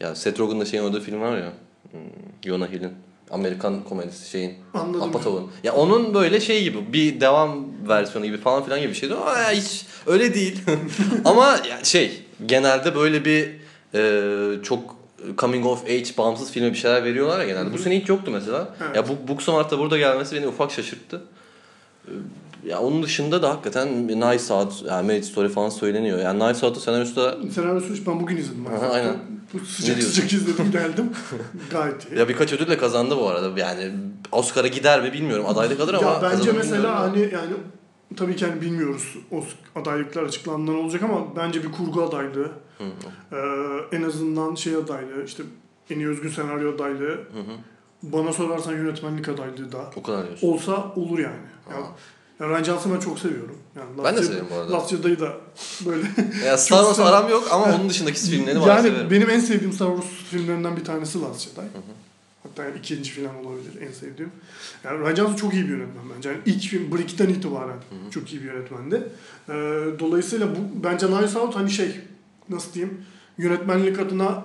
Ya 0.00 0.14
Seth 0.14 0.40
Rogen'da 0.40 0.64
şeyin 0.64 0.84
orada 0.84 1.00
film 1.00 1.20
var 1.20 1.36
ya. 1.38 1.52
hmm, 1.90 2.00
Jonah 2.44 2.68
Hill'in. 2.68 2.92
Amerikan 3.34 3.84
komedisi 3.84 4.30
şeyin. 4.30 4.54
Anladım. 4.74 5.02
Apatov'un. 5.02 5.50
Ya 5.64 5.74
onun 5.74 6.14
böyle 6.14 6.40
şey 6.40 6.62
gibi 6.62 6.92
bir 6.92 7.20
devam 7.20 7.64
versiyonu 7.88 8.26
gibi 8.26 8.36
falan 8.36 8.64
filan 8.64 8.80
gibi 8.80 8.90
bir 8.90 8.94
şeydi 8.96 9.14
ama 9.14 9.50
hiç 9.50 9.86
öyle 10.06 10.34
değil. 10.34 10.62
ama 11.24 11.56
şey 11.82 12.22
genelde 12.46 12.94
böyle 12.94 13.24
bir 13.24 13.50
e, 13.94 14.62
çok 14.62 14.96
coming 15.38 15.66
of 15.66 15.84
age 15.84 16.04
bağımsız 16.18 16.50
filme 16.52 16.70
bir 16.70 16.76
şeyler 16.78 17.04
veriyorlar 17.04 17.38
ya 17.40 17.46
genelde. 17.46 17.72
Bu 17.72 17.78
sene 17.78 18.00
hiç 18.00 18.08
yoktu 18.08 18.30
mesela. 18.30 18.74
Evet. 18.86 18.96
Ya 18.96 19.08
bu 19.08 19.28
Booksmart'ta 19.28 19.78
burada 19.78 19.98
gelmesi 19.98 20.36
beni 20.36 20.46
ufak 20.48 20.70
şaşırttı. 20.70 21.22
Ee, 22.08 22.10
Ya 22.66 22.80
onun 22.80 23.02
dışında 23.02 23.42
da 23.42 23.50
hakikaten 23.50 24.08
Nice 24.08 24.54
Out, 24.54 24.72
yani 24.88 25.06
Marriage 25.06 25.22
Story 25.26 25.48
falan 25.48 25.68
söyleniyor. 25.68 26.18
Yani 26.18 26.48
Nice 26.48 26.66
Out'u 26.66 26.80
senaryosu 26.80 27.16
da 27.16 27.36
Senaryosu 27.54 28.06
ben 28.06 28.20
bugün 28.20 28.36
izledim. 28.36 28.66
Aha, 28.66 28.86
aynen. 28.88 29.16
Bu 29.54 29.58
sıcak 29.66 30.02
sıcak 30.02 30.32
izledim 30.32 30.70
geldim. 30.70 31.10
Gayet 31.70 32.12
iyi. 32.12 32.18
ya 32.18 32.28
birkaç 32.28 32.52
ödül 32.52 32.68
de 32.68 32.78
kazandı 32.78 33.16
bu 33.16 33.28
arada. 33.28 33.60
Yani 33.60 33.92
Oscar'a 34.32 34.66
gider 34.68 35.02
mi 35.02 35.12
bilmiyorum. 35.12 35.46
Adaylık 35.46 35.80
alır 35.80 35.94
ama 35.94 36.10
ya 36.10 36.22
bence 36.22 36.52
mesela 36.52 37.00
hani 37.00 37.20
yani 37.20 37.52
tabii 38.16 38.36
ki 38.36 38.46
hani 38.46 38.60
bilmiyoruz 38.60 39.16
o 39.32 39.44
adaylıklar 39.80 40.22
açıklandığında 40.22 40.72
ne 40.72 40.78
olacak 40.78 41.02
ama 41.02 41.36
bence 41.36 41.62
bir 41.62 41.72
kurgu 41.72 42.02
adaylığı 42.02 42.50
Hı 42.78 42.84
hı. 42.84 43.36
Ee, 43.92 43.96
en 43.96 44.02
azından 44.02 44.54
şey 44.54 44.74
adaylığı 44.76 45.24
işte 45.24 45.42
en 45.90 45.96
iyi 45.98 46.08
özgün 46.08 46.28
senaryo 46.30 46.74
adaylığı 46.74 47.08
Hı 47.08 47.40
hı. 47.40 47.56
bana 48.02 48.32
sorarsan 48.32 48.72
yönetmenlik 48.72 49.28
adaylığı 49.28 49.72
da 49.72 49.90
O 49.96 50.02
kadar 50.02 50.26
diyorsun. 50.26 50.48
olsa 50.48 50.92
olur 50.96 51.18
yani. 51.18 51.36
Ya, 51.70 51.76
Aa. 51.76 51.86
Ya 52.40 52.48
Ryan 52.48 52.64
Johnson'ı 52.64 52.94
ben 52.94 53.00
çok 53.00 53.18
seviyorum. 53.18 53.56
Yani 53.76 53.88
Ben 54.04 54.16
de 54.16 54.18
Last 54.18 54.28
severim 54.28 54.46
bu 54.50 54.54
arada. 54.54 54.72
Last 54.72 54.90
Jedi'yi 54.90 55.20
da 55.20 55.32
böyle 55.86 56.06
Ya 56.46 56.56
Star 56.58 56.84
Wars 56.84 56.98
aram 56.98 57.28
yok 57.30 57.48
ama 57.52 57.64
onun 57.64 57.90
dışındaki 57.90 58.20
filmlerini 58.20 58.60
bayağı 58.60 58.76
yani 58.76 58.88
severim. 58.88 59.10
benim 59.10 59.30
en 59.30 59.40
sevdiğim 59.40 59.72
Star 59.72 59.96
Wars 59.96 60.10
filmlerinden 60.30 60.76
bir 60.76 60.84
tanesi 60.84 61.20
Last 61.20 61.40
Jedi. 61.48 61.60
Hatta 62.42 62.64
yani 62.64 62.78
ikinci 62.78 63.10
falan 63.12 63.44
olabilir 63.46 63.82
en 63.88 63.92
sevdiğim. 63.92 64.32
Yani 64.84 65.00
Ryan 65.00 65.14
Johnson 65.14 65.36
çok 65.36 65.54
iyi 65.54 65.64
bir 65.64 65.68
yönetmen 65.68 66.04
bence. 66.16 66.28
Yani 66.28 66.38
ilk 66.46 66.62
film 66.62 66.92
Brick'ten 66.92 67.28
itibaren 67.28 67.76
çok 68.10 68.32
iyi 68.32 68.42
bir 68.42 68.46
yönetmendi. 68.46 69.08
Ee, 69.48 69.52
dolayısıyla 69.98 70.48
bu 70.50 70.84
bence 70.84 71.06
Nice 71.06 71.38
Out 71.38 71.56
hani 71.56 71.70
şey 71.70 72.00
nasıl 72.48 72.72
diyeyim 72.72 73.04
yönetmenlik 73.38 73.98
adına 74.00 74.44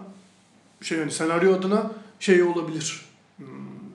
şey 0.82 0.98
yani 0.98 1.12
senaryo 1.12 1.54
adına 1.56 1.92
şey 2.20 2.44
olabilir. 2.44 3.02
Hmm, 3.38 3.46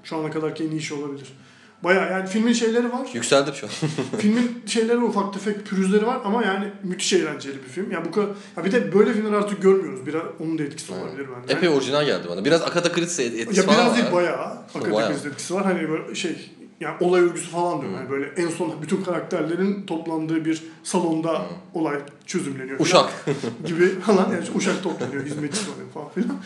şu 0.05 0.17
ana 0.17 0.31
kadarki 0.31 0.65
en 0.65 0.71
iyi 0.71 0.79
iş 0.81 0.93
olabilir. 0.93 1.33
Baya 1.83 2.07
yani 2.11 2.27
filmin 2.29 2.53
şeyleri 2.53 2.93
var. 2.93 3.09
Yükseldim 3.15 3.55
şu 3.55 3.67
an. 3.67 3.71
Filmin 4.19 4.63
şeyleri 4.67 4.99
ufak 4.99 5.35
tefek 5.35 5.67
pürüzleri 5.67 6.07
var 6.07 6.19
ama 6.25 6.43
yani 6.45 6.73
müthiş 6.83 7.13
eğlenceli 7.13 7.57
bir 7.65 7.69
film. 7.69 7.91
Yani 7.91 8.05
bu 8.05 8.11
kadar 8.11 8.29
ya 8.57 8.65
bir 8.65 8.73
de 8.73 8.95
böyle 8.95 9.13
filmler 9.13 9.33
artık 9.33 9.63
görmüyoruz. 9.63 10.07
Biraz 10.07 10.23
onun 10.41 10.59
da 10.59 10.63
etkisi 10.63 10.93
olabilir 10.93 11.27
bence. 11.43 11.55
Epey 11.55 11.69
orijinal 11.69 12.05
geldi 12.07 12.27
bana. 12.31 12.45
Biraz 12.45 12.63
Agatha 12.63 12.93
Christie 12.93 13.27
etkisi 13.27 13.61
Ya 13.61 13.67
falan 13.67 13.79
biraz 13.79 13.91
var. 13.93 13.97
değil 13.97 14.13
bayağı 14.13 14.59
akademik 14.75 15.27
etkisi 15.27 15.55
var. 15.55 15.65
Hani 15.65 15.89
böyle 15.89 16.15
şey 16.15 16.51
yani 16.81 16.95
olay 17.01 17.23
örgüsü 17.23 17.47
falan 17.51 17.81
diyorum. 17.81 17.97
Yani 17.99 18.11
böyle 18.11 18.27
en 18.37 18.49
son 18.49 18.83
bütün 18.83 19.03
karakterlerin 19.03 19.87
toplandığı 19.87 20.45
bir 20.45 20.63
salonda 20.85 21.43
olay 21.75 21.97
çözümleniyor. 22.27 22.79
falan 22.79 23.07
Uşak. 23.07 23.37
gibi 23.67 24.01
falan 24.01 24.31
yani 24.33 24.45
uşak 24.55 24.83
toplanıyor, 24.83 25.25
hizmetçi 25.25 25.61
oluyor 25.61 25.89
falan 25.95 26.09
filan. 26.11 26.37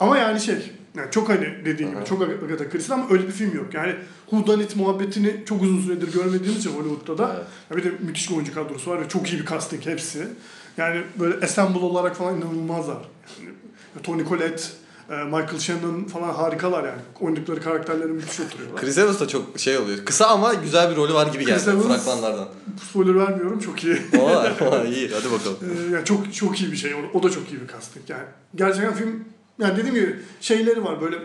Ama 0.00 0.18
yani 0.18 0.40
şey 0.40 0.72
yani 0.94 1.10
çok 1.10 1.28
hani 1.28 1.54
dediğin 1.64 1.90
gibi 1.90 2.04
çok 2.04 2.22
Agatha 2.22 2.68
Christie 2.70 2.94
ama 2.94 3.06
öyle 3.10 3.26
bir 3.26 3.32
film 3.32 3.56
yok. 3.56 3.74
Yani 3.74 3.94
Whodunit 4.30 4.76
muhabbetini 4.76 5.42
çok 5.48 5.62
uzun 5.62 5.82
süredir 5.82 6.12
görmediğimiz 6.12 6.58
için 6.58 6.70
Hollywood'da 6.70 7.18
da 7.18 7.46
Evet. 7.70 7.84
bir 7.84 7.90
de 7.90 7.94
müthiş 8.00 8.30
bir 8.30 8.34
oyuncu 8.34 8.54
kadrosu 8.54 8.90
var 8.90 9.00
ve 9.00 9.08
çok 9.08 9.32
iyi 9.32 9.40
bir 9.40 9.46
casting 9.46 9.86
hepsi. 9.86 10.28
Yani 10.76 11.02
böyle 11.20 11.44
assemble 11.44 11.78
olarak 11.78 12.16
falan 12.16 12.36
inanılmazlar. 12.36 12.96
Yani 13.40 14.02
Tony 14.02 14.24
Collette, 14.28 14.62
e, 15.10 15.14
Michael 15.24 15.58
Shannon 15.58 16.04
falan 16.04 16.34
harikalar 16.34 16.84
yani. 16.84 17.00
Oynadıkları 17.20 17.62
karakterleri 17.62 18.08
müthiş 18.08 18.40
oturuyorlar. 18.40 18.80
Chris 18.80 18.98
Evans 18.98 19.20
da 19.20 19.28
çok 19.28 19.58
şey 19.58 19.78
oluyor. 19.78 20.04
Kısa 20.04 20.26
ama 20.26 20.54
güzel 20.54 20.90
bir 20.90 20.96
rolü 20.96 21.14
var 21.14 21.26
gibi 21.26 21.46
geldi 21.46 21.70
Evans- 21.70 21.82
fragmanlardan. 21.88 22.48
Spoiler 22.90 23.14
vermiyorum 23.16 23.58
çok 23.58 23.84
iyi. 23.84 23.96
Valla 24.14 24.84
iyi 24.84 25.10
hadi 25.14 25.32
bakalım. 25.32 25.56
Ee, 25.62 25.94
yani 25.94 26.04
çok 26.04 26.34
çok 26.34 26.60
iyi 26.60 26.72
bir 26.72 26.76
şey. 26.76 26.94
O, 26.94 26.98
o 27.18 27.22
da 27.22 27.30
çok 27.30 27.52
iyi 27.52 27.60
bir 27.60 27.68
casting. 27.68 28.10
Yani 28.10 28.24
gerçekten 28.54 28.94
film 28.94 29.24
yani 29.60 29.76
dediğim 29.76 29.94
gibi 29.94 30.16
şeyleri 30.40 30.84
var 30.84 31.00
böyle 31.00 31.16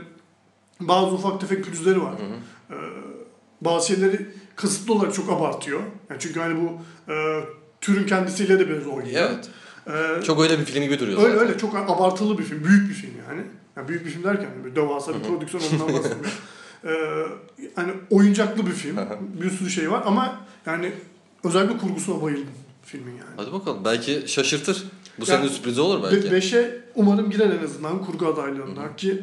bazı 0.80 1.12
ufak 1.16 1.42
tefek 1.42 1.66
pürüzleri 1.66 2.02
var. 2.02 2.14
Ee, 2.72 2.76
bazı 3.62 3.88
şeyleri 3.88 4.28
kasıtlı 4.56 4.94
olarak 4.94 5.14
çok 5.14 5.30
abartıyor. 5.30 5.80
Yani 6.10 6.20
çünkü 6.20 6.40
hani 6.40 6.62
bu 6.62 6.82
e, 7.12 7.44
türün 7.82 8.08
kendisiyle 8.08 8.60
de 8.60 8.70
biraz 8.70 8.88
oynuyor. 8.88 9.30
Evet. 9.32 9.50
Ee, 9.88 10.24
Çok 10.24 10.42
öyle 10.42 10.60
bir 10.60 10.66
film 10.66 10.84
gibi 10.84 11.00
duruyor 11.00 11.18
öyle 11.20 11.34
zaten. 11.34 11.48
öyle 11.48 11.58
çok 11.58 11.76
abartılı 11.76 12.38
bir 12.38 12.44
film. 12.44 12.64
Büyük 12.64 12.90
bir 12.90 12.94
film 12.94 13.14
yani. 13.30 13.42
yani 13.76 13.88
büyük 13.88 14.06
bir 14.06 14.12
film 14.12 14.24
derken 14.24 14.50
böyle 14.64 14.76
devasa 14.76 15.14
bir 15.16 15.20
prodüksiyon 15.20 15.64
ondan 15.74 15.96
bahsetmiyorum. 15.96 16.32
Ee, 16.86 16.92
hani 17.76 17.92
oyuncaklı 18.10 18.66
bir 18.66 18.72
film. 18.72 18.98
bir 19.42 19.50
sürü 19.50 19.70
şey 19.70 19.92
var 19.92 20.04
ama 20.06 20.40
yani 20.66 20.92
özellikle 21.44 21.78
kurgusuna 21.78 22.22
bayıldım 22.22 22.54
filmin 22.86 23.12
yani. 23.12 23.30
Hadi 23.38 23.54
bakalım. 23.54 23.86
Belki 23.86 24.24
şaşırtır. 24.28 24.84
Bu 25.20 25.32
Ya, 25.32 25.38
senin 25.38 25.48
sürprizi 25.48 25.82
olur 25.82 26.04
belki. 26.04 26.28
Ve 26.28 26.32
beşe 26.32 26.78
umarım 26.96 27.30
girer 27.32 27.50
en 27.62 27.64
azından 27.66 28.06
kurgu 28.06 28.28
adaylığından 28.28 28.96
ki 28.98 29.22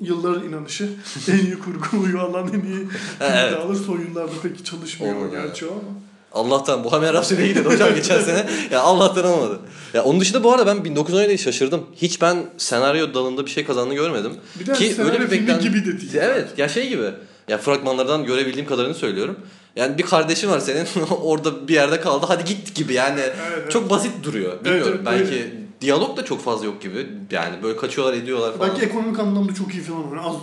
yılların 0.00 0.48
inanışı 0.48 0.88
en 1.32 1.38
iyi 1.38 1.58
kurgu 1.58 2.18
alan 2.20 2.48
en 2.48 2.60
iyi 2.72 2.88
Evet. 3.20 3.52
iddialı 3.52 3.76
son 3.76 3.98
yıllarda 4.00 4.32
pek 4.42 4.64
çalışmıyor 4.64 5.16
Olur, 5.16 5.30
gerçi 5.30 5.66
o 5.66 5.70
ama. 5.70 5.98
Allah'tan 6.32 6.84
Bohemian 6.84 7.14
Rhapsody'ye 7.14 7.48
gidiyordu 7.48 7.70
hocam 7.70 7.94
geçen 7.94 8.20
sene. 8.20 8.46
Ya 8.70 8.80
Allah'tan 8.80 9.24
olmadı. 9.24 9.60
Ya 9.94 10.04
onun 10.04 10.20
dışında 10.20 10.44
bu 10.44 10.52
arada 10.52 10.66
ben 10.66 10.94
1917'yi 10.94 11.38
şaşırdım. 11.38 11.86
Hiç 11.96 12.20
ben 12.20 12.36
senaryo 12.58 13.14
dalında 13.14 13.46
bir 13.46 13.50
şey 13.50 13.64
kazandığını 13.64 13.94
görmedim. 13.94 14.32
Bir 14.60 14.66
de 14.66 14.72
Ki 14.72 14.94
öyle 14.98 15.20
bir 15.20 15.30
beklen... 15.30 15.60
gibi 15.60 15.80
de 15.84 16.00
değil. 16.00 16.14
Evet 16.14 16.48
ya 16.58 16.68
şey 16.68 16.88
gibi. 16.88 17.10
Ya 17.48 17.58
fragmanlardan 17.58 18.24
görebildiğim 18.24 18.68
kadarını 18.68 18.94
söylüyorum. 18.94 19.36
Yani 19.76 19.98
bir 19.98 20.02
kardeşin 20.02 20.48
var 20.48 20.60
senin 20.60 20.86
orada 21.22 21.68
bir 21.68 21.74
yerde 21.74 22.00
kaldı 22.00 22.26
hadi 22.28 22.44
git 22.44 22.74
gibi 22.74 22.92
yani 22.92 23.20
evet. 23.20 23.70
çok 23.70 23.90
basit 23.90 24.24
duruyor. 24.24 24.64
Bilmiyorum 24.64 24.92
evet, 24.94 25.06
belki 25.06 25.34
öyle. 25.34 25.52
diyalog 25.80 26.16
da 26.16 26.24
çok 26.24 26.40
fazla 26.40 26.66
yok 26.66 26.82
gibi. 26.82 27.06
Yani 27.30 27.62
böyle 27.62 27.76
kaçıyorlar 27.76 28.14
ediyorlar 28.14 28.58
falan. 28.58 28.70
Belki 28.70 28.86
ekonomik 28.86 29.18
anlamda 29.18 29.54
çok 29.54 29.74
iyi 29.74 29.82
falan. 29.82 30.02
Yani 30.02 30.20
az 30.20 30.36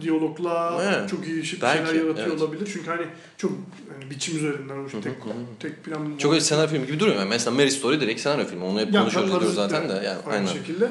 diyalogla 0.00 0.80
Evet. 0.82 1.10
çok 1.10 1.26
iyi 1.26 1.44
şey, 1.44 1.60
Belki, 1.62 1.88
şeyler 1.88 2.04
yaratıyor 2.04 2.26
evet. 2.28 2.42
olabilir. 2.42 2.70
Çünkü 2.72 2.90
hani 2.90 3.06
çok 3.38 3.52
hani 3.92 4.10
biçim 4.10 4.36
üzerinden 4.36 4.84
o 4.84 4.88
şey 4.88 5.00
tek, 5.00 5.14
tek 5.60 5.84
plan. 5.84 6.16
Çok 6.18 6.32
öyle 6.32 6.44
senaryo 6.44 6.68
filmi 6.68 6.86
gibi 6.86 7.00
duruyor. 7.00 7.16
Yani 7.16 7.28
mesela 7.28 7.56
Mary 7.56 7.70
Story 7.70 8.00
direkt 8.00 8.20
senaryo 8.20 8.46
filmi. 8.46 8.64
Onu 8.64 8.80
hep 8.80 8.94
Ya, 8.94 9.00
konuşuyoruz 9.00 9.54
zaten 9.54 9.88
de. 9.88 9.92
Yani, 9.92 10.18
Aynı 10.26 10.36
aynen. 10.36 10.46
şekilde. 10.46 10.88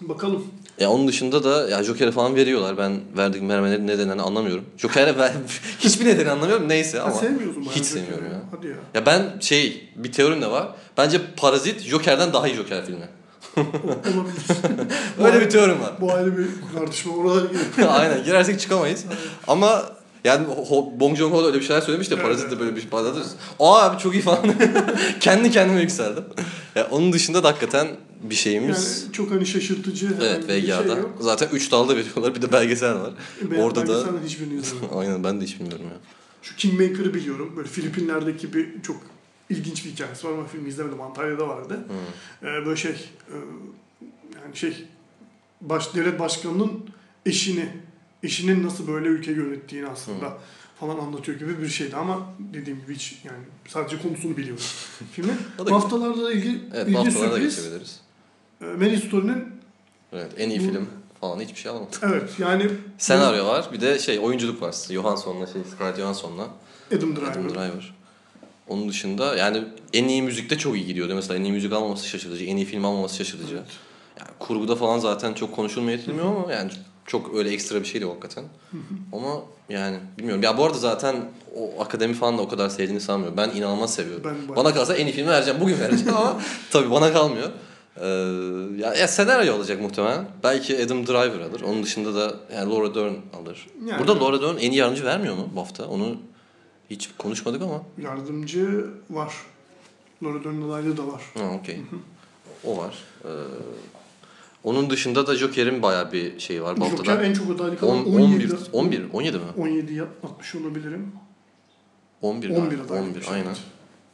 Bakalım. 0.00 0.46
Ya 0.80 0.90
onun 0.90 1.08
dışında 1.08 1.44
da 1.44 1.68
ya 1.68 1.84
Joker'e 1.84 2.10
falan 2.10 2.36
veriyorlar. 2.36 2.78
Ben 2.78 3.00
verdik 3.16 3.48
vermeleri 3.48 3.86
nedenini 3.86 4.22
anlamıyorum. 4.22 4.64
Joker'e 4.78 5.18
ver, 5.18 5.32
hiçbir 5.78 6.04
nedeni 6.04 6.30
anlamıyorum. 6.30 6.68
Neyse 6.68 6.98
Ha, 6.98 7.04
ama. 7.04 7.14
sevmiyorsun 7.14 7.66
bayağı 7.66 7.76
hiç 7.76 7.84
sevmiyorum 7.84 8.24
ya. 8.24 8.40
Hadi 8.56 8.66
ya. 8.66 8.74
Ya 8.94 9.06
ben 9.06 9.38
şey 9.40 9.88
bir 9.96 10.12
teorim 10.12 10.42
de 10.42 10.50
var. 10.50 10.68
Bence 10.96 11.20
Parazit 11.36 11.80
Joker'den 11.80 12.32
daha 12.32 12.48
iyi 12.48 12.56
Joker 12.56 12.86
filmi. 12.86 13.08
Olabilir. 13.56 14.86
Öyle 15.24 15.40
bir 15.40 15.50
teorim 15.50 15.80
var. 15.80 15.92
Bu 16.00 16.12
ayrı 16.12 16.38
bir 16.38 16.46
tartışma. 16.78 17.16
Oralara 17.16 17.46
girelim. 17.46 17.88
Aynen 17.90 18.24
girersek 18.24 18.60
çıkamayız. 18.60 19.04
Ama 19.48 19.82
yani 20.24 20.46
Bong 21.00 21.16
Joon-ho 21.16 21.42
da 21.42 21.46
öyle 21.46 21.60
bir 21.60 21.64
şeyler 21.64 21.80
söylemiş 21.80 22.10
de 22.10 22.14
Evet, 22.14 22.24
Parazit 22.24 22.50
de 22.50 22.60
böyle 22.60 22.76
bir 22.76 22.80
şey. 22.80 22.90
Aa 23.60 23.82
abi 23.82 23.98
çok 23.98 24.14
iyi 24.14 24.22
falan. 24.22 24.54
Kendi 25.20 25.50
kendime 25.50 25.80
yükseldim. 25.80 26.24
Ya 26.74 26.88
onun 26.90 27.12
dışında 27.12 27.44
da 27.44 27.48
hakikaten 27.48 27.88
bir 28.22 28.34
şeyimiz. 28.34 29.02
Yani 29.02 29.12
çok 29.12 29.30
hani 29.30 29.46
şaşırtıcı 29.46 30.16
evet 30.22 30.48
bir 30.48 30.62
VGA'da. 30.64 30.94
şey 30.94 30.96
yok. 31.02 31.10
Zaten 31.20 31.48
3 31.52 31.72
dalda 31.72 31.96
veriyorlar. 31.96 32.34
Bir 32.34 32.42
de 32.42 32.52
belgesel 32.52 32.94
var. 32.94 33.12
Ben 33.42 33.58
Orada 33.58 33.86
da- 33.86 34.08
hiçbirini 34.26 34.60
izlemedim. 34.60 34.88
Aynen 34.98 35.24
ben 35.24 35.40
de 35.40 35.44
hiç 35.44 35.60
bilmiyorum 35.60 35.84
ya. 35.84 35.96
Şu 36.42 36.56
Kingmaker'ı 36.56 37.14
biliyorum. 37.14 37.52
Böyle 37.56 37.68
Filipinler'deki 37.68 38.54
bir 38.54 38.82
çok 38.82 38.96
ilginç 39.50 39.84
bir 39.84 39.90
hikayesi 39.90 40.26
var 40.26 40.32
ama 40.32 40.46
filmi 40.46 40.68
izlemedim. 40.68 41.00
Antalya'da 41.00 41.48
vardı. 41.48 41.74
Hı. 42.42 42.46
Ee, 42.48 42.66
böyle 42.66 42.76
şey 42.76 42.90
e, 42.90 43.34
yani 44.42 44.56
şey 44.56 44.84
baş, 45.60 45.94
devlet 45.94 46.18
başkanının 46.18 46.72
eşini 47.26 47.68
eşinin 48.22 48.62
nasıl 48.62 48.88
böyle 48.88 49.08
ülke 49.08 49.32
yönettiğini 49.32 49.88
aslında 49.88 50.38
falan 50.80 50.98
anlatıyor 50.98 51.38
gibi 51.38 51.62
bir 51.62 51.68
şeydi 51.68 51.96
ama 51.96 52.34
dediğim 52.38 52.80
gibi 52.80 52.94
hiç 52.94 53.18
yani 53.24 53.38
sadece 53.68 54.02
konusunu 54.02 54.36
biliyorum 54.36 54.62
filmin. 55.12 55.36
Haftalarda 55.68 56.24
da 56.24 56.32
ilgi, 56.32 56.60
Evet 56.74 56.88
ilgi 56.88 57.10
sürpriz. 57.10 58.00
Geçebiliriz. 58.62 58.80
E, 58.80 58.84
Marriage 58.84 59.06
Story'nin 59.08 59.44
Evet 60.12 60.30
en 60.38 60.50
iyi 60.50 60.60
Bu- 60.60 60.64
film 60.64 60.88
falan 61.20 61.40
hiçbir 61.40 61.60
şey 61.60 61.70
alamadım. 61.72 61.92
evet 62.02 62.30
yani 62.38 62.70
Senaryo 62.98 63.46
var 63.46 63.68
bir 63.72 63.80
de 63.80 63.98
şey 63.98 64.18
oyunculuk 64.18 64.62
var. 64.62 64.74
Johansson'la 64.90 65.46
şey 65.46 65.62
Scarlett 65.76 65.96
Johansson'la 65.98 66.48
Adam 66.96 67.16
Driver. 67.16 67.30
Adam 67.30 67.48
Driver. 67.50 67.94
Onun 68.68 68.88
dışında 68.88 69.36
yani 69.36 69.64
en 69.92 70.08
iyi 70.08 70.22
müzikte 70.22 70.58
çok 70.58 70.76
iyi 70.76 70.86
gidiyordu. 70.86 71.14
Mesela 71.14 71.38
en 71.38 71.44
iyi 71.44 71.52
müzik 71.52 71.72
almaması 71.72 72.06
şaşırtıcı, 72.08 72.44
en 72.44 72.56
iyi 72.56 72.66
film 72.66 72.84
almaması 72.84 73.16
şaşırtıcı. 73.16 73.54
Evet. 73.54 73.66
Yani 74.20 74.30
kurguda 74.38 74.76
falan 74.76 74.98
zaten 74.98 75.32
çok 75.34 75.54
konuşulmaya 75.54 75.96
yetilmiyor 75.96 76.26
ama 76.26 76.52
yani 76.52 76.70
çok 77.06 77.34
öyle 77.34 77.50
ekstra 77.50 77.80
bir 77.80 77.86
şeydi 77.86 78.04
hakikaten. 78.06 78.44
ama 79.12 79.40
yani 79.68 79.96
bilmiyorum. 80.18 80.42
Ya 80.42 80.58
bu 80.58 80.64
arada 80.64 80.78
zaten 80.78 81.16
o 81.56 81.82
akademi 81.82 82.14
falan 82.14 82.38
da 82.38 82.42
o 82.42 82.48
kadar 82.48 82.68
sevdiğini 82.68 83.00
sanmıyorum. 83.00 83.36
Ben 83.36 83.50
inanılmaz 83.50 83.94
seviyorum. 83.94 84.24
Ben 84.48 84.56
Bana 84.56 84.74
kalsa 84.74 84.94
en 84.96 85.06
iyi 85.06 85.12
filmi 85.12 85.30
vereceğim. 85.30 85.60
Bugün 85.60 85.78
vereceğim 85.80 86.16
ama 86.16 86.40
tabii 86.70 86.90
bana 86.90 87.12
kalmıyor. 87.12 87.50
Ee, 87.96 88.06
ya, 88.78 88.94
ya 88.94 89.08
senaryo 89.08 89.56
olacak 89.56 89.80
muhtemelen. 89.80 90.24
Belki 90.44 90.84
Adam 90.84 91.06
Driver 91.06 91.40
alır. 91.40 91.60
Onun 91.60 91.82
dışında 91.82 92.14
da 92.14 92.34
yani 92.54 92.70
Laura 92.70 92.94
Dern 92.94 93.12
alır. 93.42 93.66
Yani- 93.86 93.98
Burada 93.98 94.20
Laura 94.20 94.42
Dern 94.42 94.56
en 94.56 94.70
iyi 94.70 94.74
yardımcı 94.76 95.04
vermiyor 95.04 95.34
mu 95.36 95.48
bu 95.56 95.60
hafta? 95.60 95.86
Onu 95.88 96.16
hiç 96.90 97.10
konuşmadık 97.18 97.62
ama. 97.62 97.82
Yardımcı 98.02 98.86
var. 99.10 99.34
Laura 100.22 100.44
Dern'in 100.44 100.68
adaylığı 100.70 100.96
da 100.96 101.06
var. 101.06 101.22
Ha 101.38 101.44
okey. 101.60 101.80
O 102.64 102.76
var. 102.78 102.94
Ee, 103.24 103.28
onun 104.64 104.90
dışında 104.90 105.26
da 105.26 105.36
Joker'in 105.36 105.82
bayağı 105.82 106.12
bir 106.12 106.38
şeyi 106.40 106.62
var 106.62 106.76
bu 106.80 106.84
Joker 106.84 107.20
en 107.20 107.34
çok 107.34 107.50
adaylık 107.50 107.82
10, 107.82 107.88
alan 107.88 108.06
11, 108.06 108.20
17. 108.22 108.54
11, 108.72 109.02
17 109.12 109.36
mi? 109.36 109.42
17 109.58 110.02
60 110.22 110.54
olabilirim. 110.54 111.12
11, 112.22 112.50
11 112.50 112.60
11, 112.60 112.78
adaylık. 112.78 112.92
11 113.08 113.26
aynen. 113.32 113.56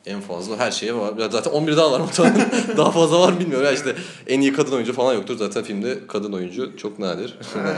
En 0.07 0.21
fazla 0.21 0.57
her 0.59 0.71
şeye 0.71 0.95
var. 0.95 1.17
Ya 1.19 1.29
zaten 1.29 1.51
11 1.51 1.77
daha 1.77 1.93
var 1.93 2.01
muhtemelen. 2.01 2.51
daha 2.77 2.91
fazla 2.91 3.21
var 3.21 3.41
bilmiyorum. 3.41 3.67
Ya 3.67 3.73
işte 3.73 3.95
en 4.27 4.41
iyi 4.41 4.53
kadın 4.53 4.73
oyuncu 4.73 4.93
falan 4.93 5.15
yoktur. 5.15 5.37
Zaten 5.39 5.63
filmde 5.65 5.99
kadın 6.09 6.33
oyuncu 6.33 6.77
çok 6.77 6.99
nadir. 6.99 7.35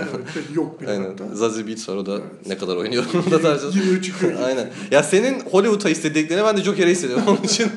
yok 0.54 0.80
bile 0.80 0.90
Aynen. 0.90 1.04
hatta. 1.04 1.24
Zazie 1.34 1.66
Beetz 1.66 1.88
var 1.88 1.96
o 1.96 2.06
da 2.06 2.12
Evet. 2.12 2.46
ne 2.46 2.58
kadar 2.58 2.76
oynuyor 2.76 3.04
onu 3.14 3.42
da. 3.42 3.56
Giriyor 3.72 4.02
çıkıyor. 4.02 4.32
Aynen. 4.42 4.70
Ya 4.90 5.02
senin 5.02 5.40
Hollywood'a 5.40 5.90
istediklerini 5.90 6.44
ben 6.44 6.56
de 6.56 6.62
Joker'e 6.62 6.90
hissediyorum. 6.90 7.24
Onun 7.28 7.42
için 7.42 7.70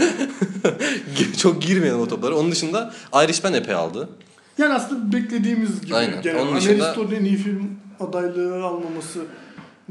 çok 1.38 1.62
girmeyelim 1.62 2.00
o 2.00 2.08
toplara. 2.08 2.36
Onun 2.36 2.52
dışında 2.52 2.94
Irishman 3.26 3.54
epey 3.54 3.76
aldı. 3.76 4.10
Yani 4.58 4.74
aslında 4.74 5.14
beklediğimiz 5.18 5.82
gibi. 5.82 5.96
Aynen. 5.96 6.22
Genel. 6.22 6.42
Onun 6.42 6.56
dışında- 6.56 6.96
en 7.20 7.26
iyi 7.26 7.38
film 7.38 7.70
adaylığı 8.00 8.64
almaması 8.64 9.20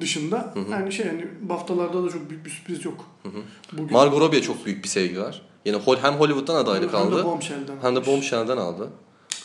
dışında 0.01 0.55
yani 0.71 0.93
şey 0.93 1.07
yani 1.07 1.27
haftalarda 1.49 2.05
da 2.05 2.11
çok 2.11 2.31
büyük 2.31 2.45
bir 2.45 2.51
sürpriz 2.51 2.85
yok. 2.85 3.05
Bugün. 3.73 3.93
Margot 3.93 4.21
Robbie'ye 4.21 4.43
çok 4.43 4.67
büyük 4.67 4.85
bir 4.85 4.89
sevgi 4.89 5.21
var. 5.21 5.43
Yani 5.65 5.79
hem 6.03 6.15
Hollywood'dan 6.15 6.55
adaylık 6.55 6.93
Hem 6.95 7.01
de 7.01 7.15
aldı 7.15 7.25
Bombshell'den. 7.25 7.75
hem 7.83 7.97
de. 7.97 8.07
Bombshell'den 8.07 8.57
aldı. 8.57 8.91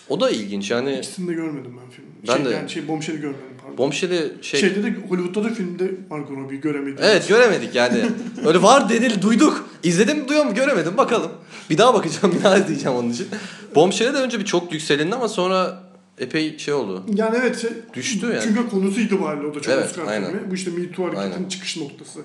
O 0.10 0.20
da 0.20 0.30
ilginç 0.30 0.72
yani 0.72 0.94
İkisini 0.98 1.28
de 1.28 1.34
görmedim 1.34 1.80
ben 1.84 1.90
filmi. 1.90 2.10
Ben 2.28 2.36
şey, 2.36 2.46
de- 2.46 2.50
Yani 2.50 2.70
şey 2.70 2.88
Bombshell'i 2.88 3.22
görmedim 3.22 3.58
pardon. 3.62 3.78
Bombshell'i 3.78 4.34
şey... 4.42 4.60
Şeyde 4.60 4.84
de 4.84 4.96
Hollywood'da 5.10 5.44
da 5.44 5.54
filmde 5.54 5.92
Margot 6.10 6.38
Robbie'yi 6.38 6.62
göremedim. 6.62 6.98
Evet 7.02 7.28
göremedik 7.28 7.76
yani. 7.76 8.06
Öyle 8.46 8.62
var 8.62 8.90
denil 8.90 9.22
duyduk. 9.22 9.70
İzledim 9.84 10.28
duyuyor 10.28 10.46
mu 10.46 10.54
göremedim 10.54 10.98
bakalım. 10.98 11.32
Bir 11.70 11.78
daha 11.78 11.94
bakacağım 11.94 12.36
bir 12.40 12.44
daha 12.44 12.58
izleyeceğim 12.58 12.98
onun 12.98 13.10
için. 13.10 13.28
Bombshell'e 13.76 14.14
de 14.14 14.18
önce 14.18 14.40
bir 14.40 14.46
çok 14.46 14.74
yükselindi 14.74 15.16
ama 15.16 15.28
sonra 15.28 15.84
epey 16.20 16.58
şey 16.58 16.74
oldu. 16.74 17.04
Yani 17.16 17.38
evet. 17.40 17.60
Şey, 17.60 17.70
Düştü 17.94 18.26
yani. 18.26 18.40
Çünkü 18.44 18.70
konusu 18.70 19.00
itibariyle 19.00 19.48
o 19.48 19.56
da 19.56 19.60
çok 19.62 19.74
Evet, 19.74 19.86
Oscar 19.86 20.08
aynen. 20.08 20.32
filmi. 20.32 20.52
Bu 20.52 20.56
işte 20.56 20.72
Me 20.72 20.92
Too 20.92 21.06
hareketinin 21.06 21.34
Aynen. 21.34 21.50
çıkış 21.50 21.78
noktası 21.78 22.20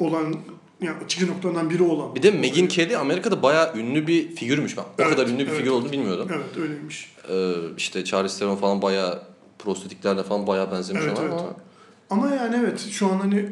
olan 0.00 0.34
yani 0.82 0.96
çıkış 1.08 1.28
noktalarından 1.28 1.70
biri 1.70 1.82
olan. 1.82 2.14
Bir 2.14 2.22
de 2.22 2.30
Megyn 2.30 2.66
Kelly 2.66 2.96
Amerika'da 2.96 3.42
bayağı 3.42 3.76
ünlü 3.76 4.06
bir 4.06 4.36
figürmüş. 4.36 4.76
Ben 4.76 4.82
o 4.82 4.86
Evet, 4.98 5.10
kadar 5.10 5.26
ünlü 5.26 5.38
bir 5.38 5.46
evet. 5.46 5.58
figür 5.58 5.70
olduğunu 5.70 5.92
bilmiyordum. 5.92 6.28
Evet 6.34 6.56
öyleymiş. 6.62 7.12
Ee, 7.30 7.52
işte 7.76 8.04
Charlize 8.04 8.38
Theron 8.38 8.56
falan 8.56 8.82
bayağı 8.82 9.22
prostetiklerle 9.58 10.22
falan 10.22 10.46
bayağı 10.46 10.72
benzemiş 10.72 11.02
Evet, 11.06 11.18
ona 11.18 11.24
evet. 11.26 11.32
ama 11.32 11.54
Ama 12.10 12.34
yani 12.34 12.56
evet 12.60 12.80
şu 12.90 13.06
an 13.06 13.18
hani 13.18 13.48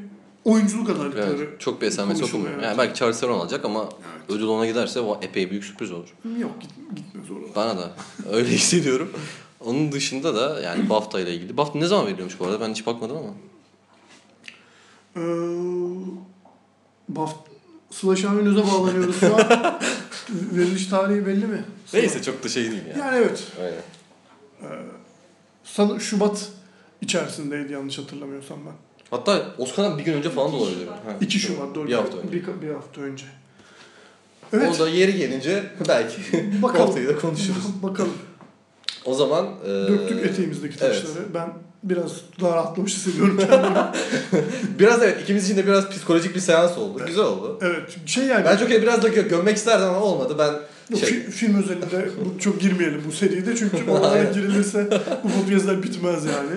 oyunculuk 0.51 0.91
adaylıkları 0.91 1.37
evet, 1.37 1.61
çok 1.61 1.83
bir 1.83 1.87
esamesi 1.87 2.25
okumuyor. 2.25 2.53
evet. 2.55 2.65
Yani 2.65 2.79
belki 2.79 2.95
Charlize 2.95 3.21
Theron 3.21 3.39
alacak 3.41 3.65
ama 3.65 3.81
Evet. 3.81 4.31
ödül 4.31 4.47
ona 4.47 4.67
giderse 4.67 5.01
o 5.01 5.19
epey 5.23 5.51
büyük 5.51 5.65
sürpriz 5.65 5.93
olur. 5.93 6.09
yok 6.39 6.51
git, 6.61 6.71
gitmez 6.97 7.31
oralar. 7.31 7.55
Bana 7.57 7.79
da 7.79 7.91
öyle 8.33 8.49
hissediyorum. 8.51 9.13
Onun 9.61 9.93
dışında 9.93 10.35
da 10.35 10.61
yani 10.61 10.91
BAFTA 10.91 11.21
ile 11.21 11.35
ilgili. 11.35 11.57
BAFTA 11.57 11.79
ne 11.79 11.87
zaman 11.87 12.07
veriliyormuş 12.07 12.41
bu 12.41 12.45
arada? 12.47 12.61
Ben 12.61 12.71
hiç 12.71 12.87
bakmadım 12.87 13.17
ama. 13.17 13.31
Ee, 15.17 15.21
Baft 17.09 17.37
Sıla 17.91 18.17
Şahinöz'e 18.17 18.63
bağlanıyoruz 18.73 19.21
şu 19.21 19.35
an. 19.37 19.41
Veriliş 20.31 20.87
tarihi 20.87 21.27
belli 21.27 21.47
mi? 21.47 21.65
Neyse 21.95 22.23
çok 22.23 22.45
da 22.45 22.49
şey 22.49 22.71
değil 22.71 22.83
yani. 22.91 22.99
Yani 22.99 23.17
evet. 23.17 23.45
Aynen. 23.61 24.83
Sana 25.65 26.01
Şubat 26.01 26.49
içerisindeydi 27.01 27.73
yanlış 27.73 27.99
hatırlamıyorsam 27.99 28.59
ben. 28.67 28.73
Hatta 29.11 29.43
Oscar'dan 29.59 29.99
bir 29.99 30.05
gün 30.05 30.13
önce 30.13 30.31
falan 30.31 30.53
da 30.53 30.57
olabilir. 30.57 30.87
Ha, 30.87 31.17
2 31.21 31.39
Şubat 31.39 31.75
doğru. 31.75 31.89
Bir 31.89 31.95
hafta 31.95 32.19
önce. 32.19 32.33
Bir, 32.33 32.43
bir 32.63 32.75
hafta 32.75 33.01
önce. 33.01 33.25
O 34.53 34.57
Evet. 34.57 34.79
da 34.81 34.89
yeri 34.89 35.17
gelince 35.17 35.63
belki 35.89 36.17
Bakalım. 36.63 36.87
BAFTA'yı 36.87 37.09
da 37.09 37.19
konuşuruz. 37.19 37.65
Bakalım. 37.83 38.13
O 39.05 39.15
zaman... 39.15 39.47
e, 39.65 39.69
Döktük 39.69 40.27
eteğimizdeki 40.27 40.77
evet. 40.81 40.95
taşları. 41.03 41.35
Ben 41.35 41.53
biraz 41.83 42.13
daha 42.41 42.57
rahatlamış 42.57 42.95
hissediyorum 42.95 43.39
kendimi. 43.39 43.77
Biraz 44.79 45.03
evet 45.03 45.23
ikimiz 45.23 45.45
için 45.45 45.57
de 45.57 45.67
biraz 45.67 45.91
psikolojik 45.91 46.35
bir 46.35 46.41
seans 46.41 46.79
oldu. 46.79 47.03
Güzel 47.07 47.25
oldu. 47.25 47.59
evet. 47.63 47.97
Şey 48.07 48.25
yani. 48.25 48.45
Ben 48.45 48.57
Joker'i 48.57 48.83
biraz 48.83 49.03
da 49.03 49.09
gö- 49.09 49.29
gömmek 49.29 49.57
isterdim 49.57 49.89
ama 49.89 50.01
olmadı. 50.01 50.37
Ben 50.39 50.53
Yok, 50.91 51.01
şey, 51.01 51.09
fi- 51.19 51.31
film 51.31 51.63
özelinde 51.63 52.09
bu, 52.25 52.39
çok 52.41 52.61
girmeyelim 52.61 53.03
bu 53.09 53.13
seride 53.13 53.57
çünkü 53.57 53.91
oralara 53.91 54.25
girilirse 54.25 54.89
bu 55.25 55.29
podcastler 55.29 55.83
bitmez 55.83 56.25
yani. 56.25 56.51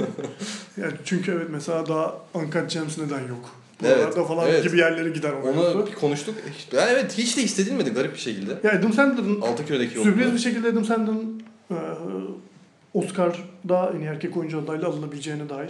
Yani. 0.82 0.94
Çünkü 1.06 1.32
evet 1.32 1.48
mesela 1.52 1.88
daha 1.88 2.16
Uncut 2.34 2.72
Gems 2.72 2.98
neden 2.98 3.28
yok? 3.28 3.50
Evet, 3.84 3.98
Buralarda 3.98 4.24
falan 4.24 4.50
evet. 4.50 4.64
gibi 4.64 4.78
yerlere 4.78 5.10
gider 5.10 5.32
o 5.32 5.50
onu 5.50 5.88
bir 5.88 5.94
konuştuk. 5.94 6.36
Yani 6.72 6.92
evet 6.92 7.18
hiç 7.18 7.38
de 7.38 7.42
hissedilmedi 7.42 7.90
garip 7.90 8.14
bir 8.14 8.20
şekilde. 8.20 8.52
Ya 8.64 8.80
Adam 8.80 8.94
Sandler'ın 8.94 9.42
Altıköy'deki 9.42 9.98
yolda. 9.98 10.10
sürpriz 10.10 10.34
bir 10.34 10.40
şekilde 10.40 10.68
Adam 10.68 10.86
Sandler'ın 10.86 11.44
e, 11.72 11.78
Oscar'da 12.94 13.92
en 13.96 14.00
iyi 14.00 14.08
erkek 14.08 14.38
oyuncu 14.38 14.60
adaylı 14.60 14.86
alınabileceğine 14.86 15.50
dair 15.50 15.70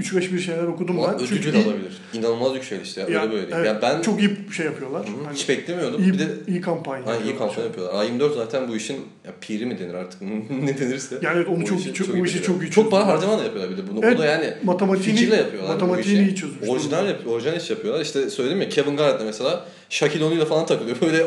3-5 0.00 0.32
bir 0.32 0.38
şeyler 0.38 0.62
okudum 0.62 0.96
ben. 1.08 1.14
ödül 1.14 1.26
Çünkü 1.26 1.52
de 1.52 1.58
iyi- 1.58 1.64
alabilir. 1.64 1.92
İnanılmaz 2.14 2.54
yükselişti 2.54 3.00
ya. 3.00 3.06
Öyle 3.06 3.20
böyle 3.20 3.32
değil. 3.32 3.48
evet, 3.52 3.66
Yani 3.66 3.78
ben 3.82 4.02
çok 4.02 4.20
iyi 4.20 4.30
şey 4.56 4.66
yapıyorlar. 4.66 5.06
Hı 5.06 5.10
Hani 5.24 5.34
hiç 5.36 5.48
beklemiyordum. 5.48 6.02
iyi, 6.02 6.12
bir 6.12 6.18
de 6.18 6.26
iyi 6.48 6.60
kampanya. 6.60 7.06
Hani 7.06 7.24
iyi 7.24 7.38
kampanya 7.38 7.64
yapıyorlar. 7.66 8.04
A24 8.04 8.34
zaten 8.34 8.68
bu 8.68 8.76
işin 8.76 8.96
ya, 9.26 9.32
piri 9.40 9.66
mi 9.66 9.78
denir 9.78 9.94
artık 9.94 10.22
ne 10.62 10.78
denirse. 10.78 11.18
Yani 11.22 11.36
evet, 11.36 11.48
onu 11.48 11.64
çok, 11.66 11.80
işi 11.80 11.94
çok, 11.94 12.16
bu 12.18 12.26
işi 12.26 12.42
çok 12.42 12.62
iyi 12.62 12.70
Çok 12.70 12.90
para 12.90 13.06
harcama 13.06 13.38
da 13.38 13.42
yapıyorlar 13.44 13.72
bir 13.72 13.82
de 13.82 13.88
bunu. 13.90 14.00
Evet, 14.02 14.18
Bu 14.18 14.22
da 14.22 14.26
yani 14.26 14.54
Matematiğini, 14.62 15.18
fikirle 15.18 15.36
yapıyorlar 15.36 15.74
matematiğini 15.74 16.28
iyi 16.28 16.34
çözmüş. 16.36 16.68
Orijinal 16.68 17.08
yapıyor, 17.08 17.34
orijinal 17.34 17.56
iş 17.56 17.70
yapıyorlar. 17.70 18.00
İşte 18.00 18.30
söyledim 18.30 18.60
ya 18.62 18.68
Kevin 18.68 18.96
Garnett 18.96 19.20
de 19.20 19.24
mesela 19.24 19.64
Shaquille 19.90 20.24
O'Neal'la 20.24 20.44
falan 20.44 20.66
takılıyor. 20.66 20.96
Böyle 21.00 21.26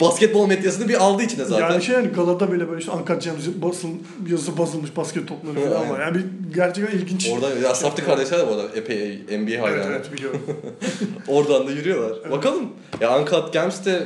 basketbol 0.00 0.46
medyasını 0.46 0.88
bir 0.88 0.94
aldı 0.94 1.22
içine 1.22 1.44
zaten. 1.44 1.70
Yani 1.70 1.82
şey 1.84 1.94
yani 1.94 2.08
galada 2.08 2.52
bile 2.52 2.68
böyle 2.68 2.80
işte 2.80 2.90
Uncut 2.92 3.22
Gems 3.22 3.46
basın 3.62 4.02
yazısı 4.30 4.58
basılmış 4.58 4.96
basket 4.96 5.28
topları 5.28 5.54
falan 5.68 5.80
Aynen. 5.80 5.90
var. 5.92 6.00
Yani 6.00 6.14
bir 6.16 6.24
gerçekten 6.54 6.98
ilginç. 6.98 7.28
Orada 7.28 7.48
ya 7.68 7.74
Safti 7.74 8.04
kardeşler 8.04 8.38
de 8.38 8.46
bu 8.48 8.50
arada 8.50 8.62
epey 8.74 9.18
NBA 9.30 9.50
Evet 9.50 9.62
hayranı. 9.62 9.84
evet 9.92 10.12
biliyorum. 10.12 10.42
Oradan 11.28 11.66
da 11.66 11.70
yürüyorlar. 11.70 12.16
Evet. 12.22 12.30
Bakalım. 12.32 12.68
Ya 13.00 13.18
Uncut 13.20 13.52
Gems 13.52 13.84
de 13.84 14.02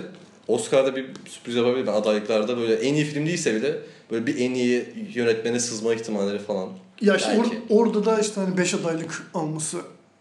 Oscar'da 0.48 0.96
bir 0.96 1.06
sürpriz 1.28 1.56
yapabilir. 1.56 1.86
Ben 1.86 1.92
adaylıklarda 1.92 2.56
böyle 2.58 2.74
en 2.74 2.94
iyi 2.94 3.04
film 3.04 3.26
değilse 3.26 3.54
bile 3.54 3.76
böyle 4.10 4.26
bir 4.26 4.38
en 4.40 4.54
iyi 4.54 4.84
yönetmene 5.14 5.60
sızma 5.60 5.94
ihtimalleri 5.94 6.38
falan. 6.38 6.68
ya 7.00 7.16
işte 7.16 7.30
or- 7.30 7.54
orada 7.68 8.04
da 8.04 8.18
işte 8.20 8.40
hani 8.40 8.56
5 8.56 8.74
adaylık 8.74 9.22
alması 9.34 9.76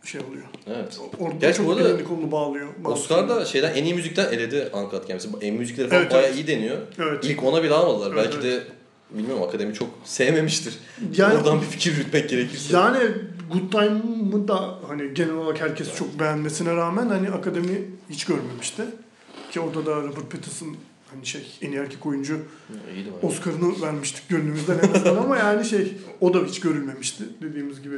şey 0.09 0.21
oluyor. 0.21 0.43
Evet. 0.67 0.99
Orada 1.19 1.35
Gerçi 1.41 1.59
bu 1.63 1.67
çok 1.67 1.77
arada 1.77 1.89
elini 1.89 2.03
kolunu 2.03 2.31
bağlıyor. 2.31 2.67
bazı 2.77 2.95
Oscar'da 2.95 3.45
şeyden 3.45 3.73
en 3.75 3.83
iyi 3.83 3.93
müzikten 3.93 4.33
eledi 4.33 4.69
Uncut 4.73 5.07
Gems'i. 5.07 5.29
En 5.41 5.55
müzikleri 5.55 5.89
falan 5.89 6.01
Evet, 6.01 6.11
bayağı 6.11 6.25
evet. 6.27 6.35
iyi 6.35 6.47
deniyor. 6.47 6.77
Evet. 6.99 7.25
İlk 7.25 7.43
ona 7.43 7.63
bile 7.63 7.73
almadılar. 7.73 8.11
Evet, 8.13 8.25
Belki 8.33 8.47
de 8.47 8.63
bilmiyorum 9.11 9.43
akademi 9.43 9.73
çok 9.73 9.89
sevmemiştir. 10.03 10.73
Yani- 11.15 11.37
Oradan 11.37 11.61
bir 11.61 11.65
fikir 11.65 11.91
yürütmek 11.91 12.29
gerekirse. 12.29 12.77
Yani 12.77 12.99
Good 13.53 13.71
Time'ı 13.71 14.47
da 14.47 14.79
hani 14.87 15.13
genel 15.13 15.33
olarak 15.33 15.61
herkes 15.61 15.95
çok 15.95 16.19
beğenmesine 16.19 16.75
rağmen 16.75 17.07
hani 17.09 17.29
akademi 17.29 17.81
hiç 18.09 18.25
görmemişti. 18.25 18.83
Ki 19.51 19.59
orada 19.59 19.85
da 19.85 19.95
Robert 19.95 20.31
Pattinson 20.31 20.75
hani 21.13 21.25
şey 21.25 21.41
en 21.61 21.71
iyi 21.71 21.77
erkek 21.77 22.05
oyuncu. 22.05 22.39
Oscar'ını 23.21 23.81
vermiştik 23.81 24.29
gönlümüzden 24.29 24.79
en 24.79 24.93
azından 24.93 25.15
ama 25.23 25.37
yani 25.37 25.65
şey 25.65 25.93
o 26.21 26.33
da 26.33 26.39
hiç 26.45 26.59
görülmemişti 26.59 27.23
dediğimiz 27.41 27.81
gibi 27.81 27.95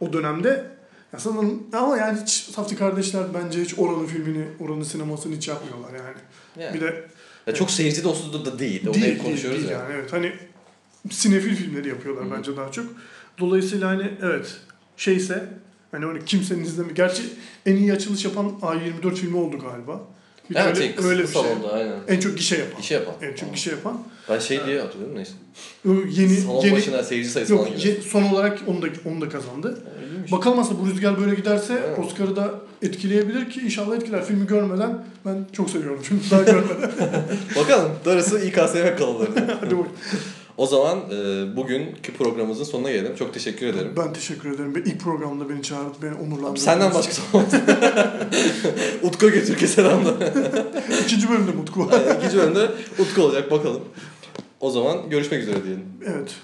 o 0.00 0.12
dönemde. 0.12 0.64
Ya 1.12 1.18
sanırım 1.18 1.62
ama 1.72 1.96
yani 1.96 2.20
hiç 2.20 2.30
Safti 2.30 2.76
kardeşler 2.76 3.24
bence 3.34 3.62
hiç 3.62 3.78
oranın 3.78 4.06
filmini, 4.06 4.44
oranın 4.60 4.82
sinemasını 4.82 5.36
hiç 5.36 5.48
yapmıyorlar 5.48 5.92
yani. 5.94 6.16
Yani. 6.64 6.74
Bir 6.74 6.80
de 6.80 7.08
Ya 7.46 7.54
çok 7.54 7.70
seyirci 7.70 8.04
dostu 8.04 8.44
da 8.44 8.58
değil. 8.58 8.86
Onu 8.86 8.94
değil, 8.94 9.18
konuşuyoruz 9.22 9.60
değil 9.60 9.72
ya. 9.72 9.78
yani 9.78 9.92
evet. 9.94 10.12
Hani 10.12 10.32
sinefil 11.10 11.56
filmleri 11.56 11.88
yapıyorlar 11.88 12.24
Hı 12.24 12.28
hı. 12.28 12.34
bence 12.36 12.56
daha 12.56 12.72
çok. 12.72 12.86
Dolayısıyla 13.38 13.88
hani 13.88 14.10
evet 14.22 14.56
şeyse 14.96 15.48
hani 15.90 16.06
öyle 16.06 16.24
kimsenin 16.24 16.64
izlemi. 16.64 16.94
Gerçi 16.94 17.22
en 17.66 17.76
iyi 17.76 17.92
açılış 17.92 18.24
yapan 18.24 18.46
A24 18.46 19.14
filmi 19.14 19.36
oldu 19.36 19.58
galiba. 19.58 20.00
Bir 20.50 20.56
Evet, 20.56 20.76
öyle, 20.76 20.94
kısa 20.94 21.08
öyle 21.08 21.22
bir 21.22 21.26
şey. 21.28 21.42
salonda 21.42 21.72
aynen. 21.72 21.92
En 22.08 22.20
çok 22.20 22.36
gişe 22.38 22.56
yapan. 22.58 22.80
İşe 22.80 22.94
yapan. 22.94 23.14
En 23.22 23.34
çok 23.34 23.54
gişe 23.54 23.70
yapan. 23.70 24.02
Ben 24.30 24.38
şey 24.38 24.66
diye 24.66 24.80
hatırlıyorum 24.80 25.16
neyse. 25.16 25.32
Yeni 26.10 26.36
Salon 26.36 26.64
yeni 26.64 26.76
başına 26.76 27.02
seyirci 27.02 27.30
sayısı 27.30 27.56
falan 27.56 27.66
yok 27.68 27.78
gibi. 27.78 27.88
ye- 27.88 28.00
son 28.00 28.22
olarak 28.22 28.58
onu 28.66 28.82
da 28.82 28.86
onu 29.04 29.20
da 29.20 29.28
kazandı. 29.28 29.82
İyiymiş. 30.10 30.32
Bakalım 30.32 30.58
aslında 30.58 30.80
bu 30.82 30.86
rüzgar 30.86 31.20
böyle 31.20 31.34
giderse 31.34 31.82
Evet. 31.88 31.98
Oscar'ı 31.98 32.36
da 32.36 32.50
etkileyebilir 32.82 33.50
ki 33.50 33.60
inşallah 33.60 33.96
etkiler. 33.96 34.24
Filmi 34.24 34.46
görmeden 34.46 35.04
ben 35.26 35.46
çok 35.52 35.70
seviyorum 35.70 36.00
filmi 36.02 36.20
daha 36.30 36.42
görmeden. 36.42 36.90
Bakalım. 37.56 37.92
Darısı 38.04 38.40
İKSV 38.40 38.96
kalaları. 38.98 39.30
Hadi 39.36 39.50
bakalım. 39.76 39.88
O 40.56 40.66
zaman 40.66 40.98
e, 40.98 41.56
bugünkü 41.56 42.12
programımızın 42.12 42.64
sonuna 42.64 42.90
gelelim. 42.90 43.16
Çok 43.16 43.34
teşekkür 43.34 43.66
ederim. 43.66 43.92
Ben 43.96 44.12
teşekkür 44.12 44.54
ederim. 44.54 44.74
Ben 44.74 44.82
ilk 44.82 45.00
programda 45.00 45.48
beni 45.48 45.62
çağırıp 45.62 46.02
beni 46.02 46.14
onurlandırdınız. 46.14 46.62
Senden 46.62 46.94
başka 46.94 47.12
olmaz. 47.32 47.54
Utku 49.02 49.30
Götürk'e 49.30 49.66
selamlar. 49.66 50.14
İkinci 51.04 51.30
bölümde 51.30 51.50
Mutku 51.50 51.86
var. 51.86 51.92
Aynen, 51.92 52.18
İkinci 52.18 52.36
bölümde 52.36 52.70
Utku 52.98 53.22
olacak 53.22 53.50
bakalım. 53.50 53.82
O 54.60 54.70
zaman 54.70 55.10
görüşmek 55.10 55.42
üzere 55.42 55.64
diyelim. 55.64 55.84
Evet. 56.06 56.34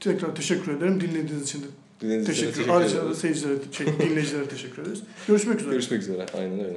Tekrar 0.00 0.34
teşekkür 0.34 0.76
ederim. 0.76 1.00
Dinlediğiniz 1.00 1.42
için 1.42 1.62
de 1.62 1.66
Dinlediğiniz 2.00 2.26
teşekkür, 2.26 2.52
teşekkür 2.52 2.72
Ayrıca 2.72 3.10
da 3.10 3.14
seyircilere, 3.14 3.54
şey, 3.72 3.86
dinleyicilere 3.86 4.48
teşekkür 4.48 4.82
ederiz. 4.82 5.00
Görüşmek 5.28 5.60
üzere. 5.60 5.70
Görüşmek 5.70 6.02
üzere. 6.02 6.26
Aynen 6.38 6.64
öyle. 6.64 6.76